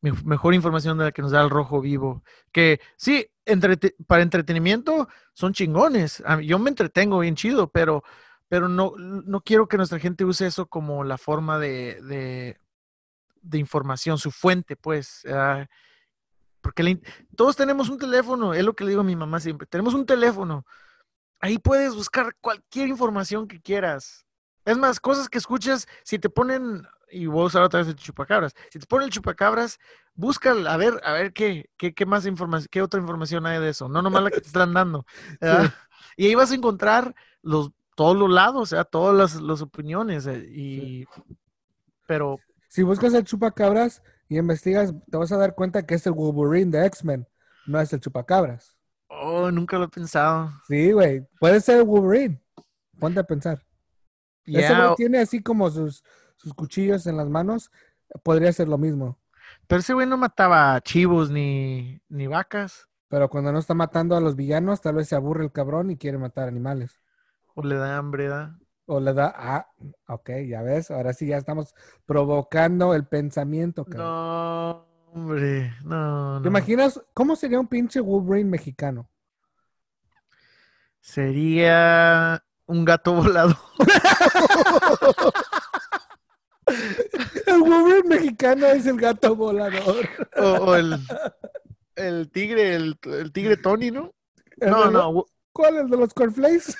Me- 0.00 0.12
Mejor 0.24 0.54
información 0.54 0.98
de 0.98 1.04
la 1.04 1.12
que 1.12 1.22
nos 1.22 1.32
da 1.32 1.42
el 1.42 1.50
rojo 1.50 1.80
vivo. 1.80 2.22
Que 2.52 2.80
sí, 2.96 3.26
para 4.06 4.22
entretenimiento 4.22 5.08
son 5.32 5.52
chingones. 5.52 6.22
Yo 6.44 6.58
me 6.58 6.70
entretengo 6.70 7.18
bien 7.20 7.34
chido, 7.34 7.70
pero, 7.70 8.02
pero 8.48 8.68
no, 8.68 8.92
no 8.96 9.40
quiero 9.40 9.68
que 9.68 9.76
nuestra 9.76 9.98
gente 9.98 10.24
use 10.24 10.46
eso 10.46 10.66
como 10.66 11.04
la 11.04 11.18
forma 11.18 11.58
de, 11.58 12.00
de, 12.02 12.58
información, 13.58 14.18
su 14.18 14.30
fuente, 14.30 14.76
pues. 14.76 15.24
ah, 15.30 15.66
porque 16.60 16.82
in- 16.82 17.02
todos 17.36 17.56
tenemos 17.56 17.88
un 17.88 17.98
teléfono, 17.98 18.52
es 18.54 18.64
lo 18.64 18.74
que 18.74 18.84
le 18.84 18.90
digo 18.90 19.00
a 19.00 19.04
mi 19.04 19.16
mamá 19.16 19.40
siempre. 19.40 19.66
Tenemos 19.66 19.94
un 19.94 20.04
teléfono. 20.06 20.66
Ahí 21.40 21.58
puedes 21.58 21.94
buscar 21.94 22.34
cualquier 22.40 22.88
información 22.88 23.46
que 23.48 23.60
quieras. 23.60 24.26
Es 24.64 24.76
más, 24.76 25.00
cosas 25.00 25.28
que 25.28 25.38
escuchas, 25.38 25.86
si 26.04 26.18
te 26.18 26.28
ponen, 26.28 26.82
y 27.10 27.26
voy 27.26 27.42
a 27.42 27.46
usar 27.46 27.62
otra 27.62 27.80
vez 27.80 27.88
el 27.88 27.96
chupacabras, 27.96 28.54
si 28.70 28.78
te 28.78 28.86
ponen 28.86 29.06
el 29.06 29.12
chupacabras, 29.12 29.78
busca 30.14 30.50
a 30.52 30.76
ver, 30.76 31.00
a 31.04 31.12
ver 31.12 31.32
qué, 31.32 31.70
qué, 31.76 31.94
qué 31.94 32.06
más 32.06 32.26
información, 32.26 32.68
qué 32.70 32.82
otra 32.82 33.00
información 33.00 33.46
hay 33.46 33.60
de 33.60 33.70
eso, 33.70 33.88
no 33.88 34.02
nomás 34.02 34.22
la 34.24 34.30
que 34.30 34.40
te 34.40 34.48
están 34.48 34.74
dando. 34.74 35.06
¿verdad? 35.40 35.72
Y 36.16 36.26
ahí 36.26 36.34
vas 36.34 36.50
a 36.52 36.54
encontrar 36.54 37.14
los, 37.42 37.70
todos 37.94 38.16
los 38.16 38.30
lados, 38.30 38.62
o 38.62 38.66
sea, 38.66 38.84
todas 38.84 39.16
las, 39.16 39.40
las 39.42 39.62
opiniones. 39.62 40.26
eh, 40.26 40.46
Y, 40.50 41.06
pero 42.06 42.42
Si 42.68 42.82
buscas 42.82 43.14
el 43.14 43.24
chupacabras 43.24 44.02
y 44.28 44.38
investigas, 44.38 44.94
te 45.10 45.16
vas 45.16 45.32
a 45.32 45.36
dar 45.38 45.54
cuenta 45.54 45.84
que 45.86 45.94
es 45.94 46.06
el 46.06 46.12
Wolverine 46.12 46.70
de 46.70 46.86
X-Men, 46.86 47.26
no 47.66 47.80
es 47.80 47.92
el 47.92 48.00
chupacabras. 48.00 48.78
oh, 49.08 49.50
nunca 49.50 49.78
lo 49.78 49.84
he 49.84 49.88
pensado. 49.88 50.50
Sí, 50.62 50.92
güey, 50.92 51.26
puede 51.38 51.60
ser 51.60 51.78
el 51.78 51.84
Wolverine. 51.84 52.42
Ponte 52.98 53.20
a 53.20 53.24
pensar. 53.24 53.64
Ese 54.52 54.74
Ya, 54.74 54.76
güey 54.76 54.94
tiene 54.94 55.18
así 55.20 55.42
como 55.42 55.70
sus, 55.70 56.04
sus 56.38 56.54
cuchillos 56.54 57.06
en 57.08 57.18
las 57.18 57.28
manos. 57.30 57.72
Podría 58.24 58.52
ser 58.54 58.68
lo 58.68 58.78
mismo. 58.78 59.18
pero 59.68 59.80
ese 59.80 59.94
güey 59.94 60.06
no 60.08 60.16
mataba 60.18 60.80
chivos 60.82 61.30
ni, 61.30 62.00
ni 62.08 62.26
vacas, 62.26 62.88
Pero 63.08 63.28
cuando 63.30 63.52
no 63.52 63.58
está 63.58 63.74
matando 63.74 64.16
a 64.16 64.20
los 64.20 64.36
villanos, 64.36 64.80
tal 64.82 64.96
vez 64.96 65.08
se 65.08 65.16
aburre 65.16 65.44
el 65.44 65.52
cabrón 65.52 65.90
y 65.90 65.98
quiere 65.98 66.18
matar 66.18 66.48
animales. 66.48 67.00
o 67.54 67.62
le 67.62 67.76
da 67.76 67.98
hambre, 67.98 68.28
¿da? 68.28 68.58
O 68.86 69.00
le 69.00 69.12
da, 69.14 69.32
ah, 69.36 69.68
ok, 70.08 70.30
ya 70.48 70.62
ves, 70.62 70.90
ahora 70.90 71.12
sí 71.12 71.26
ya 71.28 71.36
estamos 71.38 71.74
provocando 72.06 72.94
el 72.94 73.06
pensamiento, 73.06 73.84
cabrón. 73.86 74.14
No, 74.14 74.86
hombre, 75.12 75.74
no, 75.84 76.40
¿Te 76.42 76.48
no. 76.48 76.48
imaginas 76.48 77.00
cómo 77.14 77.36
sería 77.36 77.60
un 77.60 77.68
pinche 77.68 78.00
Wolverine 78.00 78.50
mexicano? 78.50 79.10
Sería 81.00 82.42
un 82.66 82.84
gato 82.84 83.14
volador. 83.14 83.56
El 87.46 87.60
Wolverine 87.60 88.08
mexicano 88.16 88.66
es 88.66 88.86
el 88.86 88.96
gato 88.98 89.34
volador. 89.36 90.08
o, 90.36 90.42
o 90.44 90.74
el, 90.76 90.98
el 91.96 92.30
tigre, 92.30 92.74
el, 92.74 92.98
el 93.04 93.32
tigre 93.32 93.56
Tony, 93.56 93.90
¿no? 93.90 94.14
¿El 94.58 94.70
No, 94.70 94.84
de 94.86 94.92
no, 94.92 95.26
¿Cuál? 95.52 95.76
¿El 95.76 95.90
de 95.90 95.96
los 95.96 96.14
cornflakes? 96.14 96.74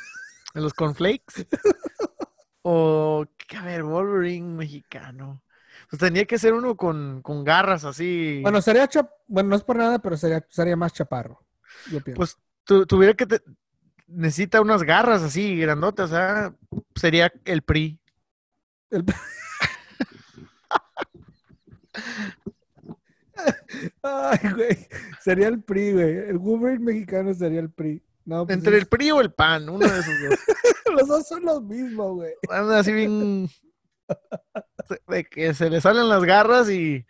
de 0.54 0.60
los 0.60 0.72
cornflakes. 0.74 1.46
O, 2.62 3.24
a 3.56 3.64
ver, 3.64 3.82
Wolverine 3.82 4.54
mexicano. 4.56 5.42
Pues 5.90 6.00
tenía 6.00 6.24
que 6.26 6.38
ser 6.38 6.52
uno 6.52 6.76
con, 6.76 7.22
con 7.22 7.44
garras 7.44 7.84
así. 7.84 8.40
Bueno, 8.42 8.60
sería 8.60 8.86
chap... 8.88 9.10
Bueno, 9.26 9.50
no 9.50 9.56
es 9.56 9.62
por 9.64 9.76
nada, 9.76 9.98
pero 10.00 10.16
sería, 10.16 10.44
sería 10.50 10.76
más 10.76 10.92
chaparro. 10.92 11.40
Yo 11.90 12.00
pienso. 12.02 12.18
pues 12.18 12.36
tu- 12.64 12.84
tuviera 12.86 13.14
que 13.14 13.26
te- 13.26 13.42
necesita 14.06 14.60
unas 14.60 14.82
garras 14.82 15.22
así 15.22 15.56
grandotas, 15.58 16.12
¿ah? 16.12 16.54
Sería 16.94 17.32
el 17.44 17.62
PRI. 17.62 17.98
El- 18.90 19.04
Ay, 24.02 24.38
güey. 24.54 24.88
Sería 25.22 25.48
el 25.48 25.62
PRI, 25.62 25.92
güey. 25.92 26.16
El 26.30 26.38
Wolverine 26.38 26.84
mexicano 26.84 27.32
sería 27.34 27.60
el 27.60 27.70
PRI. 27.70 28.02
No, 28.24 28.44
pues 28.46 28.58
Entre 28.58 28.76
es- 28.76 28.82
el 28.82 28.88
PRI 28.88 29.10
o 29.12 29.20
el 29.20 29.32
PAN, 29.32 29.68
uno 29.68 29.78
de 29.86 29.98
esos 29.98 30.14
dos. 30.28 30.38
los 30.98 31.08
dos 31.08 31.28
son 31.28 31.44
los 31.44 31.62
mismos, 31.62 32.14
güey. 32.16 32.32
Anda 32.50 32.80
así 32.80 32.92
bien. 32.92 33.48
De 35.06 35.24
que 35.24 35.52
se 35.54 35.68
le 35.70 35.80
salen 35.80 36.08
las 36.08 36.24
garras 36.24 36.68
y. 36.70 37.06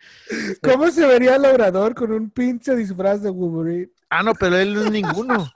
¿Cómo 0.61 0.91
se 0.91 1.05
vería 1.07 1.35
el 1.35 1.45
obrador 1.45 1.95
con 1.95 2.11
un 2.11 2.29
pinche 2.29 2.75
disfraz 2.75 3.21
de 3.23 3.29
Wolverine? 3.29 3.91
Ah, 4.09 4.21
no, 4.23 4.33
pero 4.33 4.57
él 4.57 4.73
no 4.73 4.81
es 4.83 4.91
ninguno. 4.91 5.49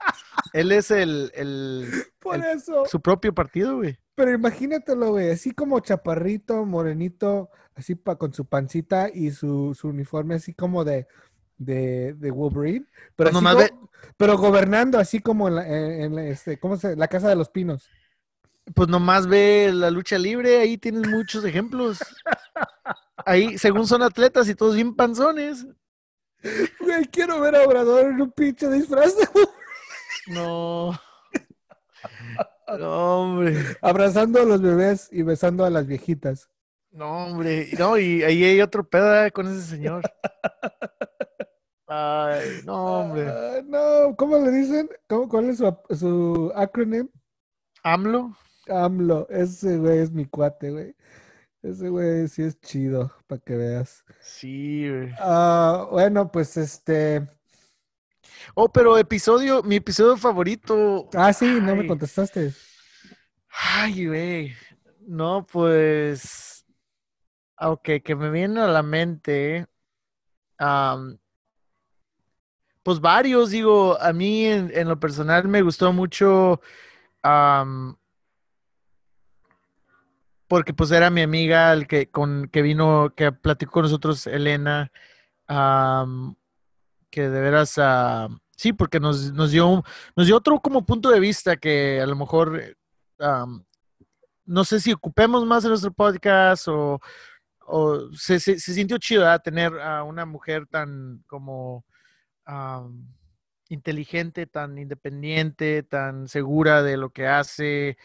Él 0.52 0.72
es 0.72 0.90
el, 0.90 1.30
el- 1.34 1.88
Por 2.18 2.36
El- 2.36 2.44
eso. 2.58 2.84
su 2.86 3.00
propio 3.00 3.34
partido, 3.34 3.76
güey. 3.76 3.98
Pero 4.14 4.32
imagínatelo, 4.32 5.10
güey, 5.10 5.30
así 5.30 5.50
como 5.50 5.80
chaparrito, 5.80 6.64
morenito, 6.64 7.50
así 7.74 7.94
pa, 7.94 8.16
con 8.16 8.32
su 8.34 8.44
pancita 8.46 9.08
y 9.12 9.30
su, 9.30 9.74
su 9.78 9.88
uniforme 9.88 10.34
así 10.36 10.54
como 10.54 10.84
de, 10.84 11.06
de, 11.58 12.14
de 12.14 12.30
Wolverine, 12.30 12.86
pero, 13.16 13.30
Pues 13.30 13.34
nomás 13.34 13.54
go- 13.56 13.90
pero 14.16 14.36
gobernando 14.38 14.98
así 14.98 15.20
como 15.20 15.48
en 15.48 15.54
la, 15.56 15.66
en- 15.68 16.00
en 16.02 16.14
la, 16.16 16.24
este, 16.26 16.58
¿cómo 16.58 16.76
se? 16.76 16.96
La 16.96 17.08
Casa 17.08 17.28
de 17.28 17.36
los 17.36 17.48
Pinos. 17.50 17.88
Pues 18.74 18.88
nomás 18.88 19.26
ve 19.26 19.70
la 19.74 19.90
lucha 19.90 20.18
libre, 20.18 20.58
ahí 20.60 20.78
tienes 20.78 21.06
muchos 21.08 21.44
ejemplos. 21.44 21.98
Ahí, 23.26 23.58
según 23.58 23.86
son 23.86 24.02
atletas 24.02 24.48
y 24.48 24.54
todos 24.54 24.74
bien 24.74 24.94
panzones. 24.96 25.66
Güey, 26.80 27.06
quiero 27.06 27.40
ver 27.40 27.56
a 27.56 27.62
Obrador 27.62 28.06
en 28.06 28.20
un 28.20 28.30
pinche 28.32 28.68
disfraz 28.70 29.14
No. 30.28 30.98
No, 32.78 33.20
hombre. 33.20 33.56
abrazando 33.82 34.40
a 34.40 34.44
los 34.44 34.60
bebés 34.62 35.08
y 35.12 35.22
besando 35.22 35.64
a 35.64 35.70
las 35.70 35.86
viejitas. 35.86 36.48
No, 36.94 37.26
hombre. 37.26 37.70
No, 37.76 37.98
y 37.98 38.22
ahí 38.22 38.44
hay 38.44 38.60
otro 38.60 38.88
peda 38.88 39.28
con 39.32 39.48
ese 39.48 39.62
señor. 39.62 40.02
Ay, 41.88 42.60
no, 42.64 43.00
hombre. 43.00 43.28
Ah, 43.28 43.60
no, 43.66 44.14
¿cómo 44.16 44.38
le 44.38 44.52
dicen? 44.52 44.88
¿Cómo, 45.08 45.28
¿Cuál 45.28 45.50
es 45.50 45.58
su, 45.58 45.76
su 45.90 46.52
acronym? 46.54 47.08
AMLO. 47.82 48.36
AMLO. 48.68 49.26
Ese 49.28 49.76
güey 49.76 49.98
es 49.98 50.12
mi 50.12 50.24
cuate, 50.26 50.70
güey. 50.70 50.94
Ese 51.62 51.88
güey 51.88 52.28
sí 52.28 52.44
es 52.44 52.60
chido, 52.60 53.12
para 53.26 53.40
que 53.40 53.56
veas. 53.56 54.04
Sí, 54.20 54.88
güey. 54.88 55.10
Ah, 55.18 55.88
bueno, 55.90 56.30
pues 56.30 56.56
este. 56.56 57.28
Oh, 58.54 58.68
pero 58.68 58.96
episodio, 58.98 59.64
mi 59.64 59.76
episodio 59.76 60.16
favorito. 60.16 61.08
Ah, 61.12 61.32
sí, 61.32 61.58
no 61.60 61.74
me 61.74 61.88
contestaste. 61.88 62.52
Ay, 63.48 64.06
güey. 64.06 64.52
No, 65.00 65.44
pues. 65.44 66.53
Ok, 67.66 67.88
que 68.04 68.14
me 68.14 68.30
viene 68.30 68.60
a 68.60 68.66
la 68.66 68.82
mente. 68.82 69.66
pues 72.82 73.00
varios, 73.00 73.50
digo, 73.50 73.98
a 74.00 74.12
mí 74.12 74.44
en, 74.44 74.70
en 74.74 74.88
lo 74.88 75.00
personal 75.00 75.48
me 75.48 75.62
gustó 75.62 75.92
mucho. 75.92 76.60
porque 80.46 80.74
pues 80.74 80.90
era 80.90 81.08
mi 81.10 81.22
amiga 81.22 81.72
el 81.72 81.86
que 81.86 82.10
con 82.10 82.48
que 82.48 82.60
vino, 82.62 83.14
que 83.16 83.32
platicó 83.32 83.72
con 83.72 83.84
nosotros, 83.84 84.26
Elena. 84.26 84.92
que 87.10 87.28
de 87.30 87.40
veras, 87.40 87.78
ah, 87.78 88.28
sí, 88.56 88.74
porque 88.74 89.00
nos, 89.00 89.32
nos 89.32 89.52
dio 89.52 89.82
nos 90.16 90.26
dio 90.26 90.36
otro 90.36 90.60
como 90.60 90.84
punto 90.84 91.10
de 91.10 91.20
vista 91.20 91.56
que 91.56 92.00
a 92.00 92.06
lo 92.06 92.16
mejor 92.16 92.76
no 94.46 94.64
sé 94.64 94.80
si 94.80 94.92
ocupemos 94.92 95.46
más 95.46 95.64
en 95.64 95.70
nuestro 95.70 95.92
podcast 95.92 96.68
o, 96.68 97.00
o 97.66 98.10
se, 98.12 98.38
sintió 98.40 98.98
chido 98.98 99.38
tener 99.40 99.80
a 99.80 100.02
una 100.04 100.26
mujer 100.26 100.66
tan 100.66 101.22
como 101.26 101.84
am, 102.44 103.14
inteligente, 103.68 104.46
tan 104.46 104.78
independiente, 104.78 105.82
tan 105.82 106.28
segura 106.28 106.82
de 106.82 106.96
lo 106.96 107.10
que 107.10 107.26
hace, 107.26 107.96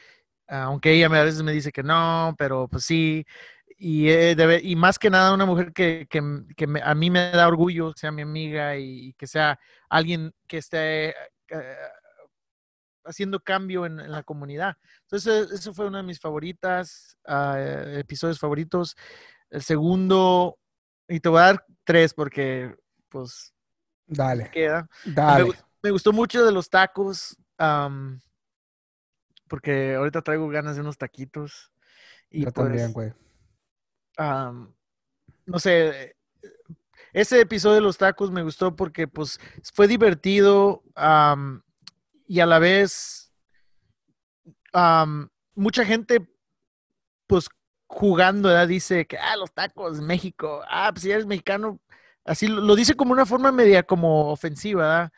aunque 0.48 0.94
ella 0.94 1.08
a 1.08 1.24
veces 1.24 1.44
me 1.44 1.52
dice 1.52 1.72
que 1.72 1.84
no, 1.84 2.36
pero 2.38 2.68
pues 2.68 2.86
sí. 2.86 3.26
Y, 3.78 4.10
eh, 4.10 4.36
más 4.76 5.00
que 5.00 5.10
nada 5.10 5.34
una 5.34 5.46
mujer 5.46 5.72
que, 5.74 6.08
me- 6.68 6.82
a 6.82 6.96
mí 6.96 7.10
me 7.10 7.32
da 7.32 7.48
orgullo, 7.48 7.94
sea 7.96 8.12
mi 8.12 8.22
amiga 8.24 8.78
y, 8.78 9.14
que 9.14 9.28
sea 9.28 9.60
alguien 9.90 10.34
que 10.48 10.58
esté 10.58 11.10
eh, 11.50 11.76
haciendo 13.06 13.40
cambio 13.40 13.86
en, 13.86 14.12
la 14.12 14.24
comunidad. 14.24 14.78
Entonces, 15.04 15.52
eso 15.52 15.74
fue 15.74 15.88
una 15.88 16.00
de 16.00 16.04
mis 16.04 16.20
favoritas, 16.20 17.18
ah, 17.26 17.58
episodios 17.94 18.40
favoritos. 18.40 18.96
El 19.50 19.64
segundo, 19.64 20.58
y 21.08 21.20
te 21.20 21.30
voy 21.30 21.40
a 21.40 21.46
dar 21.46 21.66
tres 21.84 22.14
porque, 22.14 22.76
pues, 23.10 23.54
Dale, 24.06 24.50
queda. 24.52 24.90
Me, 25.06 25.14
dale. 25.14 25.54
me 25.84 25.92
gustó 25.92 26.12
mucho 26.12 26.44
de 26.44 26.52
los 26.52 26.70
tacos, 26.70 27.38
porque 29.48 29.96
ahorita 29.96 30.22
traigo 30.22 30.48
ganas 30.50 30.76
de 30.76 30.82
unos 30.82 30.98
taquitos. 30.98 31.72
Y 32.30 32.44
Yo 32.46 32.52
pues, 32.52 32.68
también, 32.68 32.94
güey. 32.94 33.14
no 35.46 35.60
sé, 35.60 36.16
ese 37.14 37.42
episodio 37.42 37.76
de 37.76 37.82
los 37.82 37.98
tacos 37.98 38.32
me 38.32 38.44
gustó 38.44 38.76
porque 38.76 39.08
pues 39.08 39.40
fue 39.74 39.88
divertido 39.88 40.84
y 42.28 42.40
a 42.40 42.46
la 42.46 42.60
vez 42.60 43.34
mucha 45.56 45.86
gente 45.86 46.30
pues 47.26 47.50
jugando. 47.90 48.66
Dice 48.68 49.06
que, 49.08 49.18
ah, 49.18 49.36
los 49.36 49.52
tacos, 49.52 50.00
México, 50.00 50.62
ah, 50.70 50.92
pues 50.94 51.04
si 51.04 51.12
eres 51.12 51.26
mexicano, 51.26 51.80
así 52.24 52.48
lo, 52.48 52.76
dice 52.76 52.96
como 52.96 53.12
una 53.12 53.26
forma 53.26 53.52
media 53.52 53.84
como 53.84 54.32
ofensiva. 54.32 55.12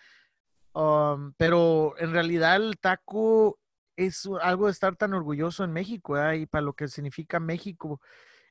Um, 0.73 1.33
pero 1.35 1.95
en 1.97 2.13
realidad 2.13 2.55
el 2.55 2.79
taco 2.79 3.59
es 3.97 4.27
algo 4.41 4.67
de 4.67 4.71
estar 4.71 4.95
tan 4.95 5.13
orgulloso 5.13 5.63
en 5.63 5.73
México. 5.73 6.15
Y 6.33 6.45
para 6.47 6.63
lo 6.63 6.73
que 6.73 6.87
significa 6.87 7.39
México 7.39 8.01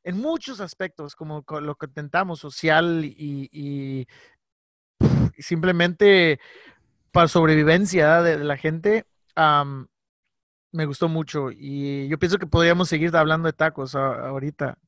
en 0.03 0.19
muchos 0.19 0.61
aspectos, 0.61 1.15
como 1.15 1.43
co- 1.43 1.61
lo 1.61 1.75
que 1.75 1.87
intentamos, 1.87 2.41
social 2.41 3.05
y, 3.05 4.07
simplemente 5.39 6.41
para 7.13 7.29
sobrevivencia 7.29 8.23
de, 8.23 8.39
la 8.45 8.57
gente, 8.57 9.05
me 10.73 10.87
gustó 10.87 11.09
mucho 11.09 11.51
y 11.51 12.09
yo 12.09 12.19
pienso 12.19 12.39
que 12.39 12.47
podríamos 12.47 12.89
seguir 12.89 13.15
hablando 13.17 13.47
de 13.47 13.53
tacos 13.53 13.95
a- 13.95 14.29
ahorita. 14.29 14.79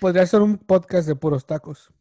Podría 0.00 0.26
ser 0.26 0.42
un 0.42 0.58
podcast 0.58 1.06
de 1.08 1.16
puros 1.16 1.46
tacos. 1.46 1.92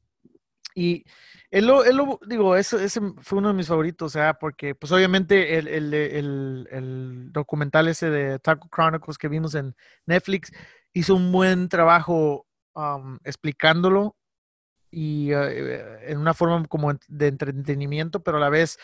y 0.76 1.04
él 1.52 1.66
lo, 1.66 1.84
él 1.84 1.98
lo- 1.98 2.20
digo, 2.28 2.56
eso, 2.56 2.80
ese 2.80 3.02
fue 3.22 3.40
uno 3.40 3.48
de 3.50 3.54
mis 3.56 3.68
favoritos, 3.68 4.06
o 4.06 4.10
sea, 4.10 4.36
porque 4.36 4.76
pues 4.76 4.92
obviamente 4.92 5.58
el, 5.58 5.68
el- 5.68 5.94
el- 5.94 6.68
el 6.72 7.32
documental 7.34 7.88
ese 7.88 8.10
de 8.10 8.40
Taco 8.40 8.70
Chronicles 8.74 9.18
que 9.18 9.28
vimos 9.28 9.56
en 9.56 9.76
Netflix 10.06 10.52
hizo 10.94 11.16
un 11.16 11.32
buen 11.32 11.68
trabajo 11.70 12.46
explicándolo 13.24 14.16
y 14.92 15.32
eh, 15.34 16.10
en 16.12 16.18
una 16.20 16.34
forma 16.34 16.66
como 16.68 16.94
de 17.08 17.28
entretenimiento, 17.28 18.22
pero 18.24 18.38
a 18.38 18.40
la 18.42 18.50
vez 18.50 18.78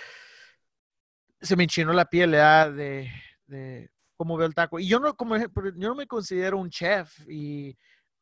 se 1.42 1.56
me 1.56 1.64
enchinó 1.64 1.94
la 1.94 2.06
piel 2.06 2.32
¿verdad? 2.32 2.72
de, 2.74 3.10
de 3.48 3.90
cómo 4.16 4.38
veo 4.38 4.48
el 4.48 4.56
taco. 4.56 4.80
Y 4.80 4.88
yo 4.88 5.00
no, 5.00 5.16
como, 5.16 5.38
yo 5.38 5.90
no 5.90 5.96
me 5.96 6.08
considero 6.08 6.58
un 6.58 6.70
chef 6.70 7.20
y 7.28 7.78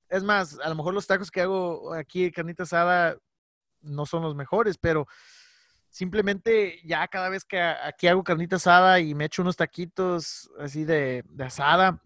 es 0.09 0.23
más, 0.23 0.59
a 0.59 0.69
lo 0.69 0.75
mejor 0.75 0.93
los 0.93 1.07
tacos 1.07 1.31
que 1.31 1.41
hago 1.41 1.93
aquí 1.93 2.23
de 2.23 2.31
carnita 2.31 2.63
asada 2.63 3.17
no 3.81 4.05
son 4.05 4.21
los 4.23 4.35
mejores, 4.35 4.77
pero 4.77 5.07
simplemente 5.89 6.79
ya 6.83 7.07
cada 7.07 7.29
vez 7.29 7.45
que 7.45 7.61
aquí 7.61 8.07
hago 8.07 8.23
carnita 8.23 8.55
asada 8.55 8.99
y 8.99 9.13
me 9.13 9.25
echo 9.25 9.41
unos 9.41 9.55
taquitos 9.55 10.49
así 10.59 10.85
de, 10.85 11.23
asada, 11.39 12.01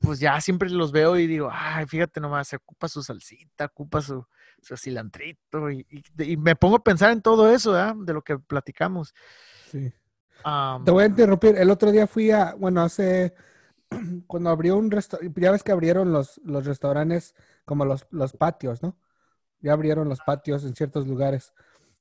pues 0.00 0.20
ya 0.20 0.40
siempre 0.40 0.68
los 0.70 0.92
veo 0.92 1.18
y 1.18 1.26
digo, 1.26 1.48
ay, 1.50 1.86
fíjate 1.86 2.20
nomás, 2.20 2.48
se 2.48 2.56
ocupa 2.56 2.88
su 2.88 3.02
salsita, 3.02 3.66
ocupa 3.66 4.02
su, 4.02 4.26
su 4.60 4.76
cilantrito 4.76 5.70
y, 5.70 5.86
me 6.36 6.56
pongo 6.56 6.76
a 6.76 6.84
pensar 6.84 7.12
en 7.12 7.22
todo 7.22 7.50
eso, 7.50 7.72
¿verdad? 7.72 7.94
De 7.98 8.12
lo 8.12 8.22
que 8.22 8.38
platicamos. 8.38 9.14
Sí. 9.70 9.92
Am, 10.44 10.84
Te 10.84 10.90
voy 10.90 11.04
a 11.04 11.06
interrumpir. 11.06 11.56
El 11.56 11.70
otro 11.70 11.90
día 11.90 12.06
fui 12.06 12.30
a, 12.30 12.54
bueno, 12.54 12.82
hace, 12.82 13.34
cuando 14.26 14.50
abrió 14.50 14.76
un 14.76 14.90
restaurante, 14.90 15.40
ya 15.40 15.50
ves 15.52 15.62
que 15.62 15.72
abrieron 15.72 16.12
los, 16.12 16.40
los 16.44 16.66
restaurantes 16.66 17.34
como 17.64 17.84
los, 17.84 18.06
los 18.10 18.32
patios, 18.32 18.82
¿no? 18.82 18.96
Ya 19.60 19.72
abrieron 19.72 20.08
los 20.08 20.20
patios 20.20 20.64
en 20.64 20.74
ciertos 20.74 21.06
lugares. 21.06 21.52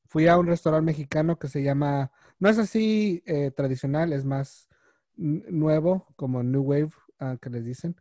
Fui 0.10 0.28
a 0.28 0.38
un 0.38 0.48
restaurante 0.48 0.86
mexicano 0.86 1.40
que 1.40 1.48
se 1.48 1.64
llama, 1.64 2.12
no 2.40 2.50
es 2.50 2.58
así 2.60 3.24
eh, 3.26 3.52
tradicional, 3.52 4.14
es 4.14 4.26
más 4.26 4.70
nuevo, 5.16 6.08
como 6.16 6.44
New 6.44 6.62
Wave, 6.64 6.92
ah, 7.20 7.38
que 7.42 7.50
les 7.50 7.66
dicen. 7.66 7.96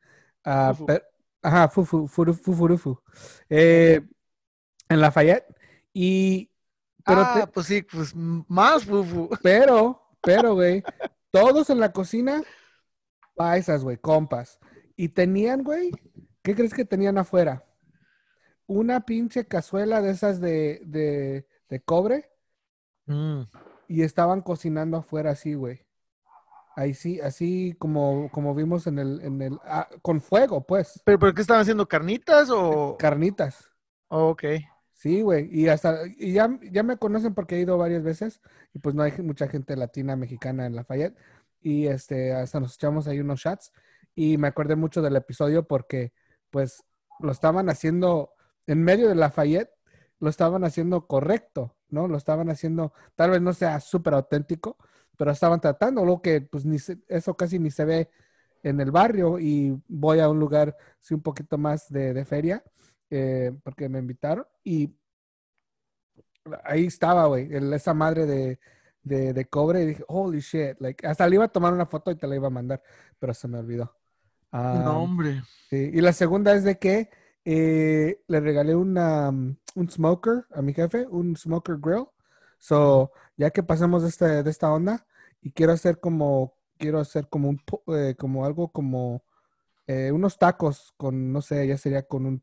Ah, 0.44 0.72
Fufu. 0.74 0.86
pe- 0.86 1.02
ajá, 1.42 1.68
fufu, 1.68 2.08
furu- 2.08 2.34
fufurufu. 2.34 3.00
Eh, 3.48 4.02
en 4.88 5.00
Lafayette. 5.00 5.46
Y, 5.92 6.50
pero 7.04 7.22
te- 7.32 7.42
ah, 7.42 7.50
pues 7.52 7.66
sí, 7.66 7.82
pues 7.82 8.14
más 8.14 8.84
fufu. 8.84 9.30
pero, 9.42 10.01
pero, 10.22 10.54
güey, 10.54 10.82
todos 11.30 11.70
en 11.70 11.80
la 11.80 11.92
cocina, 11.92 12.42
paisas, 13.34 13.82
güey, 13.84 13.96
compas. 13.98 14.58
Y 14.96 15.08
tenían, 15.10 15.62
güey, 15.64 15.90
¿qué 16.42 16.54
crees 16.54 16.74
que 16.74 16.84
tenían 16.84 17.18
afuera? 17.18 17.64
una 18.66 19.00
pinche 19.04 19.46
cazuela 19.46 20.00
de 20.00 20.10
esas 20.12 20.40
de, 20.40 20.80
de, 20.86 21.46
de 21.68 21.80
cobre 21.82 22.30
Mm. 23.06 23.42
y 23.88 24.02
estaban 24.02 24.40
cocinando 24.40 24.96
afuera 24.96 25.32
así, 25.32 25.54
güey. 25.54 25.84
Ahí 26.76 26.94
sí, 26.94 27.20
así 27.20 27.74
como, 27.78 28.30
como 28.30 28.54
vimos 28.54 28.86
en 28.86 28.98
el, 28.98 29.20
en 29.20 29.42
el, 29.42 29.58
ah, 29.64 29.88
con 30.00 30.22
fuego, 30.22 30.64
pues, 30.66 31.02
¿Pero, 31.04 31.18
¿Pero 31.18 31.34
qué 31.34 31.42
estaban 31.42 31.60
haciendo? 31.62 31.86
¿Carnitas 31.86 32.48
o...? 32.50 32.96
carnitas. 32.98 33.70
Oh, 34.08 34.30
ok. 34.30 34.44
Sí, 35.02 35.20
güey, 35.22 35.48
y 35.50 35.66
hasta, 35.68 36.02
y 36.16 36.32
ya, 36.32 36.48
ya 36.70 36.84
me 36.84 36.96
conocen 36.96 37.34
porque 37.34 37.56
he 37.56 37.60
ido 37.60 37.76
varias 37.76 38.04
veces 38.04 38.40
y 38.72 38.78
pues 38.78 38.94
no 38.94 39.02
hay 39.02 39.10
mucha 39.22 39.48
gente 39.48 39.74
latina, 39.76 40.14
mexicana 40.14 40.64
en 40.66 40.76
Lafayette 40.76 41.16
y 41.60 41.88
este, 41.88 42.32
hasta 42.32 42.60
nos 42.60 42.74
echamos 42.76 43.08
ahí 43.08 43.18
unos 43.18 43.40
shots 43.40 43.72
y 44.14 44.38
me 44.38 44.46
acordé 44.46 44.76
mucho 44.76 45.02
del 45.02 45.16
episodio 45.16 45.66
porque 45.66 46.12
pues 46.50 46.84
lo 47.18 47.32
estaban 47.32 47.68
haciendo 47.68 48.30
en 48.68 48.84
medio 48.84 49.08
de 49.08 49.16
Lafayette, 49.16 49.70
lo 50.20 50.30
estaban 50.30 50.62
haciendo 50.62 51.08
correcto, 51.08 51.74
¿no? 51.88 52.06
Lo 52.06 52.16
estaban 52.16 52.48
haciendo, 52.48 52.92
tal 53.16 53.30
vez 53.32 53.42
no 53.42 53.52
sea 53.54 53.80
súper 53.80 54.14
auténtico, 54.14 54.76
pero 55.16 55.32
estaban 55.32 55.60
tratando, 55.60 56.04
lo 56.04 56.22
que 56.22 56.42
pues 56.42 56.64
ni 56.64 56.78
se- 56.78 56.98
eso 57.08 57.36
casi 57.36 57.58
ni 57.58 57.72
se 57.72 57.84
ve 57.84 58.08
en 58.62 58.80
el 58.80 58.92
barrio 58.92 59.38
y 59.40 59.76
voy 59.88 60.20
a 60.20 60.28
un 60.28 60.38
lugar, 60.38 60.76
sí, 61.00 61.14
un 61.14 61.22
poquito 61.22 61.58
más 61.58 61.88
de, 61.90 62.14
de 62.14 62.24
feria, 62.24 62.62
eh, 63.14 63.52
porque 63.62 63.90
me 63.90 63.98
invitaron 63.98 64.46
y 64.64 64.96
ahí 66.64 66.86
estaba, 66.86 67.26
güey, 67.26 67.50
esa 67.74 67.92
madre 67.92 68.24
de, 68.24 68.58
de, 69.02 69.34
de 69.34 69.44
cobre 69.44 69.82
y 69.82 69.86
dije, 69.86 70.04
holy 70.08 70.40
shit, 70.40 70.80
like, 70.80 71.06
hasta 71.06 71.28
le 71.28 71.34
iba 71.34 71.44
a 71.44 71.48
tomar 71.48 71.74
una 71.74 71.84
foto 71.84 72.10
y 72.10 72.16
te 72.16 72.26
la 72.26 72.36
iba 72.36 72.46
a 72.46 72.50
mandar, 72.50 72.82
pero 73.18 73.34
se 73.34 73.48
me 73.48 73.58
olvidó. 73.58 73.94
No, 74.50 75.02
hombre. 75.02 75.42
sí. 75.68 75.90
Y 75.92 76.00
la 76.00 76.14
segunda 76.14 76.54
es 76.54 76.64
de 76.64 76.78
que 76.78 77.10
eh, 77.44 78.22
le 78.28 78.40
regalé 78.40 78.74
una, 78.74 79.28
um, 79.28 79.56
un 79.74 79.90
smoker 79.90 80.44
a 80.50 80.62
mi 80.62 80.72
jefe, 80.72 81.06
un 81.06 81.36
smoker 81.36 81.76
grill. 81.78 82.06
So, 82.58 83.12
ya 83.36 83.50
que 83.50 83.62
pasamos 83.62 84.04
de, 84.04 84.08
este, 84.08 84.42
de 84.42 84.50
esta 84.50 84.72
onda 84.72 85.06
y 85.42 85.52
quiero 85.52 85.72
hacer 85.72 86.00
como, 86.00 86.54
quiero 86.78 86.98
hacer 86.98 87.28
como 87.28 87.50
un, 87.50 87.60
eh, 87.94 88.14
como 88.18 88.46
algo 88.46 88.72
como 88.72 89.22
eh, 89.86 90.12
unos 90.12 90.38
tacos 90.38 90.94
con, 90.96 91.30
no 91.30 91.42
sé, 91.42 91.66
ya 91.66 91.76
sería 91.76 92.02
con 92.02 92.24
un, 92.24 92.42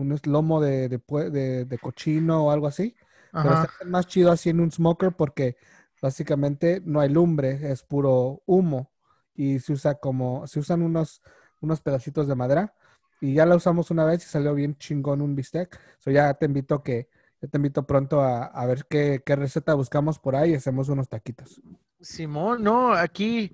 un 0.00 0.18
lomo 0.26 0.60
de, 0.60 0.88
de, 0.88 0.98
de- 1.30 1.64
de 1.64 1.78
cochino 1.78 2.46
o 2.46 2.50
algo 2.50 2.66
así. 2.66 2.96
Pero 3.40 3.56
se 3.56 3.66
Ajá. 3.66 3.74
hace 3.74 3.84
más 3.86 4.06
chido 4.06 4.30
así 4.32 4.50
en 4.50 4.60
un 4.60 4.70
smoker 4.70 5.12
porque 5.16 5.56
básicamente 6.00 6.82
no 6.84 7.00
hay 7.00 7.08
lumbre, 7.08 7.70
es 7.72 7.82
puro 7.84 8.42
humo. 8.46 8.90
Y 9.34 9.58
se 9.60 9.72
usa 9.72 9.94
como, 9.96 10.46
se 10.46 10.60
usan 10.60 10.82
unos, 10.82 11.22
unos 11.60 11.80
pedacitos 11.80 12.28
de 12.28 12.34
madera. 12.34 12.74
Y 13.20 13.34
ya 13.34 13.46
la 13.46 13.56
usamos 13.56 13.90
una 13.90 14.04
vez 14.04 14.24
y 14.24 14.28
salió 14.28 14.54
bien 14.54 14.76
chingón 14.78 15.20
un 15.22 15.34
bistec. 15.34 15.78
So 15.98 16.10
ya 16.10 16.34
te 16.34 16.46
invito 16.46 16.82
que, 16.82 17.08
ya 17.40 17.48
te 17.48 17.58
invito 17.58 17.86
pronto 17.86 18.20
a, 18.22 18.44
a 18.46 18.66
ver 18.66 18.86
qué, 18.88 19.22
qué 19.24 19.36
receta 19.36 19.74
buscamos 19.74 20.18
por 20.18 20.36
ahí 20.36 20.52
y 20.52 20.54
hacemos 20.54 20.88
unos 20.88 21.08
taquitos. 21.08 21.60
Simón, 22.00 22.62
no, 22.62 22.92
aquí 22.94 23.52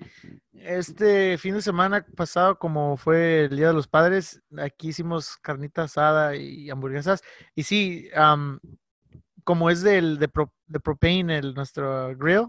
este 0.53 1.36
fin 1.38 1.55
de 1.55 1.62
semana 1.62 2.07
pasado, 2.16 2.59
como 2.59 2.97
fue 2.97 3.44
el 3.47 3.57
Día 3.57 3.68
de 3.68 3.72
los 3.74 3.88
Padres, 3.88 4.40
aquí 4.59 4.88
hicimos 4.88 5.36
carnita 5.38 5.82
asada 5.84 6.36
y 6.36 6.70
hamburguesas. 6.70 7.22
Y 7.57 7.64
sí, 7.64 8.09
am, 8.14 8.61
como 9.44 9.70
es 9.70 9.82
del, 9.82 10.18
de, 10.18 10.28
pro- 10.28 10.53
de 10.66 10.80
propane, 10.80 11.38
el, 11.38 11.55
nuestro 11.55 12.16
grill, 12.16 12.47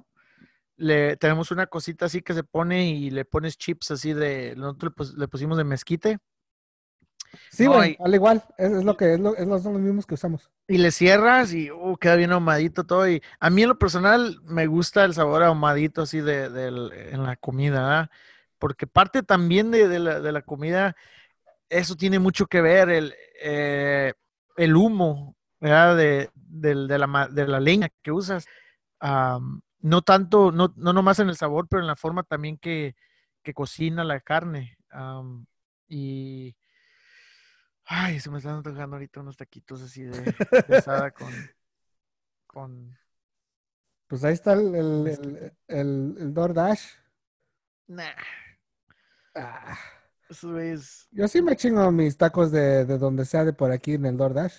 le 0.78 1.18
tenemos 1.18 1.52
una 1.52 1.68
cosita 1.68 2.06
así 2.06 2.22
que 2.22 2.34
se 2.36 2.44
pone 2.44 2.90
y 2.90 3.10
le 3.10 3.26
pones 3.26 3.58
chips 3.58 3.92
así 3.92 4.14
de, 4.14 4.56
nosotros 4.56 5.16
le 5.18 5.28
pusimos 5.28 5.58
de 5.58 5.64
mezquite 5.64 6.20
Sí, 7.50 7.66
güey, 7.68 7.98
al 8.00 8.14
igual, 8.16 8.44
es, 8.58 8.72
es 8.72 8.84
lo 8.84 8.96
que 8.98 9.14
es, 9.14 9.20
lo, 9.20 9.36
es 9.36 9.48
lo- 9.48 9.60
son 9.60 9.74
los 9.74 9.82
mismos 9.82 10.06
que 10.06 10.14
usamos. 10.16 10.50
y 10.68 10.78
le 10.80 10.92
cierras 10.92 11.54
y 11.54 11.72
uh, 11.72 11.96
queda 11.98 12.16
bien 12.16 12.32
ahumadito 12.32 12.84
todo. 12.86 13.10
Y 13.10 13.22
a 13.40 13.50
mí 13.50 13.64
en 13.64 13.70
lo 13.70 13.78
personal 13.80 14.40
me 14.44 14.68
gusta 14.68 15.06
el 15.06 15.14
sabor 15.14 15.44
ahumadito 15.44 16.02
así 16.02 16.20
de, 16.22 16.50
del- 16.50 16.92
en 16.94 17.24
la 17.24 17.36
comida, 17.38 17.82
¿verdad? 17.82 18.10
Porque 18.60 18.88
parte 18.88 19.24
también 19.24 19.72
de, 19.72 19.88
de 19.88 20.00
la, 20.00 20.20
de 20.20 20.32
la 20.32 20.42
comida, 20.42 20.96
eso 21.70 21.96
tiene 21.96 22.20
mucho 22.20 22.48
que 22.48 22.62
ver, 22.62 22.90
el, 22.90 23.16
eh, 23.44 24.14
el 24.58 24.76
humo, 24.76 25.36
¿verdad? 25.60 25.98
De, 25.98 26.30
de 26.36 26.76
la, 27.00 27.30
de 27.32 27.48
la 27.48 27.60
leña 27.60 27.90
que 28.04 28.12
usas. 28.12 28.46
No 29.80 30.02
tanto, 30.02 30.52
no, 30.52 30.74
no 30.76 30.92
nomás 30.94 31.20
en 31.20 31.30
el 31.30 31.38
sabor, 31.38 31.68
pero 31.70 31.82
en 31.82 31.88
la 31.88 31.96
forma 31.96 32.24
también 32.24 32.58
que, 32.58 32.96
que 33.44 33.54
cocina 33.54 34.04
la 34.04 34.20
carne. 34.20 34.78
Y, 35.88 36.56
ay, 37.88 38.20
se 38.20 38.30
me 38.30 38.38
están 38.38 38.56
antojando 38.56 38.96
ahorita 38.96 39.22
unos 39.22 39.38
taquitos 39.38 39.82
así 39.82 40.04
de, 40.04 40.36
asada 40.78 41.12
con, 41.12 41.32
con, 42.46 42.98
Pues 44.08 44.24
ahí 44.24 44.34
está 44.34 44.54
el, 44.54 44.76
el, 44.76 45.08
el, 45.08 45.54
el, 45.68 46.16
el 46.20 46.34
DoorDash. 46.34 46.84
nah, 47.88 48.14
Ah, 49.36 49.78
eso 50.30 50.58
es, 50.60 51.08
yo 51.12 51.28
sí 51.28 51.42
me 51.42 51.56
chingo 51.56 51.92
mis 51.92 52.18
tacos 52.18 52.52
de, 52.52 52.86
de 52.86 52.98
donde 52.98 53.24
sea 53.26 53.46
de 53.46 53.54
por 53.54 53.72
aquí 53.72 53.94
en 53.94 54.06
el 54.08 54.18
DoorDash. 54.18 54.56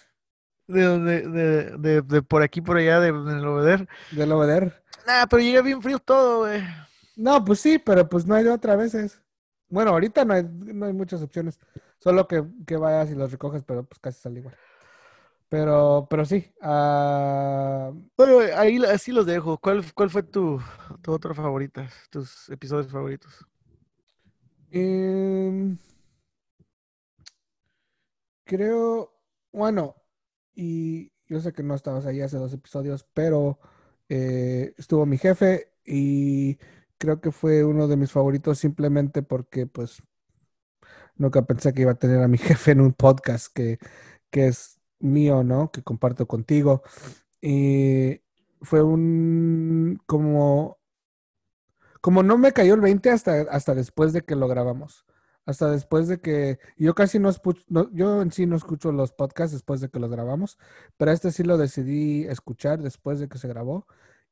de, 0.68 0.82
donde- 0.82 1.28
de, 1.28 1.76
de, 1.78 2.02
de 2.02 2.22
por 2.22 2.42
aquí, 2.42 2.60
por 2.60 2.76
allá, 2.76 3.00
de, 3.00 3.06
de 3.12 3.40
Loveder. 3.40 3.88
Del 4.12 4.32
Oveder. 4.32 4.82
Nah, 5.06 5.26
pero 5.26 5.42
llega 5.42 5.62
bien 5.62 5.82
frío 5.82 5.98
todo, 5.98 6.40
güey. 6.40 6.62
No, 7.16 7.44
pues 7.44 7.60
sí, 7.60 7.78
pero 7.78 8.08
pues 8.08 8.26
no 8.26 8.34
hay 8.34 8.44
de 8.44 8.50
otra 8.50 8.76
veces. 8.76 9.20
Bueno, 9.68 9.90
ahorita 9.92 10.24
no 10.24 10.34
hay, 10.34 10.44
no 10.44 10.86
hay 10.86 10.92
muchas 10.92 11.22
opciones. 11.22 11.58
Solo 11.98 12.26
que, 12.28 12.44
que 12.66 12.76
vayas 12.76 13.10
y 13.10 13.14
los 13.14 13.30
recoges, 13.32 13.62
pero 13.64 13.84
pues 13.84 13.98
casi 14.00 14.20
sale 14.20 14.40
igual. 14.40 14.56
Pero, 15.48 16.06
pero 16.10 16.24
sí. 16.26 16.52
ah, 16.62 17.92
Bueno, 18.16 18.40
ahí 18.56 18.78
así 18.84 19.12
los 19.12 19.26
dejo. 19.26 19.58
¿Cuál, 19.58 19.84
cuál 19.94 20.10
fue 20.10 20.22
tu, 20.24 20.60
tu 21.02 21.12
otra 21.12 21.34
favorita? 21.34 21.88
Tus 22.10 22.48
episodios 22.50 22.92
favoritos. 22.92 23.46
em, 24.72 25.78
creo, 28.44 29.14
bueno, 29.52 29.96
y 30.54 31.12
yo 31.26 31.40
sé 31.40 31.52
que 31.52 31.62
no 31.62 31.74
estabas 31.74 32.06
ahí 32.06 32.20
hace 32.20 32.36
dos 32.38 32.52
episodios, 32.52 33.04
pero 33.14 33.58
eh, 34.08 34.74
estuvo 34.78 35.06
mi 35.06 35.18
jefe 35.18 35.72
y 35.84 36.58
creo 36.98 37.20
que 37.20 37.32
fue 37.32 37.64
uno 37.64 37.88
de 37.88 37.96
mis 37.96 38.12
favoritos 38.12 38.58
simplemente 38.58 39.22
porque 39.22 39.66
pues 39.66 40.02
nunca 41.16 41.42
pensé 41.42 41.72
que 41.74 41.82
iba 41.82 41.92
a 41.92 41.94
tener 41.98 42.22
a 42.22 42.28
mi 42.28 42.38
jefe 42.38 42.72
en 42.72 42.80
un 42.80 42.92
podcast 42.92 43.52
que, 43.52 43.78
que 44.30 44.48
es 44.48 44.78
mío, 45.00 45.44
¿no? 45.44 45.70
Que 45.70 45.82
comparto 45.82 46.26
contigo. 46.26 46.82
Y 47.40 48.20
fue 48.62 48.82
un 48.82 50.00
como, 50.06 50.78
como 52.00 52.22
no 52.22 52.38
me 52.38 52.52
cayó 52.52 52.74
el 52.74 52.80
20 52.80 53.10
hasta, 53.10 53.42
hasta 53.50 53.74
después 53.74 54.12
de 54.12 54.22
que 54.22 54.36
lo 54.36 54.48
grabamos. 54.48 55.04
Hasta 55.46 55.70
después 55.70 56.08
de 56.08 56.20
que 56.20 56.58
yo 56.76 56.94
casi 56.94 57.18
no 57.18 57.30
escucho, 57.30 57.62
yo 57.92 58.20
en 58.20 58.32
sí 58.32 58.44
no 58.46 58.56
escucho 58.56 58.92
los 58.92 59.12
podcasts 59.12 59.52
después 59.52 59.80
de 59.80 59.88
que 59.88 59.98
los 59.98 60.10
grabamos, 60.10 60.58
pero 60.98 61.10
este 61.10 61.32
sí 61.32 61.42
lo 61.42 61.56
decidí 61.56 62.24
escuchar 62.26 62.82
después 62.82 63.18
de 63.18 63.28
que 63.28 63.38
se 63.38 63.48
grabó. 63.48 63.86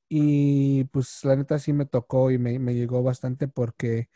Y 0.08 0.84
pues 0.86 1.24
la 1.24 1.36
neta 1.36 1.58
sí 1.58 1.72
me 1.72 1.86
tocó 1.86 2.30
y 2.30 2.38
me, 2.38 2.58
me 2.58 2.74
llegó 2.74 3.02
bastante 3.02 3.48
porque 3.48 4.08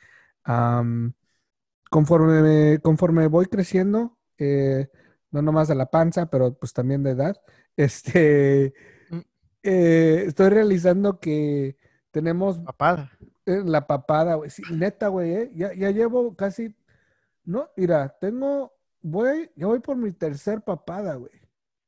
conforme, 1.91 2.81
conforme 2.83 3.27
voy 3.27 3.47
creciendo, 3.47 4.19
eh, 4.39 4.89
no 5.31 5.43
nomás 5.43 5.69
de 5.69 5.75
la 5.75 5.87
panza, 5.91 6.27
pero 6.31 6.55
pues 6.55 6.73
también 6.73 7.03
de 7.03 7.11
edad, 7.13 7.37
este, 7.77 8.75
Mm. 9.11 9.21
eh, 9.63 10.25
estoy 10.27 10.51
realizando 10.51 11.19
que 11.21 11.77
tenemos 12.11 12.59
Papada. 12.59 13.11
eh, 13.47 13.63
la 13.65 13.87
papada, 13.87 14.37
güey. 14.37 14.51
Sí, 14.51 14.63
neta, 14.71 15.09
güey, 15.09 15.33
eh, 15.35 15.51
Ya, 15.55 15.73
ya 15.75 15.91
llevo 15.91 16.35
casi, 16.37 16.75
no, 17.45 17.71
mira, 17.77 18.17
tengo, 18.21 18.75
voy, 19.03 19.51
ya 19.57 19.67
voy 19.67 19.81
por 19.81 19.97
mi 19.97 20.13
tercer 20.13 20.63
papada, 20.63 21.17
güey. 21.17 21.33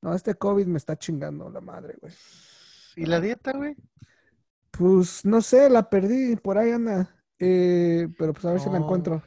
No, 0.02 0.14
este 0.14 0.34
COVID 0.34 0.66
me 0.66 0.78
está 0.78 0.96
chingando 0.98 1.50
la 1.50 1.60
madre, 1.60 1.96
güey. 2.00 2.14
¿Y 2.96 3.06
la 3.06 3.20
dieta, 3.20 3.52
güey? 3.52 3.76
Pues 4.70 5.24
no 5.24 5.42
sé, 5.42 5.68
la 5.70 5.90
perdí, 5.90 6.36
por 6.36 6.58
ahí 6.58 6.70
anda. 6.70 7.14
Eh, 7.38 8.08
pero 8.18 8.32
pues 8.32 8.44
a 8.46 8.52
ver 8.52 8.60
si 8.60 8.70
la 8.70 8.78
No. 8.78 8.78
encuentro. 8.78 9.22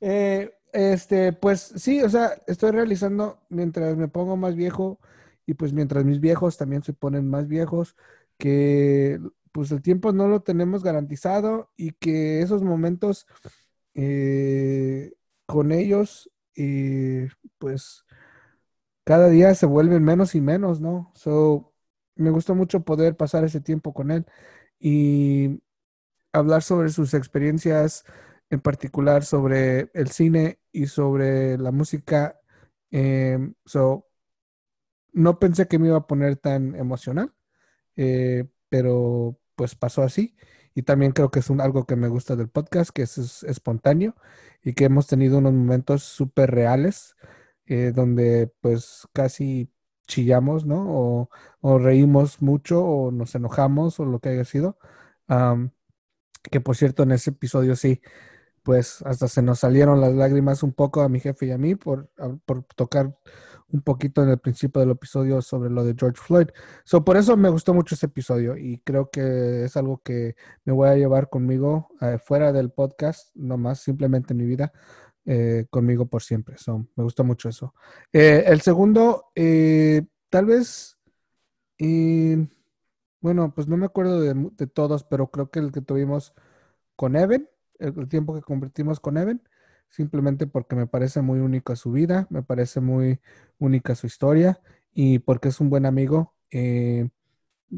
Eh, 0.00 0.52
este, 0.72 1.32
pues 1.32 1.72
sí, 1.76 2.02
o 2.02 2.08
sea, 2.10 2.30
estoy 2.46 2.70
realizando 2.72 3.40
mientras 3.50 3.96
me 3.96 4.08
pongo 4.08 4.36
más 4.36 4.56
viejo 4.56 5.00
y 5.46 5.54
pues 5.54 5.72
mientras 5.72 6.04
mis 6.04 6.20
viejos 6.20 6.56
también 6.58 6.82
se 6.82 6.92
ponen 6.92 7.28
más 7.28 7.48
viejos, 7.48 7.96
que 8.38 9.20
pues 9.52 9.72
el 9.72 9.82
tiempo 9.82 10.12
no 10.12 10.28
lo 10.28 10.42
tenemos 10.42 10.84
garantizado 10.84 11.72
y 11.76 11.92
que 11.92 12.42
esos 12.42 12.62
momentos 12.62 13.26
eh, 13.94 15.14
con 15.46 15.72
ellos, 15.72 16.30
eh, 16.56 17.28
pues 17.58 18.04
cada 19.04 19.28
día 19.28 19.54
se 19.54 19.66
vuelven 19.66 20.04
menos 20.04 20.34
y 20.34 20.40
menos, 20.40 20.80
¿no? 20.80 21.12
So, 21.14 21.74
me 22.16 22.30
gustó 22.30 22.54
mucho 22.54 22.84
poder 22.84 23.16
pasar 23.16 23.44
ese 23.44 23.60
tiempo 23.60 23.92
con 23.94 24.10
él 24.10 24.26
y 24.80 25.62
hablar 26.32 26.62
sobre 26.62 26.90
sus 26.90 27.14
experiencias, 27.14 28.04
en 28.50 28.60
particular 28.60 29.24
sobre 29.24 29.90
el 29.94 30.10
cine 30.10 30.60
y 30.72 30.86
sobre 30.86 31.58
la 31.58 31.72
música. 31.72 32.40
Em, 32.90 33.54
so, 33.64 34.06
no 35.12 35.38
pensé 35.38 35.66
que 35.68 35.78
me 35.78 35.88
iba 35.88 35.98
a 35.98 36.06
poner 36.06 36.36
tan 36.36 36.74
emocional, 36.76 37.32
eh, 37.96 38.46
pero 38.68 39.38
pues 39.56 39.74
pasó 39.74 40.02
así. 40.02 40.36
Y 40.74 40.82
también 40.82 41.12
creo 41.12 41.30
que 41.30 41.40
es 41.40 41.50
un, 41.50 41.60
algo 41.60 41.86
que 41.86 41.96
me 41.96 42.08
gusta 42.08 42.36
del 42.36 42.50
podcast, 42.50 42.90
que 42.90 43.02
es, 43.02 43.42
espontáneo 43.44 44.14
y 44.62 44.74
que 44.74 44.84
hemos 44.84 45.06
tenido 45.06 45.38
unos 45.38 45.54
momentos 45.54 46.02
súper 46.04 46.50
reales, 46.52 47.16
eh, 47.66 47.92
donde 47.94 48.52
pues 48.60 49.08
casi 49.14 49.70
chillamos, 50.06 50.66
¿no? 50.66 50.84
O, 50.88 51.30
o, 51.60 51.78
reímos 51.78 52.42
mucho 52.42 52.84
o 52.84 53.10
nos 53.10 53.34
enojamos 53.34 54.00
o 54.00 54.04
lo 54.06 54.20
que 54.20 54.30
haya 54.30 54.44
sido. 54.44 54.78
que 56.50 56.60
por 56.60 56.76
cierto, 56.76 57.02
en 57.02 57.12
ese 57.12 57.30
episodio 57.30 57.76
sí, 57.76 58.00
pues 58.62 59.02
hasta 59.02 59.28
se 59.28 59.42
nos 59.42 59.60
salieron 59.60 60.00
las 60.00 60.14
lágrimas 60.14 60.62
un 60.62 60.72
poco 60.72 61.02
a 61.02 61.08
mi 61.08 61.20
jefe 61.20 61.46
y 61.46 61.52
a 61.52 61.58
mí 61.58 61.76
por, 61.76 62.10
por 62.46 62.64
tocar 62.64 63.14
un 63.68 63.82
poquito 63.82 64.22
en 64.22 64.30
el 64.30 64.38
principio 64.38 64.80
del 64.80 64.90
episodio 64.90 65.42
sobre 65.42 65.70
lo 65.70 65.84
de 65.84 65.94
George 65.98 66.20
Floyd. 66.22 66.48
So, 66.84 67.04
por 67.04 67.16
eso 67.16 67.36
me 67.36 67.48
gustó 67.48 67.74
mucho 67.74 67.94
ese 67.94 68.06
episodio 68.06 68.56
y 68.56 68.78
creo 68.78 69.10
que 69.10 69.64
es 69.64 69.76
algo 69.76 70.00
que 70.02 70.36
me 70.64 70.72
voy 70.72 70.88
a 70.88 70.96
llevar 70.96 71.28
conmigo 71.28 71.88
eh, 72.00 72.18
fuera 72.18 72.52
del 72.52 72.70
podcast, 72.70 73.34
no 73.34 73.56
más, 73.58 73.80
simplemente 73.80 74.34
en 74.34 74.38
mi 74.38 74.46
vida, 74.46 74.72
eh, 75.26 75.66
conmigo 75.70 76.06
por 76.06 76.22
siempre. 76.22 76.56
Me 76.96 77.04
gustó 77.04 77.24
mucho 77.24 77.48
eso. 77.48 77.74
Eh, 78.12 78.44
el 78.46 78.60
segundo, 78.60 79.32
tal 80.30 80.46
vez, 80.46 80.96
bueno, 83.20 83.52
pues 83.54 83.68
no 83.68 83.76
me 83.76 83.86
acuerdo 83.86 84.20
de, 84.20 84.66
todos, 84.68 85.04
pero 85.04 85.30
creo 85.30 85.50
que 85.50 85.58
el 85.58 85.72
que 85.72 85.80
tuvimos 85.80 86.34
con 86.96 87.16
Evan, 87.16 87.48
el, 87.78 88.08
tiempo 88.08 88.34
que 88.34 88.42
convertimos 88.42 89.00
con 89.00 89.16
Evan 89.18 89.42
simplemente 89.88 90.46
porque 90.46 90.76
me 90.76 90.86
parece 90.86 91.22
muy 91.22 91.40
única 91.40 91.76
su 91.76 91.92
vida, 91.92 92.26
me 92.30 92.42
parece 92.42 92.80
muy 92.80 93.20
única 93.58 93.94
su 93.94 94.06
historia 94.06 94.60
y 94.94 95.18
porque 95.20 95.48
es 95.48 95.60
un 95.60 95.70
buen 95.70 95.86
amigo 95.86 96.34
eh, 96.50 97.08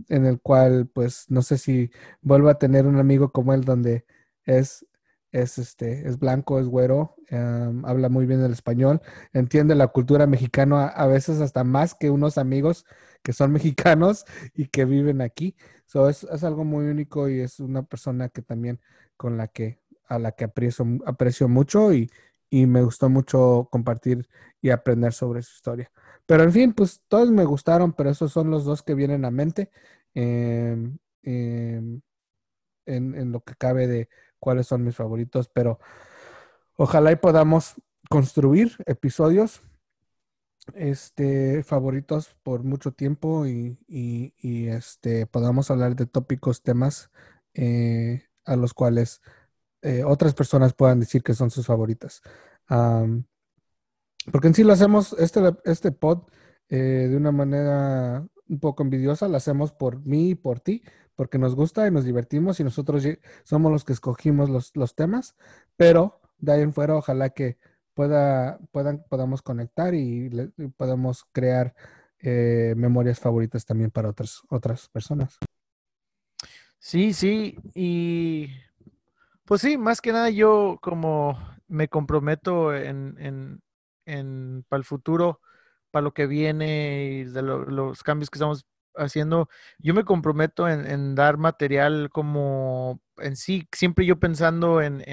en 0.08 0.26
el 0.26 0.40
cual 0.40 0.88
pues 0.92 1.26
no 1.30 1.42
sé 1.42 1.58
si 1.58 1.90
vuelvo 2.20 2.48
a 2.48 2.58
tener 2.58 2.86
un 2.86 2.96
amigo 2.98 3.32
como 3.32 3.54
él 3.54 3.64
donde 3.64 4.04
es 4.44 4.86
es 5.32 5.58
este 5.58 6.08
es 6.08 6.18
blanco, 6.18 6.58
es 6.58 6.66
güero, 6.66 7.16
habla 7.30 8.08
muy 8.08 8.26
bien 8.26 8.42
el 8.42 8.52
español, 8.52 9.00
entiende 9.32 9.74
la 9.74 9.88
cultura 9.88 10.26
mexicana 10.26 10.86
a, 10.88 11.06
veces 11.06 11.40
hasta 11.40 11.64
más 11.64 11.94
que 11.94 12.10
unos 12.10 12.38
amigos 12.38 12.86
que 13.22 13.32
son 13.32 13.52
mexicanos 13.52 14.24
y 14.54 14.66
que 14.68 14.84
viven 14.84 15.20
aquí. 15.20 15.56
So, 15.86 16.08
es, 16.08 16.24
es 16.24 16.44
algo 16.44 16.64
muy 16.64 16.86
único 16.86 17.28
y 17.28 17.40
es 17.40 17.60
una 17.60 17.82
persona 17.82 18.28
que 18.28 18.42
también 18.42 18.80
con 19.16 19.36
la 19.36 19.48
que 19.48 19.80
a 20.08 20.18
la 20.18 20.32
que 20.32 20.44
aprecio, 20.44 20.86
aprecio 21.06 21.48
mucho 21.48 21.92
y, 21.92 22.10
me 22.50 22.82
gustó 22.82 23.10
mucho 23.10 23.68
compartir 23.70 24.26
y 24.62 24.70
aprender 24.70 25.12
sobre 25.12 25.42
su 25.42 25.54
historia. 25.54 25.92
Pero 26.26 26.44
en 26.44 26.52
fin, 26.52 26.72
pues 26.72 27.02
todos 27.08 27.30
me 27.30 27.44
gustaron, 27.44 27.92
pero 27.92 28.10
esos 28.10 28.32
son 28.32 28.50
los 28.50 28.64
dos 28.64 28.82
que 28.82 28.94
vienen 28.94 29.26
a 29.26 29.30
mente 29.30 29.70
em, 30.14 30.98
em, 31.22 32.00
en, 32.86 33.14
en, 33.14 33.32
lo 33.32 33.40
que 33.42 33.54
cabe 33.54 33.86
de 33.86 34.08
cuáles 34.38 34.66
son 34.66 34.84
mis 34.84 34.96
favoritos. 34.96 35.48
Pero 35.48 35.78
ojalá 36.76 37.12
y 37.12 37.16
podamos 37.16 37.74
construir 38.08 38.76
episodios 38.86 39.62
este, 40.74 41.62
favoritos 41.62 42.36
por 42.42 42.62
mucho 42.62 42.92
tiempo 42.92 43.46
y, 43.46 43.78
y, 43.86 44.68
este, 44.68 45.26
podamos 45.26 45.70
hablar 45.70 45.96
de 45.96 46.06
tópicos, 46.06 46.62
temas 46.62 47.10
eh, 47.54 48.24
a 48.44 48.56
los 48.56 48.74
cuales 48.74 49.20
eh, 49.82 50.04
otras 50.04 50.34
personas 50.34 50.74
puedan 50.74 51.00
decir 51.00 51.22
que 51.22 51.34
son 51.34 51.50
sus 51.50 51.66
favoritas. 51.66 52.22
porque 54.30 54.48
en 54.48 54.54
sí 54.54 54.64
lo 54.64 54.72
hacemos, 54.72 55.14
este, 55.18 55.40
este 55.64 55.92
pod, 55.92 56.24
eh, 56.68 57.08
de 57.10 57.16
una 57.16 57.32
manera 57.32 58.26
un 58.48 58.60
poco 58.60 58.82
envidiosa, 58.82 59.28
lo 59.28 59.36
hacemos 59.36 59.72
por 59.72 60.04
mí 60.04 60.30
y 60.30 60.34
por 60.34 60.60
ti, 60.60 60.82
porque 61.18 61.36
nos 61.36 61.56
gusta 61.56 61.84
y 61.84 61.90
nos 61.90 62.04
divertimos 62.04 62.60
y 62.60 62.64
nosotros 62.64 63.04
somos 63.42 63.72
los 63.72 63.84
que 63.84 63.92
escogimos 63.92 64.48
los, 64.48 64.76
los 64.76 64.94
temas, 64.94 65.34
pero 65.76 66.20
de 66.38 66.52
ahí 66.52 66.62
en 66.62 66.72
fuera 66.72 66.94
ojalá 66.94 67.30
que 67.30 67.58
pueda, 67.92 68.60
puedan, 68.70 69.04
podamos 69.08 69.42
conectar 69.42 69.94
y, 69.94 70.30
podamos 70.76 71.24
crear 71.32 71.74
eh, 72.20 72.74
memorias 72.76 73.18
favoritas 73.18 73.66
también 73.66 73.90
para 73.90 74.10
otras, 74.10 74.42
otras 74.48 74.88
personas. 74.90 75.38
Sí, 76.78 77.12
sí, 77.12 77.58
y 77.74 78.50
pues 79.44 79.62
sí, 79.62 79.76
más 79.76 80.00
que 80.00 80.12
nada 80.12 80.30
yo 80.30 80.78
como 80.80 81.36
me 81.66 81.88
comprometo 81.88 82.72
en, 82.72 83.60
para 84.68 84.78
el 84.78 84.84
futuro, 84.84 85.40
para 85.90 86.04
lo 86.04 86.14
que 86.14 86.28
viene 86.28 87.10
y 87.10 87.24
de 87.24 87.42
los 87.42 88.04
cambios 88.04 88.30
que 88.30 88.36
estamos 88.36 88.64
haciendo, 88.98 89.48
yo 89.78 89.94
me 89.94 90.04
comprometo 90.04 90.68
en, 90.68 91.14
dar 91.14 91.38
material 91.38 92.10
como 92.10 93.00
en 93.18 93.36
sí, 93.36 93.68
siempre 93.72 94.06
yo 94.06 94.18
pensando 94.18 94.82
en, 94.82 95.04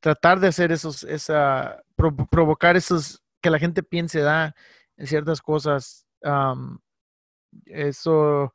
tratar 0.00 0.40
de 0.40 0.48
hacer 0.48 0.72
esos, 0.72 1.02
esa, 1.04 1.82
provocar 2.30 2.76
esos, 2.76 3.22
que 3.40 3.50
la 3.50 3.58
gente 3.58 3.82
piense, 3.82 4.20
da 4.20 4.54
en 4.96 5.06
ciertas 5.06 5.42
cosas. 5.42 6.06
eso 7.66 8.52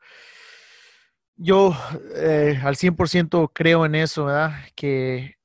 yo 1.43 1.75
eh, 2.15 2.59
al 2.63 2.75
100% 2.75 3.51
creo 3.53 3.85
en 3.85 3.95
eso, 3.95 4.25
¿verdad? 4.25 4.53
Que 4.75 5.37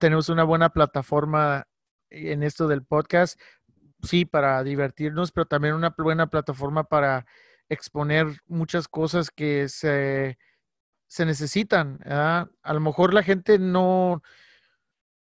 tenemos 0.00 0.28
una 0.28 0.42
buena 0.42 0.70
plataforma 0.70 1.66
en 2.10 2.42
esto 2.42 2.66
del 2.66 2.82
podcast, 2.82 3.40
sí, 4.02 4.24
para 4.24 4.62
divertirnos, 4.64 5.30
pero 5.30 5.46
también 5.46 5.74
una 5.74 5.94
buena 5.96 6.26
plataforma 6.26 6.84
para 6.84 7.24
exponer 7.68 8.26
muchas 8.46 8.88
cosas 8.88 9.30
que 9.30 9.68
se, 9.68 10.38
se 11.06 11.26
necesitan. 11.26 11.98
¿verdad? 11.98 12.50
A 12.62 12.74
lo 12.74 12.80
mejor 12.80 13.14
la 13.14 13.22
gente 13.22 13.58
no, 13.58 14.22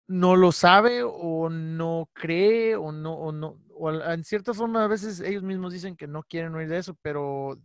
no 0.07 0.35
lo 0.35 0.51
sabe 0.51 1.03
o 1.03 1.49
no 1.49 2.09
cree 2.13 2.75
o 2.75 2.91
no, 2.91 3.13
o 3.13 3.31
no, 3.31 3.57
o 3.73 3.91
en 3.91 4.23
cierta 4.23 4.53
forma 4.53 4.83
a 4.83 4.87
veces 4.87 5.19
ellos 5.21 5.43
mismos 5.43 5.73
dicen 5.73 5.95
que 5.95 6.07
no 6.07 6.23
quieren 6.23 6.53
oír 6.55 6.67
de 6.67 6.77
eso, 6.77 6.97
pero 7.01 7.57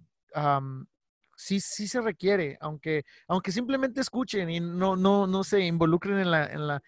sí, 1.37 1.61
sí 1.61 1.89
se 1.89 2.01
requiere, 2.01 2.57
aunque, 2.61 3.05
aunque 3.29 3.53
simplemente 3.53 4.01
escuchen 4.01 4.49
y 4.51 4.61
no, 4.61 4.97
no, 4.97 5.27
no 5.27 5.45
se 5.45 5.61
involucren 5.61 6.19
en 6.19 6.31
la, 6.31 6.47
en 6.47 6.67
la, 6.67 6.83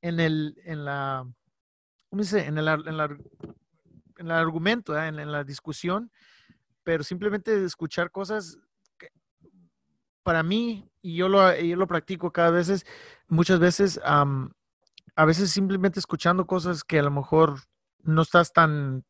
en 0.00 0.20
el, 0.20 0.56
en 0.64 0.84
la, 0.84 1.26
¿cómo 2.08 2.22
dice? 2.22 2.46
En 2.46 2.58
el, 2.58 2.68
en 2.68 2.96
la, 2.96 3.04
en 3.04 4.26
el 4.26 4.30
argumento, 4.30 5.00
en, 5.00 5.30
la 5.30 5.44
discusión, 5.44 6.10
pero 6.82 7.04
simplemente 7.04 7.64
escuchar 7.64 8.10
cosas 8.10 8.58
para 10.22 10.42
mí, 10.42 10.90
y 11.02 11.16
yo 11.16 11.28
lo, 11.28 11.54
yo 11.56 11.76
lo 11.76 11.86
practico 11.86 12.30
cada 12.30 12.50
vez, 12.50 12.84
muchas 13.28 13.58
veces, 13.58 14.00
a 14.04 15.24
veces 15.24 15.50
simplemente 15.50 15.98
escuchando 15.98 16.46
cosas 16.46 16.84
que 16.84 16.98
a 16.98 17.02
lo 17.02 17.10
mejor 17.10 17.60
no 18.02 18.22
estás 18.22 18.52
tan 18.52 19.04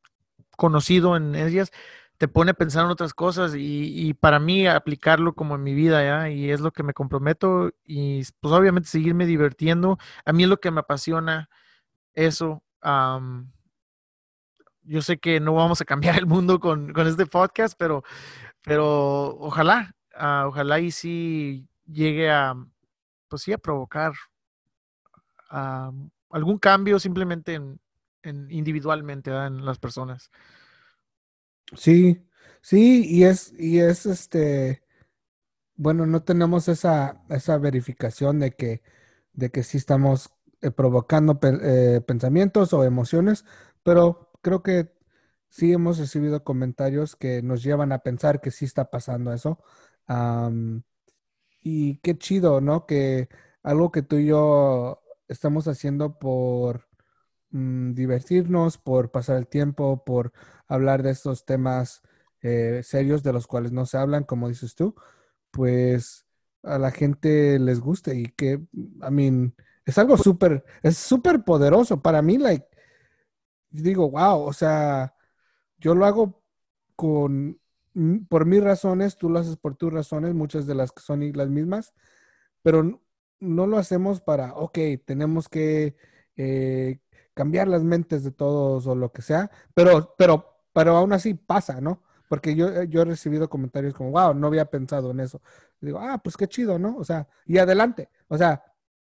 conocido 0.56 1.16
en 1.16 1.34
ellas, 1.34 1.72
te 2.20 2.28
pone 2.28 2.50
a 2.50 2.54
pensar 2.54 2.84
en 2.84 2.90
otras 2.90 3.14
cosas 3.14 3.54
y, 3.56 4.12
para 4.12 4.38
mí 4.38 4.66
aplicarlo 4.66 5.34
como 5.34 5.54
en 5.54 5.62
mi 5.62 5.72
vida, 5.72 6.04
¿ya? 6.04 6.28
Y 6.28 6.50
es 6.50 6.60
lo 6.60 6.70
que 6.70 6.82
me 6.82 6.92
comprometo 6.92 7.70
y 7.82 8.22
pues 8.40 8.52
obviamente 8.52 8.90
seguirme 8.90 9.24
divirtiendo. 9.24 9.98
A 10.26 10.34
mí 10.34 10.42
es 10.42 10.48
lo 10.50 10.60
que 10.60 10.70
me 10.70 10.80
apasiona 10.80 11.48
eso. 12.12 12.62
Yo 14.82 15.02
sé 15.02 15.18
que 15.18 15.40
no 15.40 15.54
vamos 15.54 15.80
a 15.80 15.84
cambiar 15.84 16.18
el 16.18 16.26
mundo 16.26 16.60
con, 16.60 16.92
este 17.06 17.26
podcast, 17.26 17.74
pero, 17.78 18.02
pero 18.62 19.36
ojalá, 19.38 19.94
ah, 20.14 20.44
ojalá 20.46 20.80
y 20.80 20.90
sí 20.90 21.68
llegue 21.86 22.30
a, 22.30 22.54
pues 23.28 23.42
sí, 23.42 23.52
a 23.52 23.58
provocar 23.58 24.12
algún 26.30 26.58
cambio 26.58 27.00
simplemente 27.00 27.54
en, 27.54 27.80
individualmente 28.50 29.30
en 29.30 29.64
las 29.64 29.78
personas. 29.78 30.30
Sí, 31.76 32.24
sí, 32.60 33.04
y 33.06 33.24
es, 33.24 33.52
y 33.58 33.80
es 33.80 34.06
este, 34.06 34.82
bueno, 35.74 36.06
no 36.06 36.22
tenemos 36.22 36.68
esa, 36.68 37.22
esa 37.30 37.58
verificación 37.58 38.38
de 38.38 38.52
que, 38.52 38.82
de 39.32 39.50
que 39.50 39.62
sí 39.62 39.78
estamos 39.78 40.30
eh, 40.62 40.70
provocando 40.70 41.38
eh, 41.42 42.00
pensamientos 42.06 42.72
o 42.72 42.84
emociones, 42.84 43.44
pero 43.82 44.29
creo 44.42 44.62
que 44.62 44.92
sí 45.48 45.72
hemos 45.72 45.98
recibido 45.98 46.44
comentarios 46.44 47.16
que 47.16 47.42
nos 47.42 47.62
llevan 47.62 47.92
a 47.92 48.00
pensar 48.00 48.40
que 48.40 48.50
sí 48.50 48.64
está 48.64 48.90
pasando 48.90 49.32
eso. 49.32 49.58
y 51.62 51.96
qué 51.98 52.16
chido, 52.18 52.60
¿no? 52.60 52.86
Que 52.86 53.28
algo 53.62 53.90
que 53.90 54.02
tú 54.02 54.16
y 54.16 54.26
yo 54.26 55.02
estamos 55.28 55.68
haciendo 55.68 56.18
por 56.18 56.88
Mm, 57.52 57.94
divertirnos, 57.94 58.78
por 58.78 59.10
pasar 59.12 59.36
el 59.38 59.48
tiempo, 59.48 60.04
por 60.04 60.32
hablar 60.68 61.02
de 61.04 61.10
estos 61.12 61.46
temas 61.46 62.02
eh, 62.42 62.82
serios 62.84 63.22
de 63.24 63.32
los 63.32 63.46
cuales 63.46 63.72
no 63.72 63.86
se 63.86 63.98
hablan, 63.98 64.24
como 64.24 64.48
dices 64.48 64.74
tú, 64.76 64.94
pues 65.52 66.26
a 66.64 66.78
la 66.78 66.92
gente 66.92 67.58
les 67.60 67.80
guste 67.80 68.16
y 68.16 68.26
que, 68.26 68.54
I 68.74 69.10
mean, 69.12 69.54
es 69.86 69.98
algo 69.98 70.16
súper, 70.18 70.64
es 70.82 70.98
súper 70.98 71.44
poderoso 71.44 72.02
para 72.02 72.22
mí, 72.22 72.38
like, 72.38 72.66
digo, 73.70 74.10
wow, 74.10 74.42
o 74.42 74.52
sea, 74.52 75.14
yo 75.78 75.94
lo 75.94 76.06
hago 76.06 76.42
con, 76.96 77.60
mm, 77.94 78.26
por 78.28 78.46
mis 78.46 78.62
razones, 78.62 79.16
tú 79.16 79.30
lo 79.30 79.38
haces 79.40 79.56
por 79.56 79.76
tus 79.76 79.92
razones, 79.92 80.34
muchas 80.34 80.66
de 80.66 80.74
las 80.74 80.92
que 80.92 81.02
son 81.02 81.32
las 81.34 81.48
mismas, 81.48 81.94
pero 82.62 83.00
no 83.40 83.66
lo 83.66 83.78
hacemos 83.78 84.20
para, 84.20 84.54
ok, 84.54 84.78
tenemos 85.06 85.48
que 85.48 85.96
eh, 86.36 87.00
cambiar 87.34 87.68
las 87.68 87.82
mentes 87.84 88.24
de 88.24 88.32
todos 88.32 88.86
o 88.86 88.94
lo 88.94 89.12
que 89.12 89.22
sea, 89.22 89.50
pero, 89.74 90.14
pero, 90.18 90.62
pero 90.72 90.96
aún 90.96 91.12
así 91.12 91.34
pasa, 91.34 91.80
¿no? 91.80 92.02
Porque 92.28 92.54
yo, 92.54 92.84
yo 92.84 93.02
he 93.02 93.04
recibido 93.04 93.50
comentarios 93.50 93.94
como, 93.94 94.12
wow, 94.12 94.34
no 94.34 94.46
había 94.46 94.66
pensado 94.66 95.10
en 95.10 95.20
eso. 95.20 95.42
Digo, 95.80 95.98
ah, 96.00 96.20
pues 96.22 96.36
qué 96.36 96.46
chido, 96.48 96.78
¿no? 96.78 96.96
O 96.96 97.04
sea, 97.04 97.28
y 97.46 97.58
adelante. 97.58 98.08
O 98.28 98.38
sea, 98.38 98.62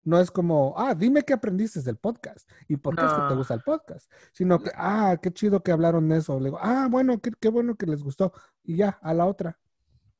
no 0.04 0.18
es 0.18 0.30
como, 0.30 0.74
ah, 0.76 0.94
dime 0.94 1.22
qué 1.22 1.32
aprendiste 1.32 1.80
del 1.82 1.96
podcast 1.96 2.50
y 2.68 2.76
por 2.76 2.96
qué 2.96 3.04
es 3.04 3.12
que 3.12 3.22
te 3.28 3.34
gusta 3.34 3.54
el 3.54 3.62
podcast, 3.62 4.10
sino 4.32 4.60
que, 4.60 4.70
ah, 4.74 5.16
qué 5.22 5.32
chido 5.32 5.62
que 5.62 5.72
hablaron 5.72 6.08
de 6.08 6.18
eso. 6.18 6.38
Le 6.38 6.46
digo, 6.46 6.58
ah, 6.60 6.88
bueno, 6.90 7.20
qué, 7.20 7.30
qué 7.40 7.48
bueno 7.48 7.76
que 7.76 7.86
les 7.86 8.02
gustó. 8.02 8.32
Y 8.64 8.76
ya, 8.76 8.98
a 9.02 9.14
la 9.14 9.26
otra. 9.26 9.58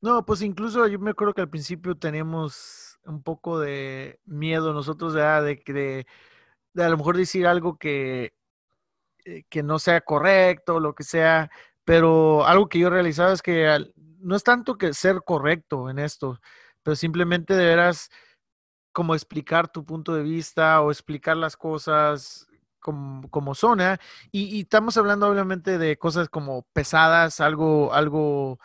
No, 0.01 0.25
pues 0.25 0.41
incluso 0.41 0.87
yo 0.87 0.99
me 0.99 1.11
acuerdo 1.11 1.33
que 1.33 1.41
al 1.41 1.49
principio 1.49 1.95
teníamos 1.95 2.99
un 3.05 3.23
poco 3.23 3.59
de 3.59 4.19
miedo 4.25 4.73
nosotros 4.73 5.13
de, 5.13 5.21
de, 5.21 6.05
de 6.73 6.83
a 6.83 6.89
lo 6.89 6.97
mejor 6.97 7.17
decir 7.17 7.47
algo 7.47 7.77
que, 7.77 8.33
eh, 9.25 9.43
que 9.49 9.63
no 9.63 9.79
sea 9.79 10.01
correcto, 10.01 10.79
lo 10.79 10.95
que 10.95 11.03
sea, 11.03 11.49
pero 11.85 12.45
algo 12.45 12.67
que 12.67 12.79
yo 12.79 12.89
realizaba 12.89 13.31
es 13.33 13.41
que 13.41 13.93
no 14.19 14.35
es 14.35 14.43
tanto 14.43 14.77
que 14.77 14.93
ser 14.93 15.21
correcto 15.25 15.89
en 15.89 15.99
esto, 15.99 16.39
pero 16.81 16.95
simplemente 16.95 17.55
de 17.55 17.65
veras 17.65 18.09
como 18.93 19.15
explicar 19.15 19.71
tu 19.71 19.83
punto 19.85 20.15
de 20.15 20.23
vista 20.23 20.81
o 20.81 20.91
explicar 20.91 21.35
las 21.35 21.57
cosas 21.57 22.47
como, 22.79 23.29
como 23.29 23.55
son, 23.55 23.81
¿eh? 23.81 23.97
y, 24.31 24.57
y, 24.57 24.61
estamos 24.61 24.97
hablando 24.97 25.27
obviamente 25.27 25.77
de 25.77 25.97
cosas 25.97 26.29
como 26.29 26.63
pesadas, 26.73 27.39
algo, 27.39 27.93
algo 27.93 28.59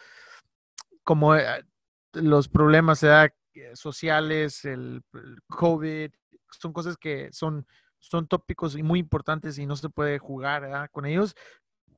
como 1.05 1.35
eh, 1.37 1.65
los 2.13 2.49
problemas 2.49 3.03
¿eh? 3.03 3.33
sociales, 3.75 4.65
el, 4.65 5.03
el, 5.15 5.39
COVID, 5.49 6.11
son 6.51 6.73
cosas 6.73 6.97
que 6.97 7.31
son, 7.33 7.67
son 7.99 8.27
tópicos 8.27 8.77
muy 8.77 9.01
importantes 9.01 9.59
y 9.59 9.67
no 9.67 9.77
se 9.77 9.89
puede 9.89 10.19
jugar 10.19 10.65
¿eh? 10.65 10.89
con 10.93 11.07
ellos. 11.07 11.35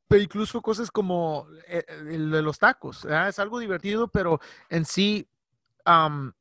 Pero 0.08 0.22
incluso 0.22 0.60
cosas 0.60 0.90
como 0.90 1.46
eh, 1.68 1.84
el 1.88 2.30
de 2.30 2.42
los 2.42 2.58
tacos, 2.58 3.04
es 3.04 3.38
algo 3.38 3.60
divertido, 3.60 4.08
pero 4.08 4.40
en 4.68 4.84
sí, 4.84 5.28
um, 5.86 6.32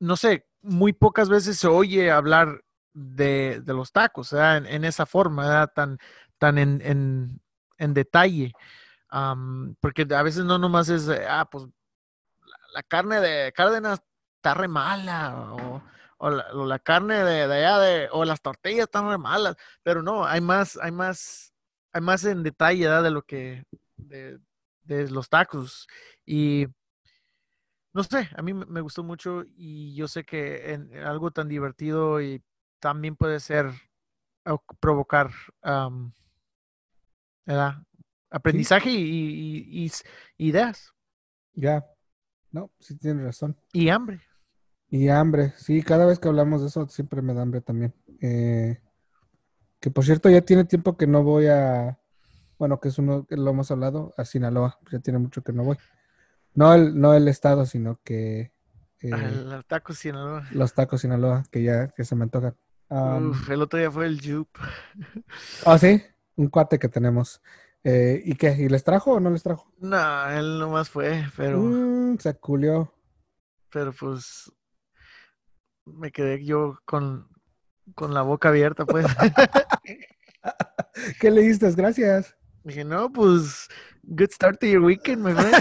no 0.00 0.16
sé, 0.16 0.46
muy 0.62 0.92
pocas 0.92 1.28
veces 1.28 1.58
se 1.58 1.68
oye 1.68 2.10
hablar 2.10 2.62
de, 2.92 3.60
de 3.64 3.74
los 3.74 3.92
tacos, 3.92 4.32
en, 4.32 4.66
en, 4.66 4.84
esa 4.84 5.06
forma, 5.06 5.66
tan, 5.68 5.98
tan 6.38 6.58
en, 6.58 7.40
en, 7.78 7.94
detalle. 7.94 8.52
Porque 9.80 10.06
a 10.14 10.22
veces 10.22 10.44
no 10.44 10.58
nomás 10.58 10.88
es, 10.88 11.08
ah, 11.08 11.48
pues 11.50 11.66
la, 12.74 12.82
carne 12.82 13.20
de 13.20 13.52
Cárdenas 13.52 14.00
está 14.36 14.54
re 14.54 14.68
mala, 14.68 15.52
o, 16.18 16.30
la, 16.30 16.78
carne 16.78 17.24
de, 17.24 17.42
allá, 17.42 17.78
de, 17.78 18.08
o 18.12 18.24
las 18.24 18.40
tortillas 18.40 18.84
están 18.84 19.08
re 19.10 19.18
malas, 19.18 19.56
pero 19.82 20.02
no, 20.02 20.24
hay 20.24 20.40
más, 20.40 20.78
hay 20.80 20.92
más, 20.92 21.52
hay 21.92 22.00
más 22.00 22.24
en 22.24 22.42
detalle 22.42 22.88
de 22.88 23.10
lo 23.10 23.22
que, 23.22 23.64
de, 23.96 24.38
de 24.84 25.10
los 25.10 25.28
tacos. 25.28 25.88
Y 26.24 26.66
no 27.94 28.02
sé, 28.04 28.28
a 28.34 28.42
mí 28.42 28.54
me 28.54 28.80
gustó 28.80 29.02
mucho 29.02 29.44
y 29.56 29.94
yo 29.94 30.08
sé 30.08 30.24
que 30.24 30.72
en, 30.72 30.96
algo 30.98 31.30
tan 31.30 31.48
divertido 31.48 32.20
y 32.22 32.42
también 32.80 33.16
puede 33.16 33.38
ser 33.40 33.70
provocar 34.80 35.30
um, 35.64 36.12
aprendizaje 38.30 38.90
¿Sí? 38.90 38.96
y, 38.96 39.84
y, 39.84 39.86
y, 39.86 39.92
ideas. 40.48 40.92
Ya, 41.54 41.84
no, 42.50 42.70
sí 42.80 42.96
tienes 42.96 43.24
razón. 43.24 43.56
Y 43.72 43.90
hambre. 43.90 44.20
Y 44.88 45.08
hambre, 45.08 45.54
sí, 45.56 45.82
cada 45.82 46.06
vez 46.06 46.18
que 46.18 46.28
hablamos 46.28 46.62
de 46.62 46.68
eso 46.68 46.88
siempre 46.88 47.22
me 47.22 47.34
da 47.34 47.42
hambre 47.42 47.60
también. 47.60 47.94
Eh, 48.20 48.80
que 49.80 49.90
por 49.90 50.04
cierto 50.04 50.30
ya 50.30 50.42
tiene 50.42 50.64
tiempo 50.64 50.96
que 50.96 51.06
no 51.06 51.22
voy 51.22 51.46
a, 51.46 51.98
bueno, 52.58 52.80
que 52.80 52.88
es 52.88 52.98
uno 52.98 53.26
que 53.26 53.36
lo 53.36 53.50
hemos 53.50 53.70
hablado, 53.70 54.14
a 54.16 54.24
Sinaloa, 54.24 54.78
ya 54.90 54.98
tiene 54.98 55.18
mucho 55.18 55.42
que 55.42 55.52
no 55.52 55.64
voy. 55.64 55.78
No 56.54 56.74
el, 56.74 57.00
no 57.00 57.14
el 57.14 57.28
estado, 57.28 57.66
sino 57.66 58.00
que... 58.04 58.52
Eh, 59.00 59.10
los 59.10 59.66
tacos 59.66 59.98
Sinaloa. 59.98 60.46
Los 60.52 60.74
tacos 60.74 61.00
Sinaloa, 61.00 61.44
que 61.50 61.62
ya 61.62 61.88
que 61.88 62.04
se 62.04 62.14
me 62.14 62.24
antojan. 62.24 62.56
Um, 62.88 63.30
Uf, 63.30 63.50
el 63.50 63.62
otro 63.62 63.78
día 63.78 63.90
fue 63.90 64.06
el 64.06 64.20
Jup. 64.20 64.48
Ah, 65.66 65.78
sí, 65.78 66.02
un 66.36 66.48
cuate 66.48 66.78
que 66.78 66.88
tenemos. 66.88 67.42
Eh, 67.84 68.22
¿Y 68.24 68.36
qué? 68.36 68.52
¿Y 68.52 68.68
les 68.68 68.84
trajo 68.84 69.12
o 69.12 69.20
no 69.20 69.30
les 69.30 69.42
trajo? 69.42 69.72
No, 69.78 70.30
él 70.30 70.58
nomás 70.58 70.88
fue, 70.88 71.24
pero... 71.36 71.58
Mm, 71.58 72.18
se 72.18 72.34
culió. 72.34 72.92
Pero 73.70 73.92
pues 73.92 74.52
me 75.84 76.12
quedé 76.12 76.44
yo 76.44 76.78
con, 76.84 77.28
con 77.94 78.14
la 78.14 78.22
boca 78.22 78.50
abierta, 78.50 78.84
pues. 78.84 79.06
¿Qué 81.20 81.30
le 81.30 81.42
diste? 81.42 81.70
Gracias. 81.72 82.36
Dije, 82.64 82.84
no, 82.84 83.10
pues 83.10 83.68
Good 84.04 84.32
start 84.32 84.58
to 84.60 84.66
your 84.66 84.82
weekend, 84.82 85.22
my 85.22 85.32
friend. 85.32 85.54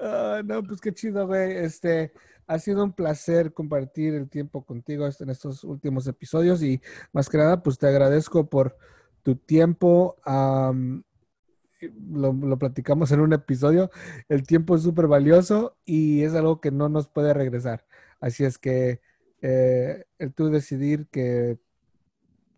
uh, 0.00 0.42
no, 0.44 0.62
pues 0.62 0.80
qué 0.80 0.94
chido, 0.94 1.26
güey. 1.26 1.58
Este, 1.58 2.12
ha 2.46 2.58
sido 2.58 2.82
un 2.82 2.92
placer 2.94 3.52
compartir 3.52 4.14
el 4.14 4.30
tiempo 4.30 4.64
contigo 4.64 5.06
en 5.06 5.28
estos 5.28 5.62
últimos 5.64 6.06
episodios 6.06 6.62
y 6.62 6.80
más 7.12 7.28
que 7.28 7.36
nada, 7.36 7.62
pues 7.62 7.78
te 7.78 7.86
agradezco 7.86 8.48
por 8.48 8.78
tu 9.22 9.36
tiempo. 9.36 10.16
Lo, 12.10 12.32
lo, 12.32 12.58
platicamos 12.58 13.12
en 13.12 13.20
un 13.20 13.34
episodio. 13.34 13.90
El 14.30 14.46
tiempo 14.46 14.76
es 14.76 14.82
súper 14.82 15.06
valioso 15.06 15.76
y 15.84 16.22
es 16.22 16.32
algo 16.34 16.60
que 16.62 16.70
no 16.70 16.88
nos 16.88 17.08
puede 17.08 17.34
regresar. 17.34 17.84
Así 18.20 18.44
es 18.44 18.56
que 18.56 19.00
eh, 19.42 20.04
el 20.18 20.32
tú 20.32 20.48
decidir 20.48 21.08
que 21.08 21.58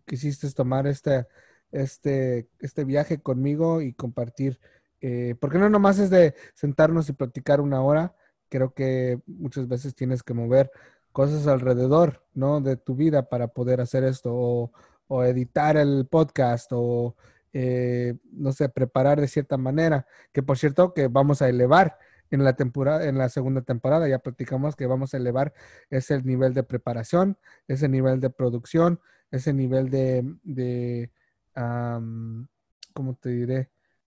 quisiste 0.07 0.49
tomar 0.53 0.87
esta 0.87 1.27
este, 1.75 2.49
este 2.61 2.85
viaje 2.85 3.19
conmigo 3.19 3.83
y 3.83 3.93
compartir, 3.93 4.61
eh, 5.01 5.35
porque 5.41 5.59
no 5.59 5.69
nomás 5.69 5.99
es 5.99 6.09
de 6.09 6.35
sentarnos 6.55 7.09
y 7.09 7.13
platicar 7.13 7.61
una 7.61 7.83
hora, 7.83 8.15
creo 8.49 8.73
que 8.73 9.21
muchas 9.27 9.69
veces 9.69 9.95
tienes 9.95 10.23
que 10.23 10.35
mover 10.35 10.71
cosas 11.13 11.47
alrededor, 11.47 12.23
¿no? 12.33 12.61
De 12.61 12.77
tu 12.77 12.95
vida 12.95 13.29
para 13.29 13.49
poder 13.49 13.81
hacer 13.81 14.05
esto, 14.05 14.33
o, 14.33 14.73
o 15.09 15.25
editar 15.25 15.77
el 15.77 16.07
podcast, 16.09 16.71
o, 16.73 17.17
eh, 17.53 18.15
no 18.33 18.53
sé, 18.53 18.69
preparar 18.69 19.21
de 19.21 19.29
cierta 19.29 19.57
manera, 19.57 20.07
que 20.33 20.43
por 20.43 20.59
cierto 20.59 20.95
que 20.95 21.09
vamos 21.09 21.43
a 21.43 21.49
elevar 21.49 21.99
en 22.31 22.45
la 22.45 22.55
temporada, 22.55 23.07
en 23.09 23.19
la 23.19 23.29
segunda 23.29 23.63
temporada, 23.63 24.09
ya 24.09 24.21
platicamos 24.21 24.77
que 24.77 24.87
vamos 24.87 25.15
a 25.15 25.17
elevar 25.19 25.53
ese 25.91 26.23
nivel 26.23 26.55
de 26.55 26.63
preparación, 26.63 27.37
ese 27.69 27.89
nivel 27.89 28.21
de 28.21 28.31
producción, 28.31 29.01
ese 29.31 29.53
nivel 29.53 29.91
de, 29.91 30.25
de 30.45 31.11
um, 31.57 32.47
¿cómo 32.93 33.15
te 33.15 33.31
diré? 33.31 33.71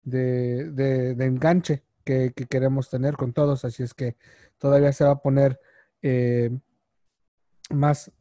De, 0.03 0.70
de, 0.70 1.24
enganche 1.24 1.82
que, 2.05 2.32
que, 2.34 2.47
queremos 2.47 2.89
tener 2.91 3.16
con 3.16 3.32
todos. 3.32 3.64
Así 3.64 3.82
es 3.82 3.95
que 3.95 4.16
todavía 4.59 4.93
se 4.93 5.05
va 5.05 5.12
a 5.12 5.22
poner 5.22 5.61
eh, 6.03 6.57
más, 7.70 8.12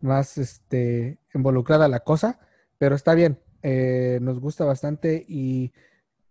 más 0.00 0.38
este, 0.38 1.18
involucrada 1.34 1.86
la 1.88 2.00
cosa, 2.00 2.40
pero 2.78 2.96
está 2.96 3.14
bien. 3.14 3.38
Eh, 3.62 4.18
nos 4.22 4.40
gusta 4.40 4.64
bastante 4.64 5.24
y 5.28 5.72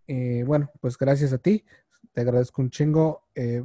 eh, 0.06 0.44
bueno, 0.46 0.70
pues 0.80 0.98
gracias 0.98 1.32
a 1.32 1.38
ti. 1.38 1.64
Te 2.12 2.22
agradezco 2.22 2.60
un 2.60 2.70
chingo. 2.70 3.22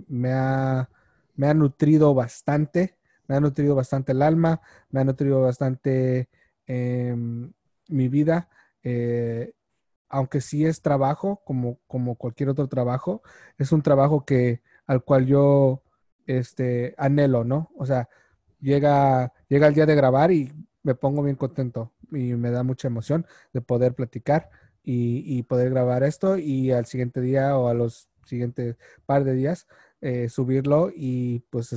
Me, 0.08 0.32
ha, 0.32 0.90
me 1.36 1.48
ha 1.48 1.54
nutrido 1.54 2.14
bastante. 2.14 2.96
Me 3.28 3.36
ha 3.36 3.40
nutrido 3.40 3.76
bastante 3.76 4.14
el 4.14 4.22
alma. 4.22 4.62
Me 4.92 5.02
ha 5.02 5.04
nutrido 5.04 5.42
bastante 5.42 6.30
em, 6.68 7.52
mi 7.90 8.08
vida, 8.08 8.50
eh, 8.86 9.54
aunque 10.08 10.40
sí 10.40 10.66
es 10.66 10.82
trabajo, 10.82 11.42
como, 11.44 11.80
como 11.88 12.16
cualquier 12.16 12.50
otro 12.50 12.68
trabajo, 12.68 13.22
es 13.58 13.74
un 13.74 13.82
trabajo 13.82 14.24
que 14.24 14.62
al 14.88 15.04
cual 15.04 15.26
yo 15.26 15.84
este, 16.28 16.96
anhelo, 16.98 17.44
¿no? 17.44 17.72
O 17.76 17.86
sea, 17.86 18.08
llega, 18.62 19.34
llega 19.50 19.68
el 19.68 19.74
día 19.74 19.86
de 19.86 19.96
grabar 19.96 20.32
y 20.32 20.54
me 20.84 20.96
pongo 20.96 21.24
bien 21.24 21.36
contento 21.36 21.92
y 22.12 22.36
me 22.36 22.52
da 22.52 22.64
mucha 22.64 22.88
emoción 22.88 23.26
de 23.52 23.62
poder 23.62 23.96
platicar 23.96 24.50
y, 24.84 25.38
y 25.38 25.44
poder 25.44 25.72
grabar 25.72 26.04
esto 26.04 26.38
y 26.38 26.72
al 26.72 26.86
siguiente 26.86 27.20
día 27.20 27.58
o 27.58 27.68
a 27.68 27.74
los 27.74 28.08
siguientes 28.24 28.78
par 29.06 29.24
de 29.24 29.34
días 29.34 29.68
eh, 30.02 30.30
subirlo 30.30 30.92
y 30.96 31.40
pues 31.50 31.76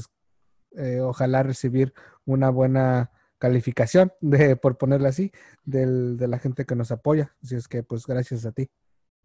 eh, 0.77 1.01
ojalá 1.01 1.43
recibir 1.43 1.95
una 2.27 2.51
buena 2.51 3.11
calificación, 3.39 4.13
de, 4.21 4.57
por 4.57 4.79
ponerla 4.79 5.11
así, 5.11 5.33
del, 5.65 6.17
de 6.17 6.29
la 6.29 6.39
gente 6.39 6.65
que 6.65 6.77
nos 6.77 6.91
apoya. 6.91 7.35
Así 7.43 7.57
es 7.57 7.69
que, 7.69 7.83
pues, 7.83 8.07
gracias 8.07 8.45
a 8.45 8.53
ti. 8.53 8.71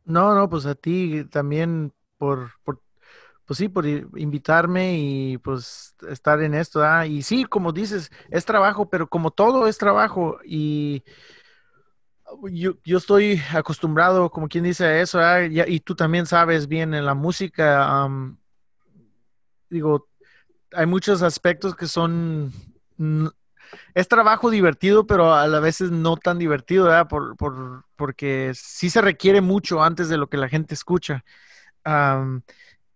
No, 0.05 0.35
no, 0.35 0.49
pues 0.49 0.65
a 0.65 0.75
ti 0.75 1.25
también 1.31 1.93
por, 2.17 2.51
por 2.63 2.81
pues 3.45 3.57
sí, 3.57 3.67
por 3.67 3.85
invitarme 3.85 4.97
y 4.97 5.37
pues 5.37 5.95
estar 6.09 6.41
en 6.41 6.53
esto. 6.53 6.81
Y 7.05 7.21
sí, 7.23 7.43
como 7.45 7.71
dices, 7.71 8.11
es 8.29 8.45
trabajo, 8.45 8.89
pero 8.89 9.07
como 9.07 9.31
todo 9.31 9.67
es 9.67 9.77
trabajo 9.77 10.39
y 10.45 11.03
yo, 12.49 12.73
yo, 12.83 12.97
estoy 12.97 13.41
acostumbrado, 13.53 14.29
como 14.29 14.47
quien 14.47 14.63
dice, 14.63 14.85
a 14.85 15.01
eso, 15.01 15.19
y, 15.43 15.61
y, 15.61 15.79
tú 15.81 15.95
también 15.95 16.25
sabes 16.25 16.67
bien 16.67 16.93
en 16.93 17.05
la 17.05 17.13
música, 17.13 18.05
um, 18.05 18.37
digo, 19.69 20.09
hay 20.71 20.85
muchos 20.85 21.21
aspectos 21.21 21.75
que 21.75 21.87
son, 21.87 22.51
es 23.93 24.07
trabajo 24.07 24.49
divertido, 24.49 25.07
pero 25.07 25.33
a 25.33 25.47
la 25.47 25.59
vez 25.59 25.81
no 25.81 26.17
tan 26.17 26.39
divertido, 26.39 26.85
¿verdad? 26.85 27.07
Por, 27.07 27.35
por, 27.37 27.85
porque 27.95 28.51
sí 28.55 28.89
se 28.89 29.01
requiere 29.01 29.41
mucho 29.41 29.83
antes 29.83 30.09
de 30.09 30.17
lo 30.17 30.27
que 30.29 30.37
la 30.37 30.49
gente 30.49 30.73
escucha. 30.73 31.23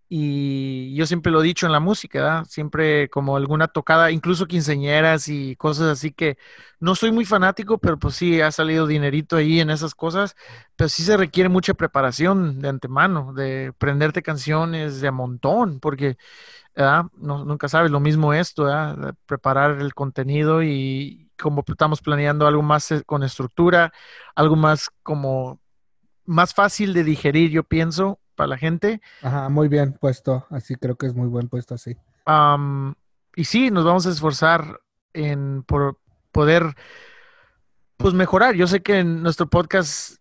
Y 0.08 0.94
yo 0.94 1.06
siempre 1.06 1.30
lo 1.30 1.40
he 1.42 1.44
dicho 1.44 1.66
en 1.66 1.72
la 1.72 1.80
música, 1.80 2.20
¿verdad? 2.22 2.44
siempre 2.48 3.08
como 3.10 3.36
alguna 3.36 3.68
tocada, 3.68 4.10
incluso 4.10 4.46
quinceñeras 4.46 5.28
y 5.28 5.54
cosas 5.56 5.86
así 5.88 6.12
que 6.12 6.38
no 6.80 6.94
soy 6.94 7.12
muy 7.12 7.24
fanático, 7.24 7.78
pero 7.78 7.98
pues 7.98 8.14
sí 8.14 8.40
ha 8.40 8.50
salido 8.50 8.86
dinerito 8.86 9.36
ahí 9.36 9.60
en 9.60 9.70
esas 9.70 9.94
cosas, 9.94 10.36
pero 10.76 10.88
sí 10.88 11.02
se 11.02 11.16
requiere 11.16 11.48
mucha 11.48 11.74
preparación 11.74 12.60
de 12.60 12.68
antemano, 12.68 13.32
de 13.34 13.72
prenderte 13.78 14.22
canciones 14.22 15.00
de 15.00 15.08
a 15.08 15.12
montón, 15.12 15.80
porque 15.80 16.16
nunca 17.20 17.68
sabes 17.68 17.90
lo 17.90 18.00
mismo 18.00 18.32
esto, 18.32 18.64
¿verdad? 18.64 19.14
preparar 19.26 19.80
el 19.80 19.94
contenido 19.94 20.62
y 20.62 21.30
como 21.38 21.64
estamos 21.66 22.00
planeando 22.00 22.46
algo 22.46 22.62
más 22.62 22.90
eh, 22.90 23.02
con 23.04 23.22
estructura, 23.22 23.92
algo 24.34 24.56
más 24.56 24.90
como 25.02 25.60
más 26.24 26.52
fácil 26.54 26.92
de 26.92 27.04
digerir, 27.04 27.50
yo 27.50 27.64
pienso, 27.64 28.20
para 28.38 28.48
la 28.48 28.56
gente. 28.56 29.02
Ajá, 29.20 29.48
muy 29.48 29.66
bien 29.68 29.92
puesto, 29.92 30.46
así 30.48 30.76
creo 30.76 30.96
que 30.96 31.06
es 31.06 31.14
muy 31.14 31.26
buen 31.28 31.48
puesto 31.48 31.74
así. 31.74 31.96
y 33.34 33.44
sí, 33.44 33.70
nos 33.70 33.84
vamos 33.84 34.06
a 34.06 34.10
esforzar 34.10 34.80
en 35.12 35.64
por 35.64 35.98
poder 36.30 36.76
pues 37.96 38.14
mejorar. 38.14 38.54
Yo 38.54 38.68
sé 38.68 38.80
que 38.80 39.02
nuestro 39.02 39.48
podcast 39.48 40.18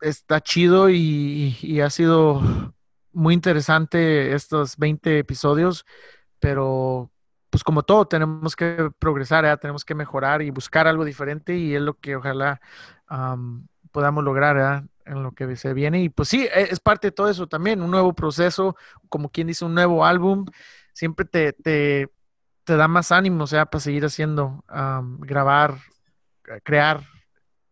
está 0.00 0.40
chido 0.40 0.88
y, 0.88 1.80
ha 1.84 1.90
sido 1.90 2.40
muy 3.12 3.34
interesante 3.34 4.32
estos 4.34 4.78
20 4.78 5.18
episodios, 5.18 5.84
pero 6.38 7.10
pues 7.50 7.62
como 7.62 7.82
todo 7.82 8.06
tenemos 8.06 8.56
que 8.56 8.90
progresar, 8.98 9.58
tenemos 9.58 9.84
que 9.84 9.94
mejorar 9.94 10.40
y 10.40 10.50
buscar 10.50 10.86
algo 10.88 11.04
diferente 11.04 11.56
y 11.56 11.74
es 11.74 11.82
lo 11.82 11.98
que 11.98 12.16
ojalá 12.16 12.58
podamos 13.92 14.24
lograr 14.24 14.84
en 15.10 15.22
lo 15.22 15.32
que 15.32 15.56
se 15.56 15.74
viene. 15.74 16.02
Y 16.02 16.08
pues 16.08 16.28
sí, 16.28 16.44
e, 16.44 16.68
es 16.70 16.80
parte 16.80 17.08
de 17.08 17.12
todo 17.12 17.28
eso 17.28 17.48
también, 17.48 17.82
un 17.82 17.90
nuevo 17.90 18.14
proceso, 18.14 18.76
como 19.08 19.30
quien 19.30 19.48
dice, 19.48 19.64
un 19.64 19.74
nuevo 19.74 20.04
álbum, 20.04 20.46
siempre 20.92 21.26
te, 21.26 21.52
te, 21.52 22.08
te 22.64 22.76
da 22.76 22.88
más 22.88 23.12
ánimo, 23.12 23.44
o 23.44 23.46
sea, 23.46 23.66
para 23.66 23.80
seguir 23.80 24.04
haciendo, 24.04 24.64
grabar, 25.20 25.78
crear, 26.62 27.02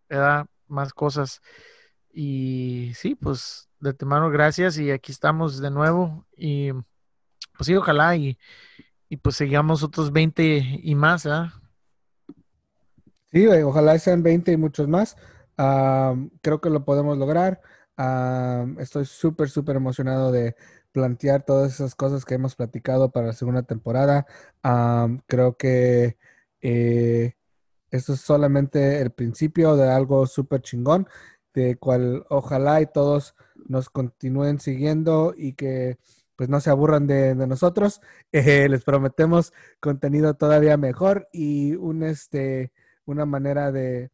¿verdad? 0.08 0.46
más 0.66 0.92
cosas. 0.92 1.40
Y 2.12 2.92
sí, 2.94 3.14
pues 3.14 3.68
de 3.80 3.94
mano 4.04 4.28
gracias 4.28 4.76
y 4.78 4.90
aquí 4.90 5.12
estamos 5.12 5.60
de 5.60 5.70
nuevo. 5.70 6.26
Y 6.36 6.72
pues 6.72 7.66
sí, 7.66 7.76
ojalá 7.76 8.16
y, 8.16 8.38
y 9.08 9.16
pues 9.16 9.36
sigamos 9.36 9.82
otros 9.82 10.12
20 10.12 10.80
y 10.82 10.94
más, 10.94 11.24
¿verdad? 11.24 11.52
Sí, 13.30 13.46
ojalá 13.46 13.98
sean 13.98 14.22
20 14.22 14.52
y 14.52 14.56
muchos 14.56 14.88
más 14.88 15.16
creo 16.40 16.60
que 16.60 16.70
lo 16.70 16.84
podemos 16.84 17.18
lograr. 17.18 17.60
estoy 18.78 19.04
súper, 19.06 19.50
súper 19.50 19.76
emocionado 19.76 20.32
de 20.32 20.56
plantear 20.92 21.44
todas 21.44 21.74
esas 21.74 21.94
cosas 21.94 22.24
que 22.24 22.34
hemos 22.34 22.56
platicado 22.56 23.10
para 23.10 23.28
la 23.28 23.32
segunda 23.32 23.62
temporada. 23.62 24.26
creo 25.26 25.56
que 25.56 26.16
eh, 26.60 27.34
esto 27.90 28.12
es 28.14 28.20
solamente 28.20 29.00
el 29.00 29.10
principio 29.12 29.76
de 29.76 29.90
algo 29.90 30.26
súper 30.26 30.62
chingón, 30.62 31.08
de 31.54 31.76
cual 31.76 32.24
ojalá 32.28 32.80
y 32.80 32.86
todos 32.86 33.34
nos 33.68 33.90
continúen 33.90 34.60
siguiendo 34.60 35.34
y 35.36 35.54
que 35.54 35.98
pues 36.36 36.48
no 36.48 36.60
se 36.60 36.70
aburran 36.70 37.06
de, 37.06 37.34
nosotros. 37.34 38.00
Eh, 38.32 38.68
les 38.68 38.84
prometemos 38.84 39.52
contenido 39.80 40.34
todavía 40.34 40.76
mejor 40.76 41.28
y 41.32 41.74
un, 41.76 42.02
este, 42.02 42.72
una 43.06 43.24
manera 43.26 43.72
de, 43.72 44.10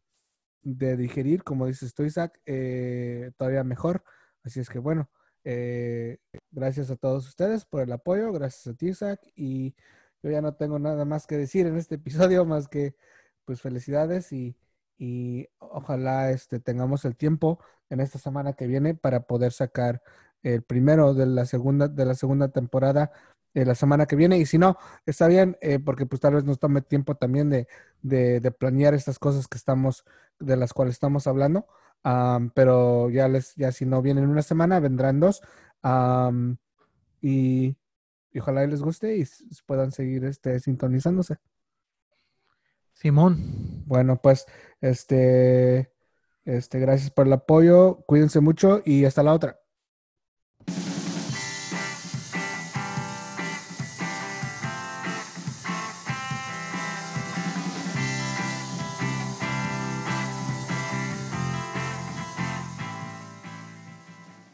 de 0.65 0.97
digerir, 0.97 1.43
como 1.43 1.67
dices 1.67 1.93
tú, 1.93 2.03
Isaac, 2.03 2.41
eh, 2.45 3.31
todavía 3.37 3.63
mejor. 3.63 4.03
Así 4.43 4.59
es 4.59 4.69
que 4.69 4.79
bueno, 4.79 5.09
eh, 5.43 6.17
gracias 6.51 6.89
a 6.91 6.95
todos 6.97 7.27
ustedes 7.27 7.65
por 7.65 7.83
el 7.83 7.91
apoyo, 7.91 8.33
gracias 8.33 8.67
a 8.67 8.73
ti, 8.77 8.89
Isaac, 8.89 9.21
y 9.35 9.75
yo 10.23 10.31
ya 10.31 10.41
no 10.41 10.55
tengo 10.55 10.79
nada 10.79 11.05
más 11.05 11.27
que 11.27 11.37
decir 11.37 11.67
en 11.67 11.77
este 11.77 11.95
episodio, 11.95 12.45
más 12.45 12.67
que 12.67 12.95
pues 13.45 13.61
felicidades 13.61 14.33
y, 14.33 14.57
y 14.97 15.47
ojalá 15.59 16.31
este, 16.31 16.59
tengamos 16.59 17.05
el 17.05 17.15
tiempo 17.15 17.59
en 17.89 17.99
esta 17.99 18.19
semana 18.19 18.53
que 18.53 18.67
viene 18.67 18.95
para 18.95 19.27
poder 19.27 19.51
sacar 19.53 20.01
el 20.41 20.63
primero 20.63 21.13
de 21.13 21.27
la 21.27 21.45
segunda, 21.45 21.87
de 21.87 22.05
la 22.05 22.15
segunda 22.15 22.49
temporada 22.49 23.11
la 23.63 23.75
semana 23.75 24.05
que 24.05 24.17
viene. 24.17 24.37
Y 24.37 24.45
si 24.45 24.57
no, 24.57 24.77
está 25.05 25.27
bien, 25.27 25.57
eh, 25.61 25.79
porque 25.79 26.05
pues 26.05 26.19
tal 26.19 26.33
vez 26.33 26.43
nos 26.43 26.59
tome 26.59 26.81
tiempo 26.81 27.15
también 27.15 27.49
de, 27.49 27.67
de, 28.01 28.51
planear 28.51 28.93
estas 28.93 29.19
cosas 29.19 29.47
que 29.47 29.57
estamos, 29.57 30.03
de 30.39 30.57
las 30.57 30.73
cuales 30.73 30.95
estamos 30.95 31.27
hablando. 31.27 31.67
pero 32.53 33.09
ya 33.09 33.27
les, 33.29 33.55
ya 33.55 33.71
si 33.71 33.85
no 33.85 34.01
vienen 34.01 34.27
una 34.27 34.41
semana, 34.41 34.79
vendrán 34.79 35.19
dos. 35.19 35.41
y, 37.21 37.77
ojalá 38.37 38.67
les 38.67 38.81
guste 38.81 39.15
y 39.17 39.25
puedan 39.65 39.91
seguir 39.91 40.25
este, 40.25 40.59
sintonizándose. 40.59 41.37
Simón. 42.93 43.83
Bueno, 43.85 44.19
pues, 44.21 44.45
este, 44.81 45.91
este, 46.45 46.79
gracias 46.79 47.11
por 47.11 47.27
el 47.27 47.33
apoyo, 47.33 48.03
cuídense 48.05 48.39
mucho 48.39 48.81
y 48.85 49.05
hasta 49.05 49.23
la 49.23 49.33
otra. 49.33 49.59